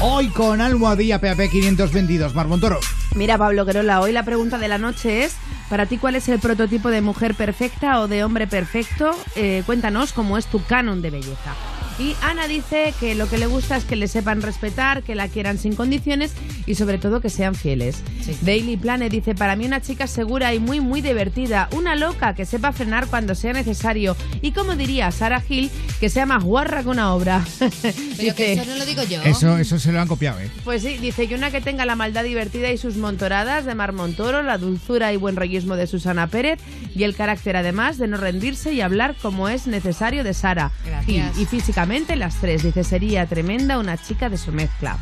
[0.00, 2.78] Hoy con Almohadilla PAP 522, Marmontoro.
[3.16, 5.34] Mira, Pablo Querola, hoy la pregunta de la noche es:
[5.68, 9.10] ¿para ti cuál es el prototipo de mujer perfecta o de hombre perfecto?
[9.34, 11.54] Eh, cuéntanos cómo es tu canon de belleza.
[11.98, 15.28] Y Ana dice que lo que le gusta es que le sepan respetar, que la
[15.28, 16.32] quieran sin condiciones
[16.64, 18.02] y sobre todo que sean fieles.
[18.42, 22.44] Daily Planet dice, para mí una chica segura y muy muy divertida, una loca que
[22.44, 26.88] sepa frenar cuando sea necesario y como diría Sara Hill, que sea más guarra que
[26.88, 27.44] una obra.
[28.16, 29.22] Pero que eso no lo digo yo.
[29.22, 30.50] Eso, eso se lo han copiado, ¿eh?
[30.64, 33.92] Pues sí, dice que una que tenga la maldad divertida y sus montoradas de Mar
[33.92, 36.60] Montoro, la dulzura y buen rollismo de Susana Pérez
[36.94, 40.70] y el carácter además de no rendirse y hablar como es necesario de Sara.
[40.84, 41.38] Gracias.
[41.38, 44.98] Y, y físicamente las tres, dice, sería tremenda una chica de su mezcla.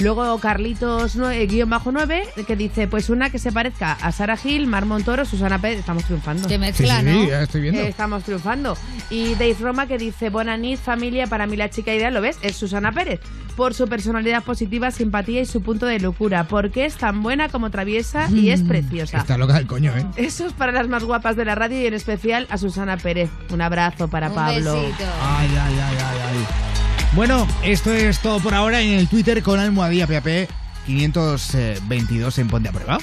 [0.00, 4.36] Luego Carlitos nue- guion bajo 9, que dice, pues una que se parezca a Sara
[4.36, 6.48] Gil, Mar Montoro, Susana Pérez, estamos triunfando.
[6.48, 7.28] Qué mezcla, Sí, sí, ¿no?
[7.28, 7.80] ya estoy viendo.
[7.80, 8.76] Eh, estamos triunfando.
[9.10, 12.38] Y Dave Roma que dice, Bonanit, familia, para mí la chica ideal, ¿lo ves?
[12.42, 13.20] Es Susana Pérez.
[13.56, 16.44] Por su personalidad positiva, simpatía y su punto de locura.
[16.44, 19.18] Porque es tan buena como traviesa y es preciosa.
[19.18, 20.06] Está loca del coño, ¿eh?
[20.16, 23.28] Eso es para las más guapas de la radio y en especial a Susana Pérez.
[23.52, 24.80] Un abrazo para Un Pablo.
[24.80, 25.04] besito.
[25.22, 26.69] Ay, ay, ay, ay, ay.
[27.12, 30.48] Bueno, esto es todo por ahora en el Twitter con Almohadilla PAP
[30.86, 32.98] 522 en Ponte a Prueba.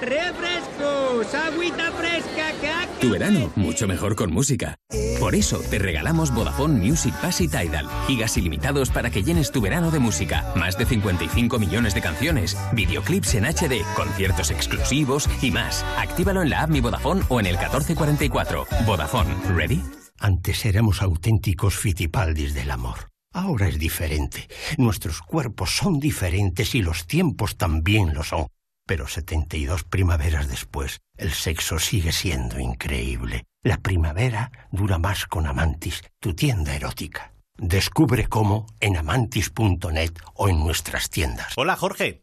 [0.00, 1.34] ¡Refrescos!
[1.34, 2.52] ¡Agüita fresca!
[2.60, 4.76] ¡Que Tu verano, mucho mejor con música.
[5.18, 7.88] Por eso te regalamos Vodafone Music Pass y Tidal.
[8.06, 10.52] Gigas ilimitados para que llenes tu verano de música.
[10.54, 15.84] Más de 55 millones de canciones, videoclips en HD, conciertos exclusivos y más.
[15.96, 18.66] Actívalo en la app Mi Vodafone o en el 1444.
[18.86, 19.82] Vodafone, ¿ready?
[20.20, 23.10] Antes éramos auténticos fitipaldis del amor.
[23.32, 24.48] Ahora es diferente.
[24.78, 28.48] Nuestros cuerpos son diferentes y los tiempos también lo son.
[28.88, 33.44] Pero 72 primaveras después, el sexo sigue siendo increíble.
[33.62, 37.34] La primavera dura más con Amantis, tu tienda erótica.
[37.58, 41.52] Descubre cómo en amantis.net o en nuestras tiendas.
[41.56, 42.22] Hola Jorge.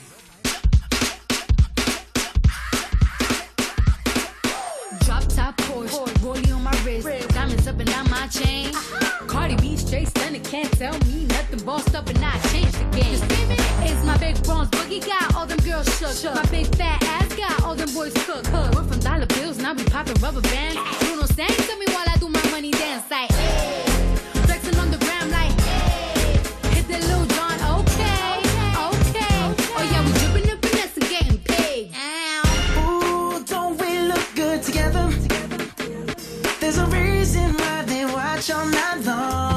[10.81, 11.59] Tell me nothing.
[11.63, 13.19] Bossed up and I changed the game.
[13.87, 16.33] It's my big bronze boogie got all them girls shook.
[16.33, 18.43] My big fat ass got all them boys cook.
[18.73, 20.77] We're from dollar bills, now we popping rubber bands.
[21.01, 23.31] Bruno sang to me while I do my money dance like.
[23.31, 23.83] Hey.
[24.47, 25.53] Flexing on the gram like.
[25.69, 26.73] Hey.
[26.73, 28.33] Hit that Lil Jon, okay,
[28.89, 29.35] okay.
[29.77, 30.61] Oh yeah, we dripping and
[30.97, 31.93] and getting paid.
[32.81, 35.05] Ooh, don't we look good together?
[36.59, 39.50] There's a reason why they watch all night long.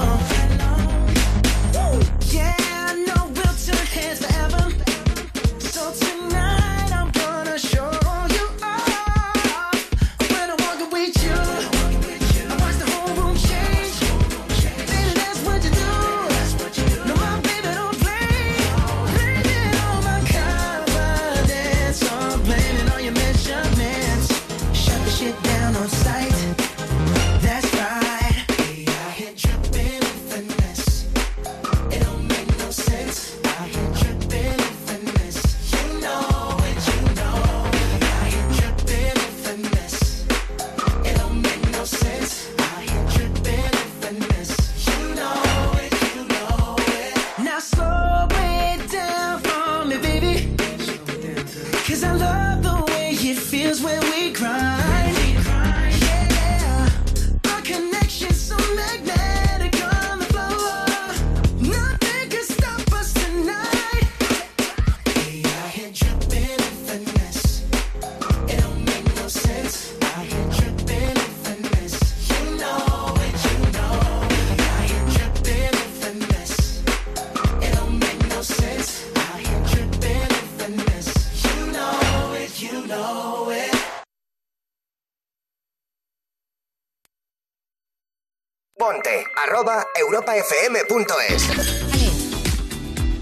[88.79, 91.49] Ponte arroba europafm.es.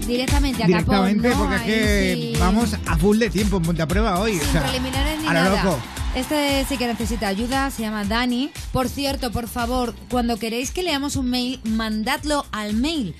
[0.07, 1.37] directamente a Directamente, Capón, ¿no?
[1.37, 2.39] porque es Ahí que sí.
[2.39, 4.37] vamos a full de tiempo en Ponte a Prueba hoy.
[4.37, 5.63] o Sin sea, preliminares ni a lo nada.
[5.63, 5.79] loco.
[6.15, 8.51] Este sí que necesita ayuda, se llama Dani.
[8.71, 13.15] Por cierto, por favor, cuando queréis que leamos un mail, mandadlo al mail.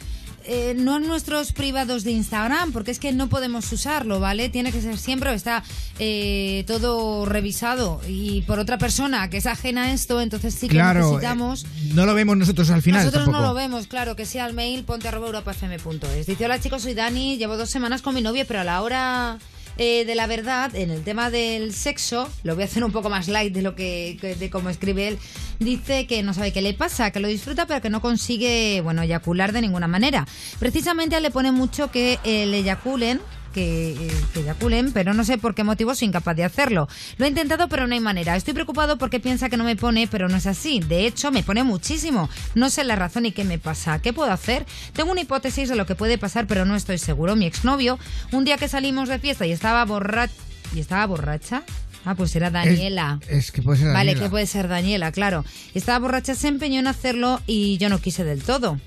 [0.46, 4.50] Eh, no en nuestros privados de Instagram, porque es que no podemos usarlo, ¿vale?
[4.50, 5.64] Tiene que ser siempre, está
[6.00, 10.76] eh, todo revisado y por otra persona que es ajena a esto, entonces sí que
[10.76, 11.64] Claro, necesitamos...
[11.64, 13.42] eh, no lo vemos nosotros al final Nosotros tampoco.
[13.42, 16.26] no lo vemos, claro, que sea al mail ponte arroba europafm.es.
[16.26, 19.38] Dice, hola chicos, soy Dani, llevo dos semanas con mi novio, pero a la hora
[19.78, 23.10] eh, de la verdad, en el tema del sexo, lo voy a hacer un poco
[23.10, 25.20] más light de lo que, de cómo escribe él,
[25.60, 29.02] dice que no sabe qué le pasa, que lo disfruta, pero que no consigue, bueno,
[29.02, 30.28] eyacular de ninguna manera.
[30.60, 33.20] Precisamente le pone mucho que eh, le eyaculen,
[33.54, 36.90] que, eh, que eyaculen, pero no sé por qué motivo soy incapaz de hacerlo.
[37.18, 38.36] Lo he intentado, pero no hay manera.
[38.36, 40.80] Estoy preocupado porque piensa que no me pone, pero no es así.
[40.82, 42.30] De hecho, me pone muchísimo.
[42.56, 44.00] No sé la razón y qué me pasa.
[44.00, 44.66] ¿Qué puedo hacer?
[44.94, 47.36] Tengo una hipótesis de lo que puede pasar, pero no estoy seguro.
[47.36, 48.00] Mi exnovio,
[48.32, 50.34] un día que salimos de fiesta y estaba borracha...
[50.76, 51.64] ¿Y estaba borracha?
[52.06, 53.20] Ah, pues era Daniela.
[53.30, 54.22] Es que puede ser Vale, Daniela.
[54.22, 55.46] que puede ser Daniela, claro.
[55.74, 58.80] Estaba borracha, se empeñó en hacerlo y yo no quise del todo.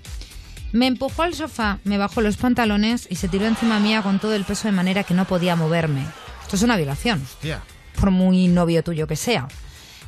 [0.77, 4.35] Me empujó al sofá, me bajó los pantalones y se tiró encima mía con todo
[4.35, 6.03] el peso de manera que no podía moverme.
[6.43, 7.23] Esto es una violación.
[7.23, 7.63] Hostia.
[7.99, 9.49] Por muy novio tuyo que sea.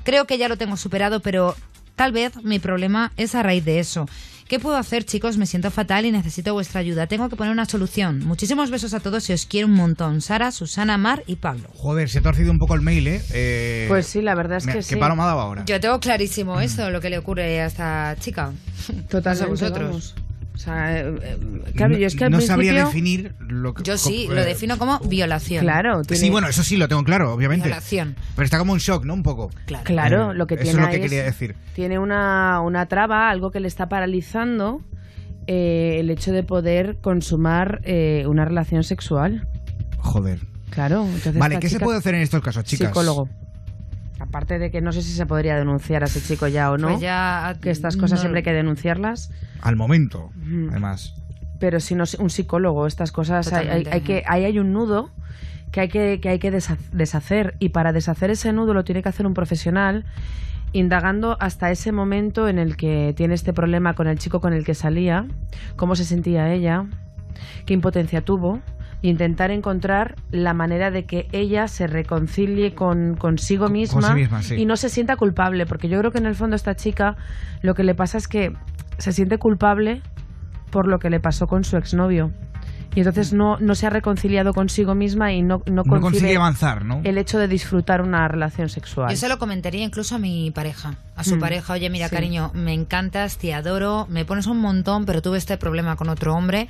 [0.04, 1.56] Creo que ya lo tengo superado, pero
[1.96, 4.06] tal vez mi problema es a raíz de eso.
[4.46, 5.38] ¿Qué puedo hacer, chicos?
[5.38, 7.06] Me siento fatal y necesito vuestra ayuda.
[7.06, 8.18] Tengo que poner una solución.
[8.26, 10.20] Muchísimos besos a todos y os quiero un montón.
[10.20, 11.70] Sara, Susana, Mar y Pablo.
[11.76, 13.22] Joder, se ha torcido un poco el mail, ¿eh?
[13.32, 14.96] Eh, Pues sí, la verdad es que ¿Qué sí.
[14.96, 15.64] palo me ha dado ahora?
[15.64, 18.52] Yo tengo clarísimo esto, lo que le ocurre a esta chica.
[19.08, 19.88] Totalmente, No sé vosotros.
[19.88, 20.14] vamos.
[20.58, 21.38] O sea, eh, eh,
[21.76, 23.84] claro, yo es que al no sabría definir lo que.
[23.84, 25.62] Yo sí, lo eh, defino como violación.
[25.62, 27.68] Claro, Sí, bueno, eso sí lo tengo claro, obviamente.
[27.68, 28.16] Violación.
[28.34, 29.14] Pero está como un shock, ¿no?
[29.14, 29.50] Un poco.
[29.84, 31.54] Claro, Eh, lo que eso tiene es lo que quería decir.
[31.76, 34.82] Tiene una, una traba, algo que le está paralizando
[35.46, 39.46] eh, el hecho de poder consumar eh, una relación sexual.
[39.98, 40.40] Joder.
[40.70, 41.04] Claro.
[41.04, 42.88] Entonces Vale, ¿qué se puede hacer en estos casos, chicas?
[42.88, 43.28] Psicólogo.
[44.20, 46.88] Aparte de que no sé si se podría denunciar a ese chico ya o no.
[46.88, 49.30] Pues ya, que estas cosas no- siempre hay que denunciarlas.
[49.62, 50.30] Al momento,
[50.70, 51.14] además.
[51.60, 54.72] Pero si no es un psicólogo, estas cosas hay, hay- hay que ahí hay un
[54.72, 55.10] nudo
[55.72, 59.02] que hay que, que hay que desha- deshacer y para deshacer ese nudo lo tiene
[59.02, 60.04] que hacer un profesional
[60.72, 64.64] indagando hasta ese momento en el que tiene este problema con el chico con el
[64.64, 65.26] que salía,
[65.76, 66.86] cómo se sentía ella,
[67.66, 68.60] qué impotencia tuvo,
[69.02, 74.54] intentar encontrar la manera de que ella se reconcilie con consigo misma, sí misma, sí.
[74.56, 77.16] y no se sienta culpable, porque yo creo que en el fondo esta chica
[77.62, 78.52] lo que le pasa es que
[78.98, 80.02] se siente culpable
[80.70, 82.32] por lo que le pasó con su exnovio.
[82.94, 86.84] Y entonces no, no se ha reconciliado consigo misma y no, no, No consigue avanzar,
[86.84, 87.00] ¿no?
[87.04, 89.10] el hecho de disfrutar una relación sexual.
[89.10, 92.14] Yo se lo comentaría incluso a mi pareja, a su Mm, pareja, oye, mira, sí.
[92.16, 96.34] cariño, me encantas, te adoro, me pones un montón, pero tuve este problema con otro
[96.34, 96.66] hombre.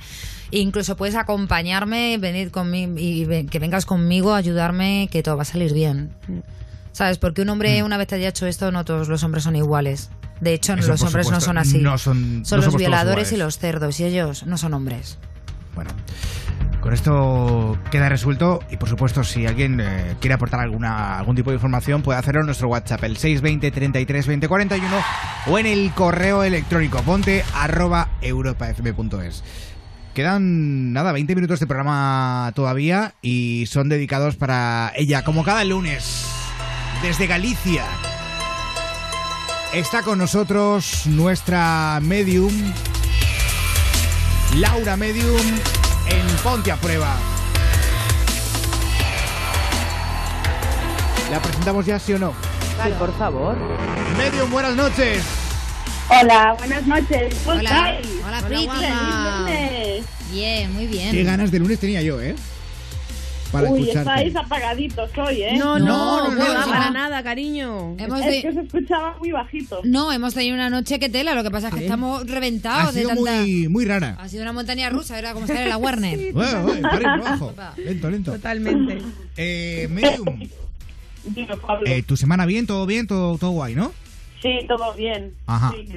[0.51, 5.43] E incluso puedes acompañarme, venir conmigo y ven- que vengas conmigo, ayudarme, que todo va
[5.43, 6.11] a salir bien.
[6.27, 6.39] Mm.
[6.91, 7.17] ¿Sabes?
[7.17, 10.09] Porque un hombre, una vez te haya hecho esto, no todos los hombres son iguales.
[10.41, 11.79] De hecho, Eso, los hombres no son así.
[11.79, 15.17] no son- no los violadores y los cerdos, y ellos no son hombres.
[15.79, 15.91] Bueno,
[16.81, 21.51] con esto queda resuelto y por supuesto si alguien eh, quiere aportar alguna algún tipo
[21.51, 24.97] de información puede hacerlo en nuestro WhatsApp el 620 33 20 41
[25.47, 28.09] o en el correo electrónico ponte arroba.
[30.13, 36.27] Quedan nada 20 minutos de programa todavía y son dedicados para ella como cada lunes
[37.01, 37.85] desde Galicia.
[39.73, 42.51] Está con nosotros nuestra medium
[44.55, 45.37] Laura Medium
[46.07, 47.15] en Ponte a Prueba.
[51.31, 52.33] ¿La presentamos ya, sí o no?
[52.83, 53.55] Sí, por favor.
[54.17, 55.23] Medium, buenas noches.
[56.09, 57.35] Hola, buenas noches.
[57.45, 58.07] ¿Cómo Hola, estáis?
[58.25, 60.05] hola, Feliz lunes.
[60.31, 61.11] Bien, muy bien.
[61.11, 62.35] Qué ganas de lunes tenía yo, ¿eh?
[63.51, 64.09] Para Uy, escucharte.
[64.27, 65.57] estáis apagaditos hoy, ¿eh?
[65.57, 66.91] No, no, No, no, para no.
[66.91, 67.95] nada, cariño.
[67.97, 69.81] Hemos es de- que se escuchaba muy bajito.
[69.83, 72.93] No, hemos tenido una noche que tela, lo que pasa es que estamos Ha reventados
[72.93, 73.15] de tanta...
[73.41, 74.17] muy, muy rara.
[74.19, 76.19] Ha sido una montaña rusa, era como estar en la Warner.
[76.33, 77.53] Bueno, bueno, para abajo.
[77.77, 78.31] Lento, lento.
[78.33, 78.99] Totalmente.
[79.35, 80.47] Eh, Medium,
[81.25, 81.87] Dime, Pablo.
[81.87, 82.67] eh, ¿tu semana bien?
[82.67, 83.07] ¿Todo bien?
[83.07, 83.91] ¿Todo, todo guay, no?
[84.43, 85.33] Sí, todo bien.
[85.47, 85.73] Ajá.
[85.75, 85.89] Sí,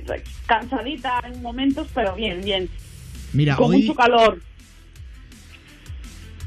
[0.47, 2.69] cansadita en momentos, pero bien, bien.
[3.33, 4.41] Mira, Con hoy, mucho calor.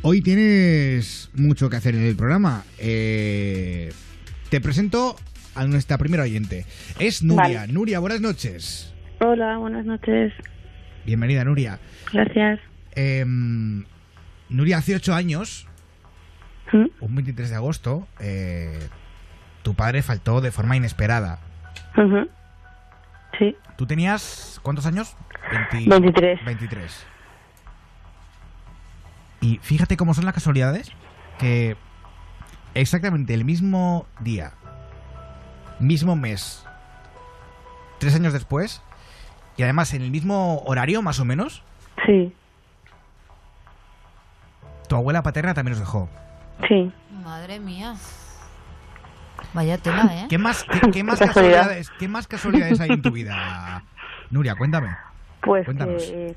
[0.07, 2.64] Hoy tienes mucho que hacer en el programa.
[2.77, 3.91] Eh,
[4.52, 5.15] te presento
[5.56, 6.65] a nuestra primera oyente.
[6.99, 7.61] Es Nuria.
[7.61, 7.73] Vale.
[7.73, 8.94] Nuria, buenas noches.
[9.19, 10.32] Hola, buenas noches.
[11.07, 11.80] Bienvenida, Nuria.
[12.14, 12.60] Gracias.
[12.94, 13.84] Em,
[14.49, 15.68] Nuria, hace ocho años,
[16.72, 16.86] ¿Mm?
[16.99, 18.77] un 23 de agosto, eh,
[19.64, 21.40] tu padre faltó de forma inesperada.
[23.40, 23.56] Sí.
[23.76, 25.15] ¿Tú tenías cuántos años?
[25.72, 26.45] 20 23.
[26.45, 27.07] 23.
[29.45, 30.91] Y fíjate cómo son las casualidades
[31.38, 31.77] que
[32.73, 34.53] exactamente el mismo día,
[35.80, 36.65] mismo mes,
[37.99, 38.81] tres años después,
[39.55, 41.61] y además en el mismo horario, más o menos,
[42.07, 42.34] Sí,
[44.89, 46.09] tu abuela paterna también nos dejó.
[46.67, 46.91] sí.
[47.23, 47.95] Madre mía.
[49.53, 50.26] Vaya tela, ¿eh?
[50.30, 51.57] ¿Qué más, qué, qué más Qué casualidad.
[51.57, 53.84] casualidades, qué más casualidades hay en tu vida,
[54.31, 54.55] Nuria?
[54.55, 54.95] Cuéntame.
[55.41, 56.03] Pues Cuéntanos.
[56.11, 56.35] eh,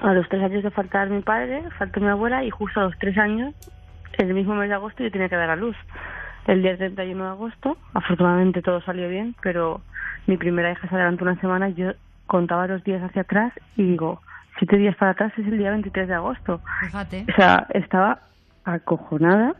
[0.00, 2.98] a los tres años de faltar mi padre, faltó mi abuela y justo a los
[2.98, 3.54] tres años,
[4.18, 5.76] el mismo mes de agosto, yo tenía que dar a luz.
[6.46, 9.80] El día 31 de agosto, afortunadamente todo salió bien, pero
[10.26, 11.92] mi primera hija se adelantó una semana yo
[12.26, 14.20] contaba los días hacia atrás y digo,
[14.58, 16.60] siete días para atrás es el día 23 de agosto.
[16.80, 17.26] Fíjate.
[17.30, 18.20] O sea, estaba
[18.64, 19.54] acojonada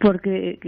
[0.00, 0.58] porque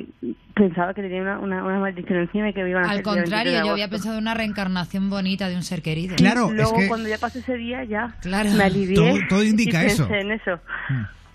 [0.55, 2.99] pensaba que tenía una, una, una maldición encima y que me iban a Al hacer
[2.99, 5.81] el día 23 de contrario, yo había pensado en una reencarnación bonita de un ser
[5.83, 6.17] querido.
[6.19, 6.23] Y
[6.55, 8.51] luego cuando ya pasó ese día ya Claro.
[8.51, 10.15] me alivié Todo- todo indica y pensé eso.
[10.15, 10.61] en eso.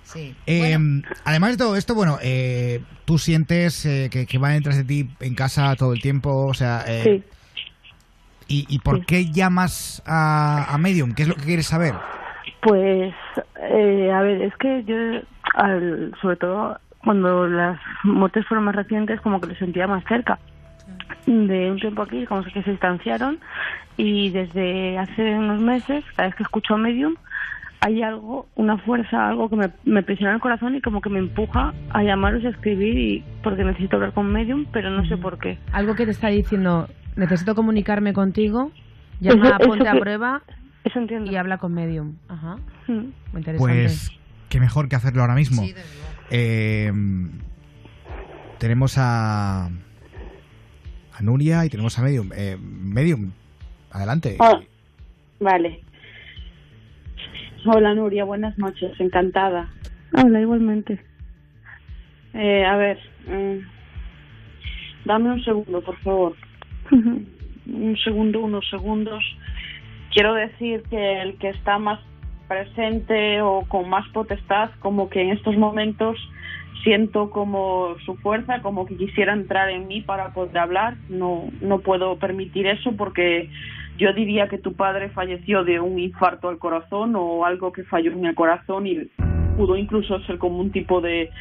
[0.03, 0.35] Sí.
[0.45, 0.77] Eh,
[1.25, 5.09] Además de todo esto, bueno, eh, tú sientes eh, que, que van detrás de ti
[5.19, 6.83] en casa todo el tiempo, o sea...
[6.87, 7.23] eh, Sí.
[8.49, 11.13] ¿Y, y por qué llamas a, a Medium?
[11.13, 11.93] ¿Qué es lo que quieres saber?
[12.61, 13.13] Pues,
[13.61, 14.95] eh, a ver, es que yo,
[15.55, 20.39] al- sobre todo cuando las muertes fueron más recientes, como que lo sentía más cerca.
[21.25, 23.39] De un tiempo aquí, como que se distanciaron
[23.95, 27.15] y desde hace unos meses, cada vez que escucho a Medium,
[27.79, 31.19] hay algo, una fuerza, algo que me, me presiona el corazón y como que me
[31.19, 35.39] empuja a llamaros a escribir y porque necesito hablar con Medium, pero no sé por
[35.39, 35.57] qué.
[35.71, 38.71] Algo que te está diciendo, necesito comunicarme contigo,
[39.21, 40.41] llama Eso- a Ponte eso a prueba
[40.83, 41.31] eso entiendo.
[41.31, 42.15] y habla con Medium.
[42.27, 42.55] Ajá.
[42.87, 42.91] Mm.
[42.91, 43.57] Muy interesante.
[43.59, 44.11] Pues
[44.49, 45.61] qué mejor que hacerlo ahora mismo.
[46.29, 46.91] Eh,
[48.57, 52.31] tenemos a, a Nuria y tenemos a Medium.
[52.35, 53.31] Eh, Medium,
[53.91, 54.37] adelante.
[54.39, 54.59] Oh,
[55.39, 55.81] vale.
[57.65, 59.69] Hola Nuria, buenas noches, encantada.
[60.13, 60.99] Hola, igualmente.
[62.33, 66.35] Eh, a ver, mm, dame un segundo, por favor.
[66.91, 69.23] un segundo, unos segundos.
[70.13, 71.99] Quiero decir que el que está más
[72.47, 76.17] presente o con más potestad, como que en estos momentos
[76.83, 80.95] siento como su fuerza, como que quisiera entrar en mí para poder hablar.
[81.09, 83.49] No, no puedo permitir eso porque
[83.97, 88.11] yo diría que tu padre falleció de un infarto al corazón o algo que falló
[88.11, 89.09] en el corazón y
[89.57, 91.31] pudo incluso ser como un tipo de,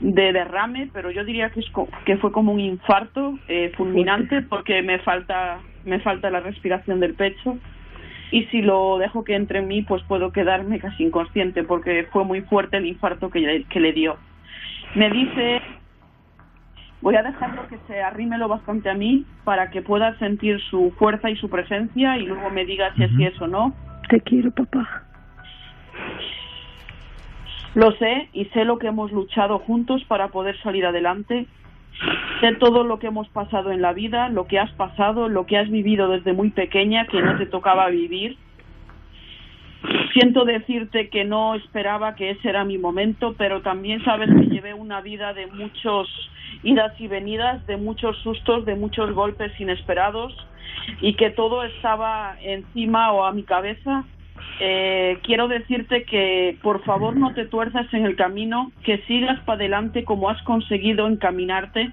[0.00, 1.66] de derrame, pero yo diría que, es
[2.04, 7.14] que fue como un infarto eh, fulminante porque me falta, me falta la respiración del
[7.14, 7.58] pecho
[8.34, 12.24] y si lo dejo que entre en mí pues puedo quedarme casi inconsciente porque fue
[12.24, 14.16] muy fuerte el infarto que, le- que le dio.
[14.96, 15.60] Me dice,
[17.00, 20.92] voy a dejarlo que se arrime lo bastante a mí para que pueda sentir su
[20.98, 23.72] fuerza y su presencia y luego me diga si es sí es o no.
[24.08, 25.04] Te quiero, papá.
[27.74, 31.46] Lo sé y sé lo que hemos luchado juntos para poder salir adelante.
[32.40, 35.56] Sé todo lo que hemos pasado en la vida, lo que has pasado, lo que
[35.56, 38.36] has vivido desde muy pequeña que no te tocaba vivir.
[40.12, 44.74] Siento decirte que no esperaba que ese era mi momento, pero también sabes que llevé
[44.74, 46.08] una vida de muchos
[46.62, 50.34] idas y venidas, de muchos sustos, de muchos golpes inesperados
[51.00, 54.04] y que todo estaba encima o a mi cabeza.
[54.60, 59.56] Eh, quiero decirte que por favor no te tuerzas en el camino, que sigas para
[59.56, 61.90] adelante como has conseguido encaminarte,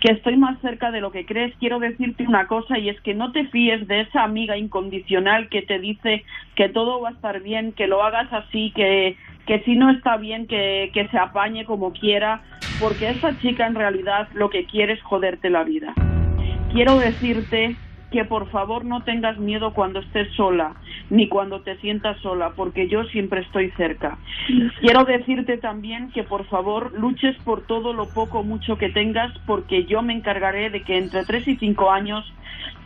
[0.00, 1.54] que estoy más cerca de lo que crees.
[1.58, 5.62] Quiero decirte una cosa y es que no te fíes de esa amiga incondicional que
[5.62, 6.24] te dice
[6.54, 9.16] que todo va a estar bien, que lo hagas así, que,
[9.46, 12.42] que si no está bien, que, que se apañe como quiera,
[12.78, 15.94] porque esa chica en realidad lo que quiere es joderte la vida.
[16.72, 17.76] Quiero decirte
[18.10, 20.74] que por favor no tengas miedo cuando estés sola,
[21.10, 24.18] ni cuando te sientas sola, porque yo siempre estoy cerca.
[24.80, 29.36] Quiero decirte también que por favor luches por todo lo poco o mucho que tengas,
[29.46, 32.24] porque yo me encargaré de que entre 3 y 5 años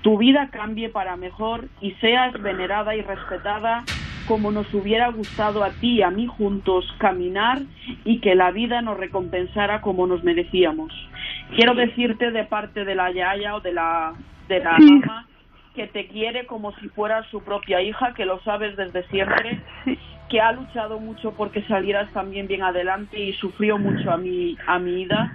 [0.03, 3.85] tu vida cambie para mejor y seas venerada y respetada
[4.27, 7.61] como nos hubiera gustado a ti y a mí juntos caminar
[8.05, 10.93] y que la vida nos recompensara como nos merecíamos.
[11.57, 14.15] Quiero decirte de parte de la yaya o de la
[14.49, 14.91] de la Sí.
[15.01, 15.27] mamá
[15.75, 19.59] que te quiere como si fuera su propia hija, que lo sabes desde siempre,
[20.29, 24.79] que ha luchado mucho porque salieras también bien adelante y sufrió mucho a mi, a
[24.79, 25.33] mi ida.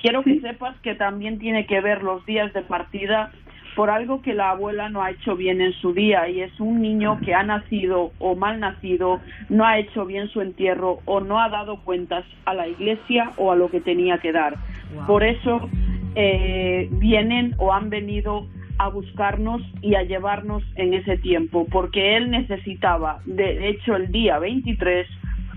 [0.00, 3.30] Quiero que sepas que también tiene que ver los días de partida
[3.74, 6.82] por algo que la abuela no ha hecho bien en su día y es un
[6.82, 11.40] niño que ha nacido o mal nacido, no ha hecho bien su entierro o no
[11.40, 14.56] ha dado cuentas a la iglesia o a lo que tenía que dar.
[15.06, 15.68] Por eso
[16.14, 18.46] eh, vienen o han venido
[18.78, 24.38] a buscarnos y a llevarnos en ese tiempo, porque él necesitaba, de hecho el día
[24.38, 25.06] 23,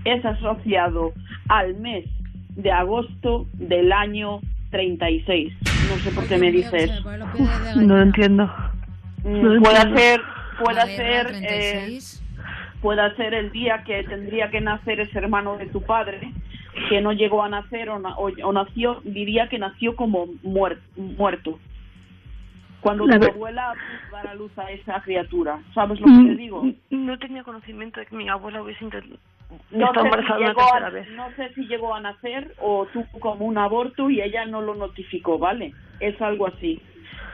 [0.04, 1.12] es asociado
[1.48, 2.04] al mes
[2.50, 5.52] de agosto del año 36.
[5.62, 7.10] No sé por qué me dice eso.
[7.76, 8.52] No lo entiendo.
[9.24, 10.20] Mm, No puede ser,
[10.62, 12.22] puede ¿la eh, 36?
[12.80, 16.32] puede ser el día que tendría que nacer ese hermano de tu padre,
[16.88, 20.78] que no llegó a nacer o, na- o- o nació, diría que nació como muer-
[20.96, 21.58] muerto.
[22.80, 23.74] Cuando La tu abuela
[24.12, 26.62] dar a luz a esa criatura, ¿sabes lo que te digo?
[26.62, 29.18] Mm, No tenía conocimiento de que mi abuela hubiese intentado
[29.70, 31.08] No estado sé, embarazada si una llegó a, tercera vez.
[31.10, 34.74] no sé si llegó a nacer o tuvo como un aborto y ella no lo
[34.74, 35.74] notificó, ¿vale?
[35.98, 36.80] Es algo así.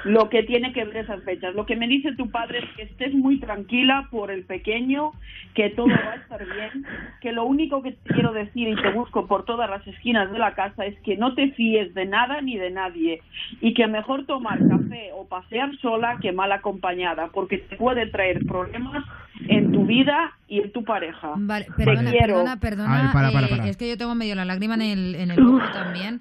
[0.05, 1.55] Lo que tiene que ver esas fechas.
[1.55, 5.13] Lo que me dice tu padre es que estés muy tranquila por el pequeño,
[5.55, 6.85] que todo va a estar bien,
[7.21, 10.39] que lo único que te quiero decir y te busco por todas las esquinas de
[10.39, 13.21] la casa es que no te fíes de nada ni de nadie
[13.61, 18.45] y que mejor tomar café o pasear sola que mal acompañada, porque te puede traer
[18.47, 19.05] problemas
[19.49, 21.31] en tu vida y en tu pareja.
[21.37, 22.27] Vale, Te perdona, quiero.
[22.35, 23.01] perdona, perdona.
[23.07, 23.69] Ay, para, para, eh, para.
[23.69, 26.21] Es que yo tengo medio la lágrima en el, en el ojo también.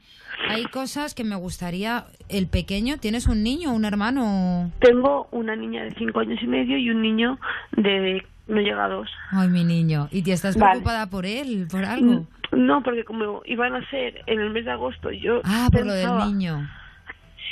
[0.49, 2.05] Hay cosas que me gustaría.
[2.29, 4.71] El pequeño, ¿tienes un niño, un hermano?
[4.79, 7.37] Tengo una niña de cinco años y medio y un niño
[7.73, 9.09] de no llega a dos.
[9.31, 10.07] Ay, mi niño.
[10.11, 10.71] ¿Y te estás Vale.
[10.71, 12.25] preocupada por él, por algo?
[12.51, 15.93] No, porque como iban a ser en el mes de agosto, yo Ah, por lo
[15.93, 16.69] del pensaba niño.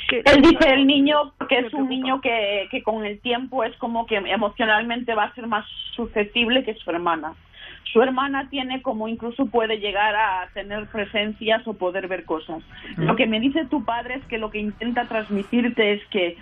[0.10, 3.76] Que- Él dice el niño que es un niño que, que con el tiempo es
[3.78, 5.66] como que emocionalmente va a ser más
[5.96, 7.34] susceptible que su hermana.
[7.94, 12.62] Su hermana tiene como incluso puede llegar a tener presencias o poder ver cosas.
[12.98, 16.38] Lo que me dice tu padre es que lo que intenta transmitirte es que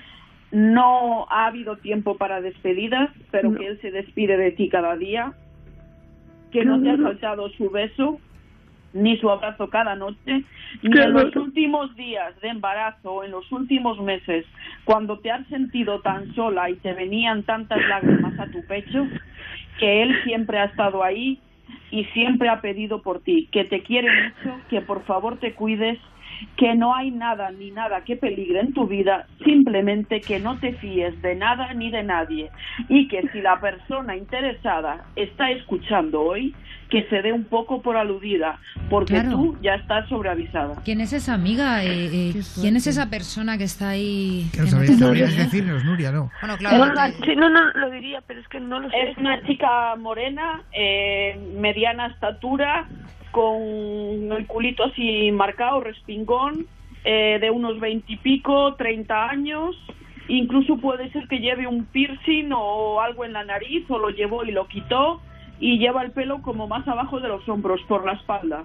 [0.52, 5.34] no ha habido tiempo para despedidas, pero que él se despide de ti cada día,
[6.52, 8.20] que no te ha faltado su beso
[8.94, 10.44] ni su abrazo cada noche,
[10.82, 14.46] ni en los últimos días de embarazo o en los últimos meses,
[14.86, 19.08] cuando te has sentido tan sola y te venían tantas lágrimas a tu pecho,
[19.80, 21.40] que él siempre ha estado ahí
[21.92, 26.00] y siempre ha pedido por ti, que te quiere mucho, que por favor te cuides,
[26.56, 30.74] que no hay nada ni nada que peligre en tu vida, simplemente que no te
[30.74, 32.52] fíes de nada ni de nadie
[32.90, 36.54] y que si la persona interesada está escuchando hoy,
[36.90, 38.60] que se dé un poco por aludida,
[38.90, 39.32] porque Claro.
[39.32, 40.76] tú ya estás sobreavisada.
[40.86, 41.84] ¿Quién es esa amiga?
[41.84, 44.48] Eh, eh, ¿Quién es esa persona que está ahí?
[44.54, 44.98] Que no sabéis,
[45.38, 46.32] decirnos, Nuria, ¿no?
[46.42, 46.84] Bueno, claro.
[46.84, 49.10] una- sí, no, no, lo diría, pero es que no lo sé.
[49.12, 52.88] Es una chica morena, eh, mediana estatura,
[53.32, 56.66] con el culito así marcado, respingón,
[57.04, 59.76] eh, de unos veintipico, treinta años.
[60.30, 64.44] Incluso puede ser que lleve un piercing o algo en la nariz, o lo llevó
[64.44, 65.22] y lo quitó,
[65.60, 68.64] y lleva el pelo como más abajo de los hombros, por la espalda.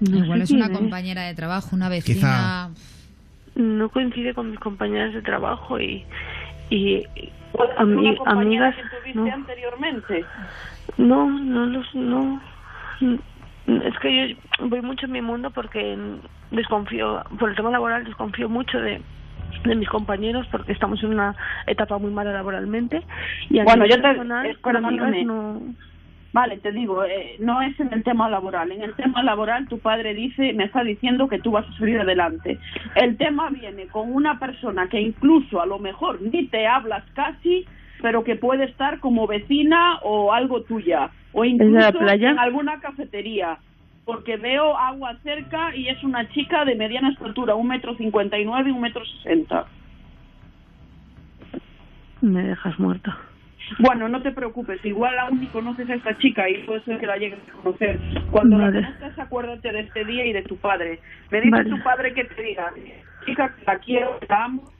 [0.00, 2.70] Igual es una compañera de trabajo, una vecina.
[3.54, 6.04] No coincide con mis compañeras de trabajo y,
[6.70, 7.04] y
[7.52, 8.74] ¿Una ami- amigas.
[8.76, 10.24] que tuviste No, anteriormente?
[10.96, 11.94] no, no los.
[11.94, 12.40] No.
[13.66, 15.98] Es que yo voy mucho en mi mundo porque
[16.50, 19.02] desconfío, por el tema laboral, desconfío mucho de
[19.64, 21.34] de mis compañeros porque estamos en una
[21.66, 23.02] etapa muy mala laboralmente
[23.50, 25.60] y a Bueno, yo te- personal, con amigas no
[26.32, 28.70] Vale, te digo, eh, no es en el tema laboral.
[28.70, 31.98] En el tema laboral tu padre dice, me está diciendo que tú vas a salir
[31.98, 32.58] adelante.
[32.94, 37.64] El tema viene con una persona que incluso a lo mejor ni te hablas casi,
[38.00, 41.10] pero que puede estar como vecina o algo tuya.
[41.32, 42.30] O incluso la playa?
[42.30, 43.58] en alguna cafetería.
[44.04, 48.44] Porque veo agua cerca y es una chica de mediana estatura, un metro cincuenta y
[48.44, 49.66] nueve y un metro sesenta.
[52.20, 53.18] me dejas muerta.
[53.78, 57.06] Bueno, no te preocupes, igual aún ni conoces a esta chica y puede ser que
[57.06, 57.98] la llegues a conocer.
[58.30, 58.80] Cuando Vale.
[58.80, 60.98] la conozcas, acuérdate de este día y de tu padre.
[61.30, 61.70] Me dice Vale.
[61.70, 62.72] tu padre que te diga,
[63.24, 64.70] chica, que la quiero, que la amo,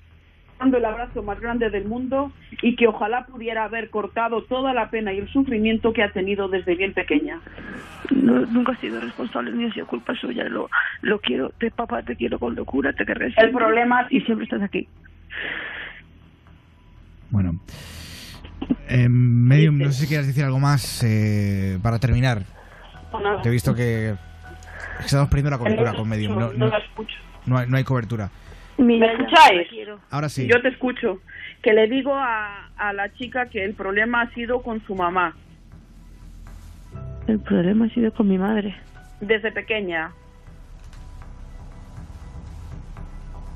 [0.58, 4.90] dando el abrazo más grande del mundo y que ojalá pudiera haber cortado toda la
[4.90, 7.40] pena y el sufrimiento que ha tenido desde bien pequeña.
[8.10, 10.44] No, nunca he sido responsable ni ha sido culpa suya.
[10.44, 10.68] Lo,
[11.02, 13.32] lo quiero, te, papá, te quiero con locura, te querré.
[13.36, 14.86] El problema Y siempre estás aquí.
[17.30, 17.52] Bueno.
[18.88, 22.42] Eh, Medium, no sé si quieres decir algo más eh, para terminar.
[23.42, 24.14] Te he visto que
[25.04, 26.38] estamos perdiendo la cobertura con Medium.
[26.38, 27.16] No, No no, la escucho.
[27.46, 28.30] no hay, no hay cobertura.
[28.78, 29.68] ¿Me escucháis?
[30.10, 30.46] Ahora sí.
[30.46, 31.18] Yo te escucho.
[31.62, 35.34] Que le digo a, a la chica que el problema ha sido con su mamá,
[37.26, 38.74] El problema ha sido con mi madre.
[39.20, 40.10] desde pequeña.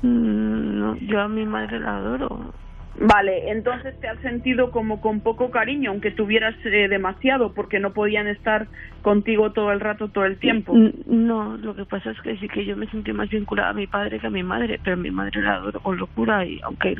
[0.03, 2.53] Mm, No, yo a mi madre la adoro.
[2.97, 7.91] Vale, entonces te has sentido como con poco cariño, aunque tuvieras eh, demasiado, porque no
[7.91, 8.67] podían estar
[9.01, 10.73] contigo todo el rato, todo el tiempo.
[11.05, 13.85] No, lo que pasa es que sí que yo me sentí más vinculada a mi
[13.85, 16.95] padre que a mi madre, pero a mi madre la adoro con locura y aunque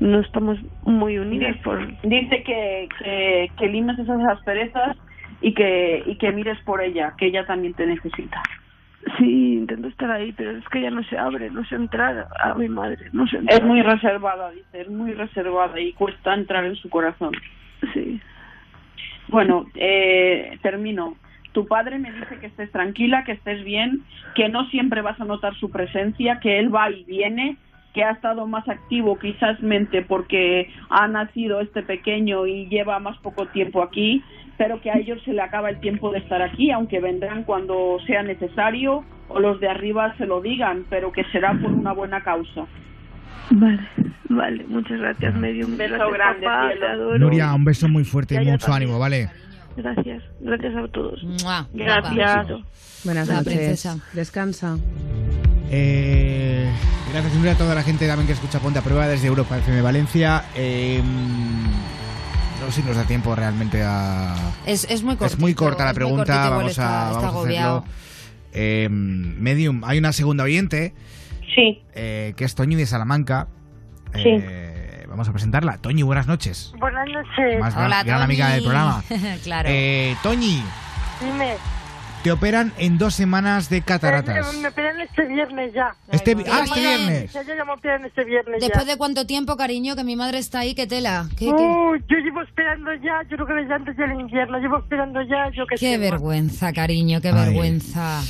[0.00, 2.02] no estamos muy unidas Dice, por...
[2.02, 4.96] dice que, que, que limes esas asperezas
[5.40, 8.42] y que, y que mires por ella, que ella también te necesita.
[9.18, 12.54] Sí, intento estar ahí, pero es que ella no se abre, no se entrar a
[12.54, 13.60] mi madre, no se entrar.
[13.60, 17.32] Es muy reservada, dice, es muy reservada y cuesta entrar en su corazón.
[17.92, 18.20] Sí.
[19.28, 21.16] Bueno, eh, termino.
[21.52, 24.02] Tu padre me dice que estés tranquila, que estés bien,
[24.34, 27.56] que no siempre vas a notar su presencia, que él va y viene,
[27.94, 33.18] que ha estado más activo quizás mente porque ha nacido este pequeño y lleva más
[33.18, 34.22] poco tiempo aquí,
[34.58, 37.98] pero que a ellos se le acaba el tiempo de estar aquí, aunque vendrán cuando
[38.06, 42.22] sea necesario o los de arriba se lo digan, pero que será por una buena
[42.22, 42.66] causa.
[43.50, 43.80] Vale,
[44.28, 45.76] vale, muchas gracias, Medium.
[45.76, 46.80] beso Gracias, grande, papá, cielo.
[46.86, 47.18] te adoro.
[47.18, 49.30] Nuria, un beso muy fuerte y mucho ánimo, ¿vale?
[49.76, 51.20] Gracias, gracias a todos.
[51.72, 52.48] Gracias.
[53.04, 53.44] Buenas noches.
[53.44, 53.96] princesa.
[54.12, 54.76] Descansa.
[55.70, 56.68] Eh,
[57.12, 59.82] gracias Nuria, a toda la gente también que escucha Ponte a Prueba desde Europa FM
[59.82, 60.42] Valencia.
[60.56, 61.00] Eh,
[62.68, 64.34] no sé si nos da tiempo realmente a...
[64.66, 65.36] Es, es muy cortito.
[65.36, 67.84] es muy corta la pregunta, vamos está, a, está vamos a hacerlo.
[68.52, 70.92] Eh, Medium, hay una segunda oyente.
[71.54, 71.80] Sí.
[71.94, 73.48] eh, que es Toñi de Salamanca.
[74.12, 74.22] Sí.
[74.26, 75.78] Eh, vamos a presentarla.
[75.78, 76.74] Toñi, buenas noches.
[76.78, 77.58] Buenas noches.
[77.58, 79.02] Más gran, gran amiga del programa.
[79.44, 79.70] claro.
[79.72, 80.62] Eh, Toñi,
[81.22, 81.54] Dime.
[82.22, 84.56] Te operan en dos semanas de Eh, cataratas.
[84.60, 85.94] Me operan este viernes ya.
[86.10, 87.32] Este ah, este viernes.
[87.32, 88.92] Ya, ya, ya me operan este viernes Después ya.
[88.92, 91.28] de cuánto tiempo, cariño, que mi madre está ahí, qué tela.
[91.36, 95.22] ¿Qué, qué- yo llevo esperando ya, yo creo que desde antes del invierno, llevo esperando
[95.22, 95.98] ya, yo que qué sé.
[95.98, 97.34] vergüenza, cariño, qué Ay.
[97.34, 98.20] vergüenza.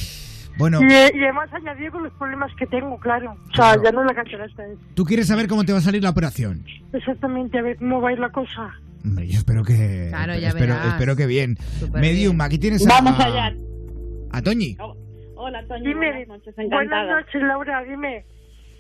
[0.59, 3.37] Bueno, Y, eh, y además añadido con los problemas que tengo, claro.
[3.53, 4.79] O sea, ya no es la catarata es.
[4.95, 6.65] tú quieres saber cómo te va a salir la operación.
[6.93, 8.73] Exactamente, a ver cómo va a ir la cosa.
[9.05, 10.09] Hombre, yo espero que.
[10.11, 10.89] Claro, ya espero, verás.
[10.89, 11.57] espero que bien.
[11.79, 12.41] Súper Medium, bien.
[12.43, 12.89] aquí tienes a.
[13.01, 13.53] Vamos allá.
[14.33, 14.77] A Toñi.
[15.37, 18.25] Hola, Toño, Dime, buenas noches, buenas noches, Laura, dime.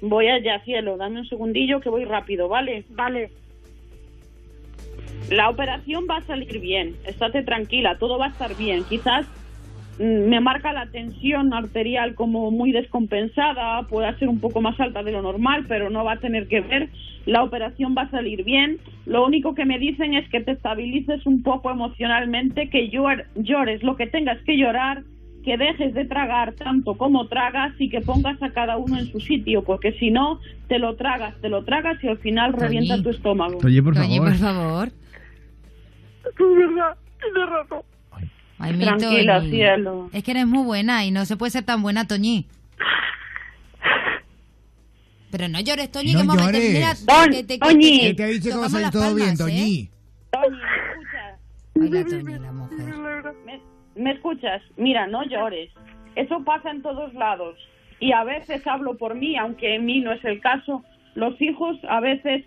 [0.00, 2.84] Voy allá, cielo, dame un segundillo que voy rápido, ¿vale?
[2.90, 3.30] Vale.
[5.30, 8.82] La operación va a salir bien, estate tranquila, todo va a estar bien.
[8.84, 9.26] Quizás
[9.98, 15.02] mm, me marca la tensión arterial como muy descompensada, puede ser un poco más alta
[15.02, 16.88] de lo normal, pero no va a tener que ver.
[17.26, 18.78] La operación va a salir bien.
[19.06, 23.82] Lo único que me dicen es que te estabilices un poco emocionalmente, que llor- llores
[23.82, 25.02] lo que tengas que llorar,
[25.48, 29.18] que dejes de tragar tanto como tragas y que pongas a cada uno en su
[29.18, 32.62] sitio, porque si no, te lo tragas, te lo tragas y al final Toñi.
[32.62, 33.56] revienta tu estómago.
[33.58, 34.30] Toñi, por Toñi, favor.
[34.30, 34.88] por favor.
[36.26, 37.82] Es verdad, tienes razón.
[38.58, 39.50] Ay, mi Tranquila, Toñi.
[39.50, 40.10] cielo.
[40.12, 42.46] Es que eres muy buena y no se puede ser tan buena, Toñi.
[45.30, 46.44] Pero no llores, Toñi, No que momento.
[46.52, 46.72] llores.
[46.74, 47.98] Mira, Don- que te, que Toñi.
[48.00, 49.44] te- Él te ha dicho que va a salir todo bien, palmas, ¿eh?
[49.44, 49.90] Toñi.
[50.30, 50.58] Toñi,
[50.90, 51.38] escucha.
[51.80, 53.34] Ay, la Toñi, la mujer.
[53.46, 53.60] ¿Me,
[53.98, 54.62] me escuchas?
[54.76, 55.70] Mira, no llores.
[56.16, 57.56] Eso pasa en todos lados.
[58.00, 60.84] Y a veces hablo por mí, aunque en mí no es el caso.
[61.14, 62.44] Los hijos a veces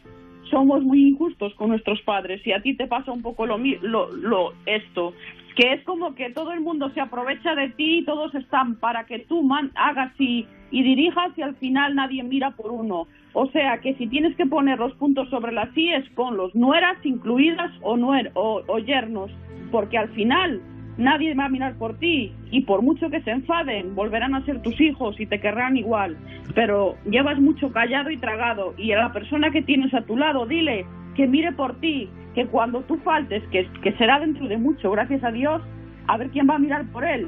[0.50, 4.12] somos muy injustos con nuestros padres y a ti te pasa un poco lo, lo,
[4.12, 5.14] lo esto
[5.56, 9.06] que es como que todo el mundo se aprovecha de ti y todos están para
[9.06, 13.08] que tú man- hagas y, y dirijas y al final nadie mira por uno.
[13.34, 17.70] O sea que si tienes que poner los puntos sobre las IES, ponlos nueras incluidas
[17.82, 19.30] o, nuer o, o yernos,
[19.72, 20.62] porque al final
[20.98, 24.62] nadie va a mirar por ti y por mucho que se enfaden, volverán a ser
[24.62, 26.18] tus hijos y te querrán igual.
[26.56, 30.46] Pero llevas mucho callado y tragado y a la persona que tienes a tu lado,
[30.46, 30.86] dile
[31.16, 35.24] que mire por ti, que cuando tú faltes, que, que será dentro de mucho, gracias
[35.24, 35.62] a Dios,
[36.08, 37.28] a ver quién va a mirar por él.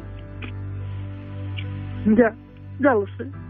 [2.05, 2.33] Ya,
[2.79, 3.42] ya lo sé.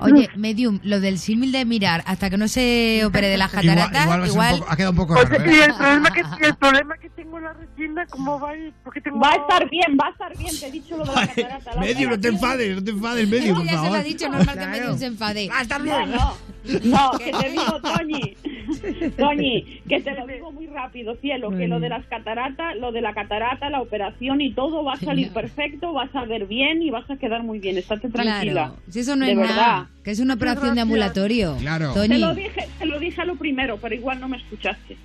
[0.00, 3.66] Oye, Medium, lo del símil de mirar hasta que no se opere de las Igual,
[3.66, 4.58] cataratas, igual igual...
[4.58, 5.64] poco- ha quedado un poco Oye, raro, y ¿eh?
[5.64, 8.72] el problema que, y el problema que tengo en la resina, ¿cómo va a ir?
[8.84, 9.18] Porque tengo...
[9.20, 11.74] Va a estar bien, va a estar bien, te he dicho lo de la catarata.
[11.74, 13.82] la Medium, no te enfades, no te enfades, Es Medium, que por ya se lo
[13.84, 13.98] favor.
[13.98, 15.48] ha dicho, normal que Medium se enfade.
[15.84, 16.36] No, no,
[16.84, 18.36] no, que te digo, Toñi,
[19.16, 23.00] Toñi, que te lo digo muy rápido, cielo, que lo de las cataratas, lo de
[23.00, 26.90] la catarata, la operación y todo va a salir perfecto, vas a ver bien y
[26.90, 28.52] vas a quedar muy bien, estate tranquila.
[28.52, 29.56] Claro, si eso no de es verdad.
[29.56, 31.56] nada, que es una operación de ambulatorio.
[31.58, 31.92] Claro.
[31.92, 34.96] Te lo dije, te lo dije a lo primero, pero igual no me escuchaste.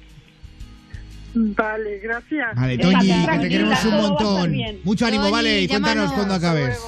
[1.34, 2.56] Vale, gracias.
[2.56, 4.56] Vale, Estate Toñi, que te tranquila, queremos un montón.
[4.84, 6.80] Mucho ánimo, Toñi, vale, y cuéntanos cuando acabes.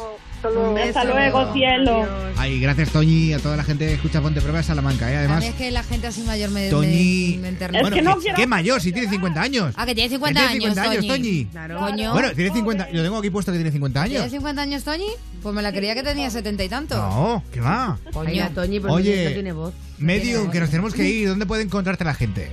[0.44, 0.78] Hasta luego.
[0.78, 2.08] Hasta luego, cielo.
[2.36, 5.16] Ay, gracias, Toñi, a toda la gente que escucha Ponte Prueba de Salamanca, ¿eh?
[5.16, 7.34] a mí Además, es que la gente así mayor me, Toñi...
[7.36, 7.82] me, me enternece.
[7.82, 8.82] Bueno, que no ¿qué- quiero- ¿qué mayor?
[8.82, 9.74] Si tiene 50 años.
[9.78, 11.46] Ah, que tiene 50 Que tiene años, 50 años, Toñi.
[11.46, 11.80] Toñi.
[11.80, 12.12] Coño.
[12.14, 12.90] Bueno, tiene 50...
[12.92, 14.32] Lo tengo aquí puesto que tiene 50 ¿Tiene años.
[14.32, 15.08] 50 años, Toñi?
[15.42, 16.96] Pues me la creía que tenía 70 y tanto.
[16.96, 17.98] No, ¿qué va?
[18.12, 18.50] Coño.
[18.54, 19.74] Toñi, pero Oye, esto tiene voz.
[20.00, 21.30] Medium, que nos tenemos que ir.
[21.30, 22.52] ¿Dónde puede encontrarte la gente?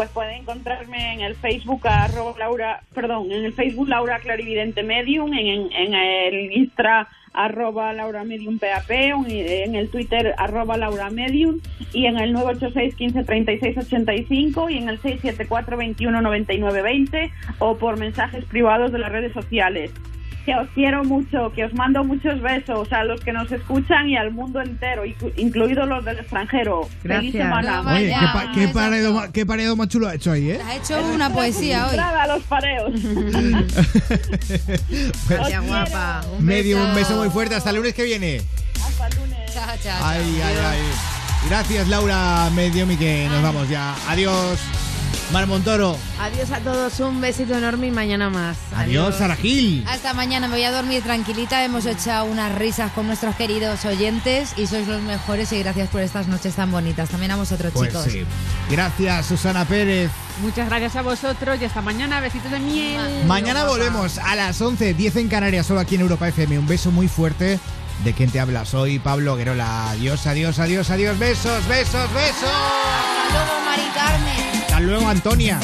[0.00, 5.30] Pues pueden encontrarme en el Facebook arroba Laura, perdón, en el Facebook Laura Clarividente Medium,
[5.34, 11.60] en, en- el Instra arroba Laura Medium PAP, en el Twitter arroba Laura Medium
[11.92, 17.76] y en el 986 15 36 85 y en el 674 21 99 20 o
[17.76, 19.90] por mensajes privados de las redes sociales.
[20.50, 24.16] Que os quiero mucho, que os mando muchos besos a los que nos escuchan y
[24.16, 26.88] al mundo entero, inclu- incluidos los del extranjero.
[27.04, 27.82] Feliz semana.
[27.86, 30.60] Oye, qué, pa- qué paredo, qué paredo más chulo ha hecho ahí, ¿eh?
[30.66, 31.96] Ha hecho una poesía hoy.
[31.96, 32.90] A los pareos.
[35.28, 36.22] Gracias, guapa.
[36.36, 36.88] Un Medio, beso.
[36.88, 37.54] un beso muy fuerte.
[37.54, 38.40] Hasta el lunes que viene.
[38.84, 39.54] Hasta el lunes.
[39.54, 40.78] Chao, chao, Ay, ay, ay.
[41.48, 43.94] Gracias, Laura Medium, y que nos vamos ya.
[44.08, 44.58] Adiós,
[45.32, 45.96] Mar Montoro.
[46.20, 48.56] Adiós a todos, un besito enorme y mañana más.
[48.76, 49.84] Adiós, Sara Gil.
[49.88, 51.64] Hasta mañana, me voy a dormir tranquilita.
[51.64, 56.00] Hemos echado unas risas con nuestros queridos oyentes y sois los mejores y gracias por
[56.00, 57.10] estas noches tan bonitas.
[57.10, 58.04] También a vosotros, Pues chicos.
[58.10, 58.24] sí.
[58.70, 60.10] Gracias, Susana Pérez.
[60.42, 62.20] Muchas gracias a vosotros y hasta mañana.
[62.20, 63.24] Besitos de miel.
[63.26, 66.58] Mañana volvemos a las 11, 10 en Canarias, solo aquí en Europa FM.
[66.58, 67.60] Un beso muy fuerte
[68.02, 68.64] de quien te habla.
[68.64, 69.90] Soy Pablo Guerola.
[69.90, 71.16] Adiós, adiós, adiós, adiós.
[71.20, 72.50] Besos, besos, besos.
[72.50, 74.59] Hasta luego, Mari Carmen.
[74.80, 75.60] Hasta luego, Antonia.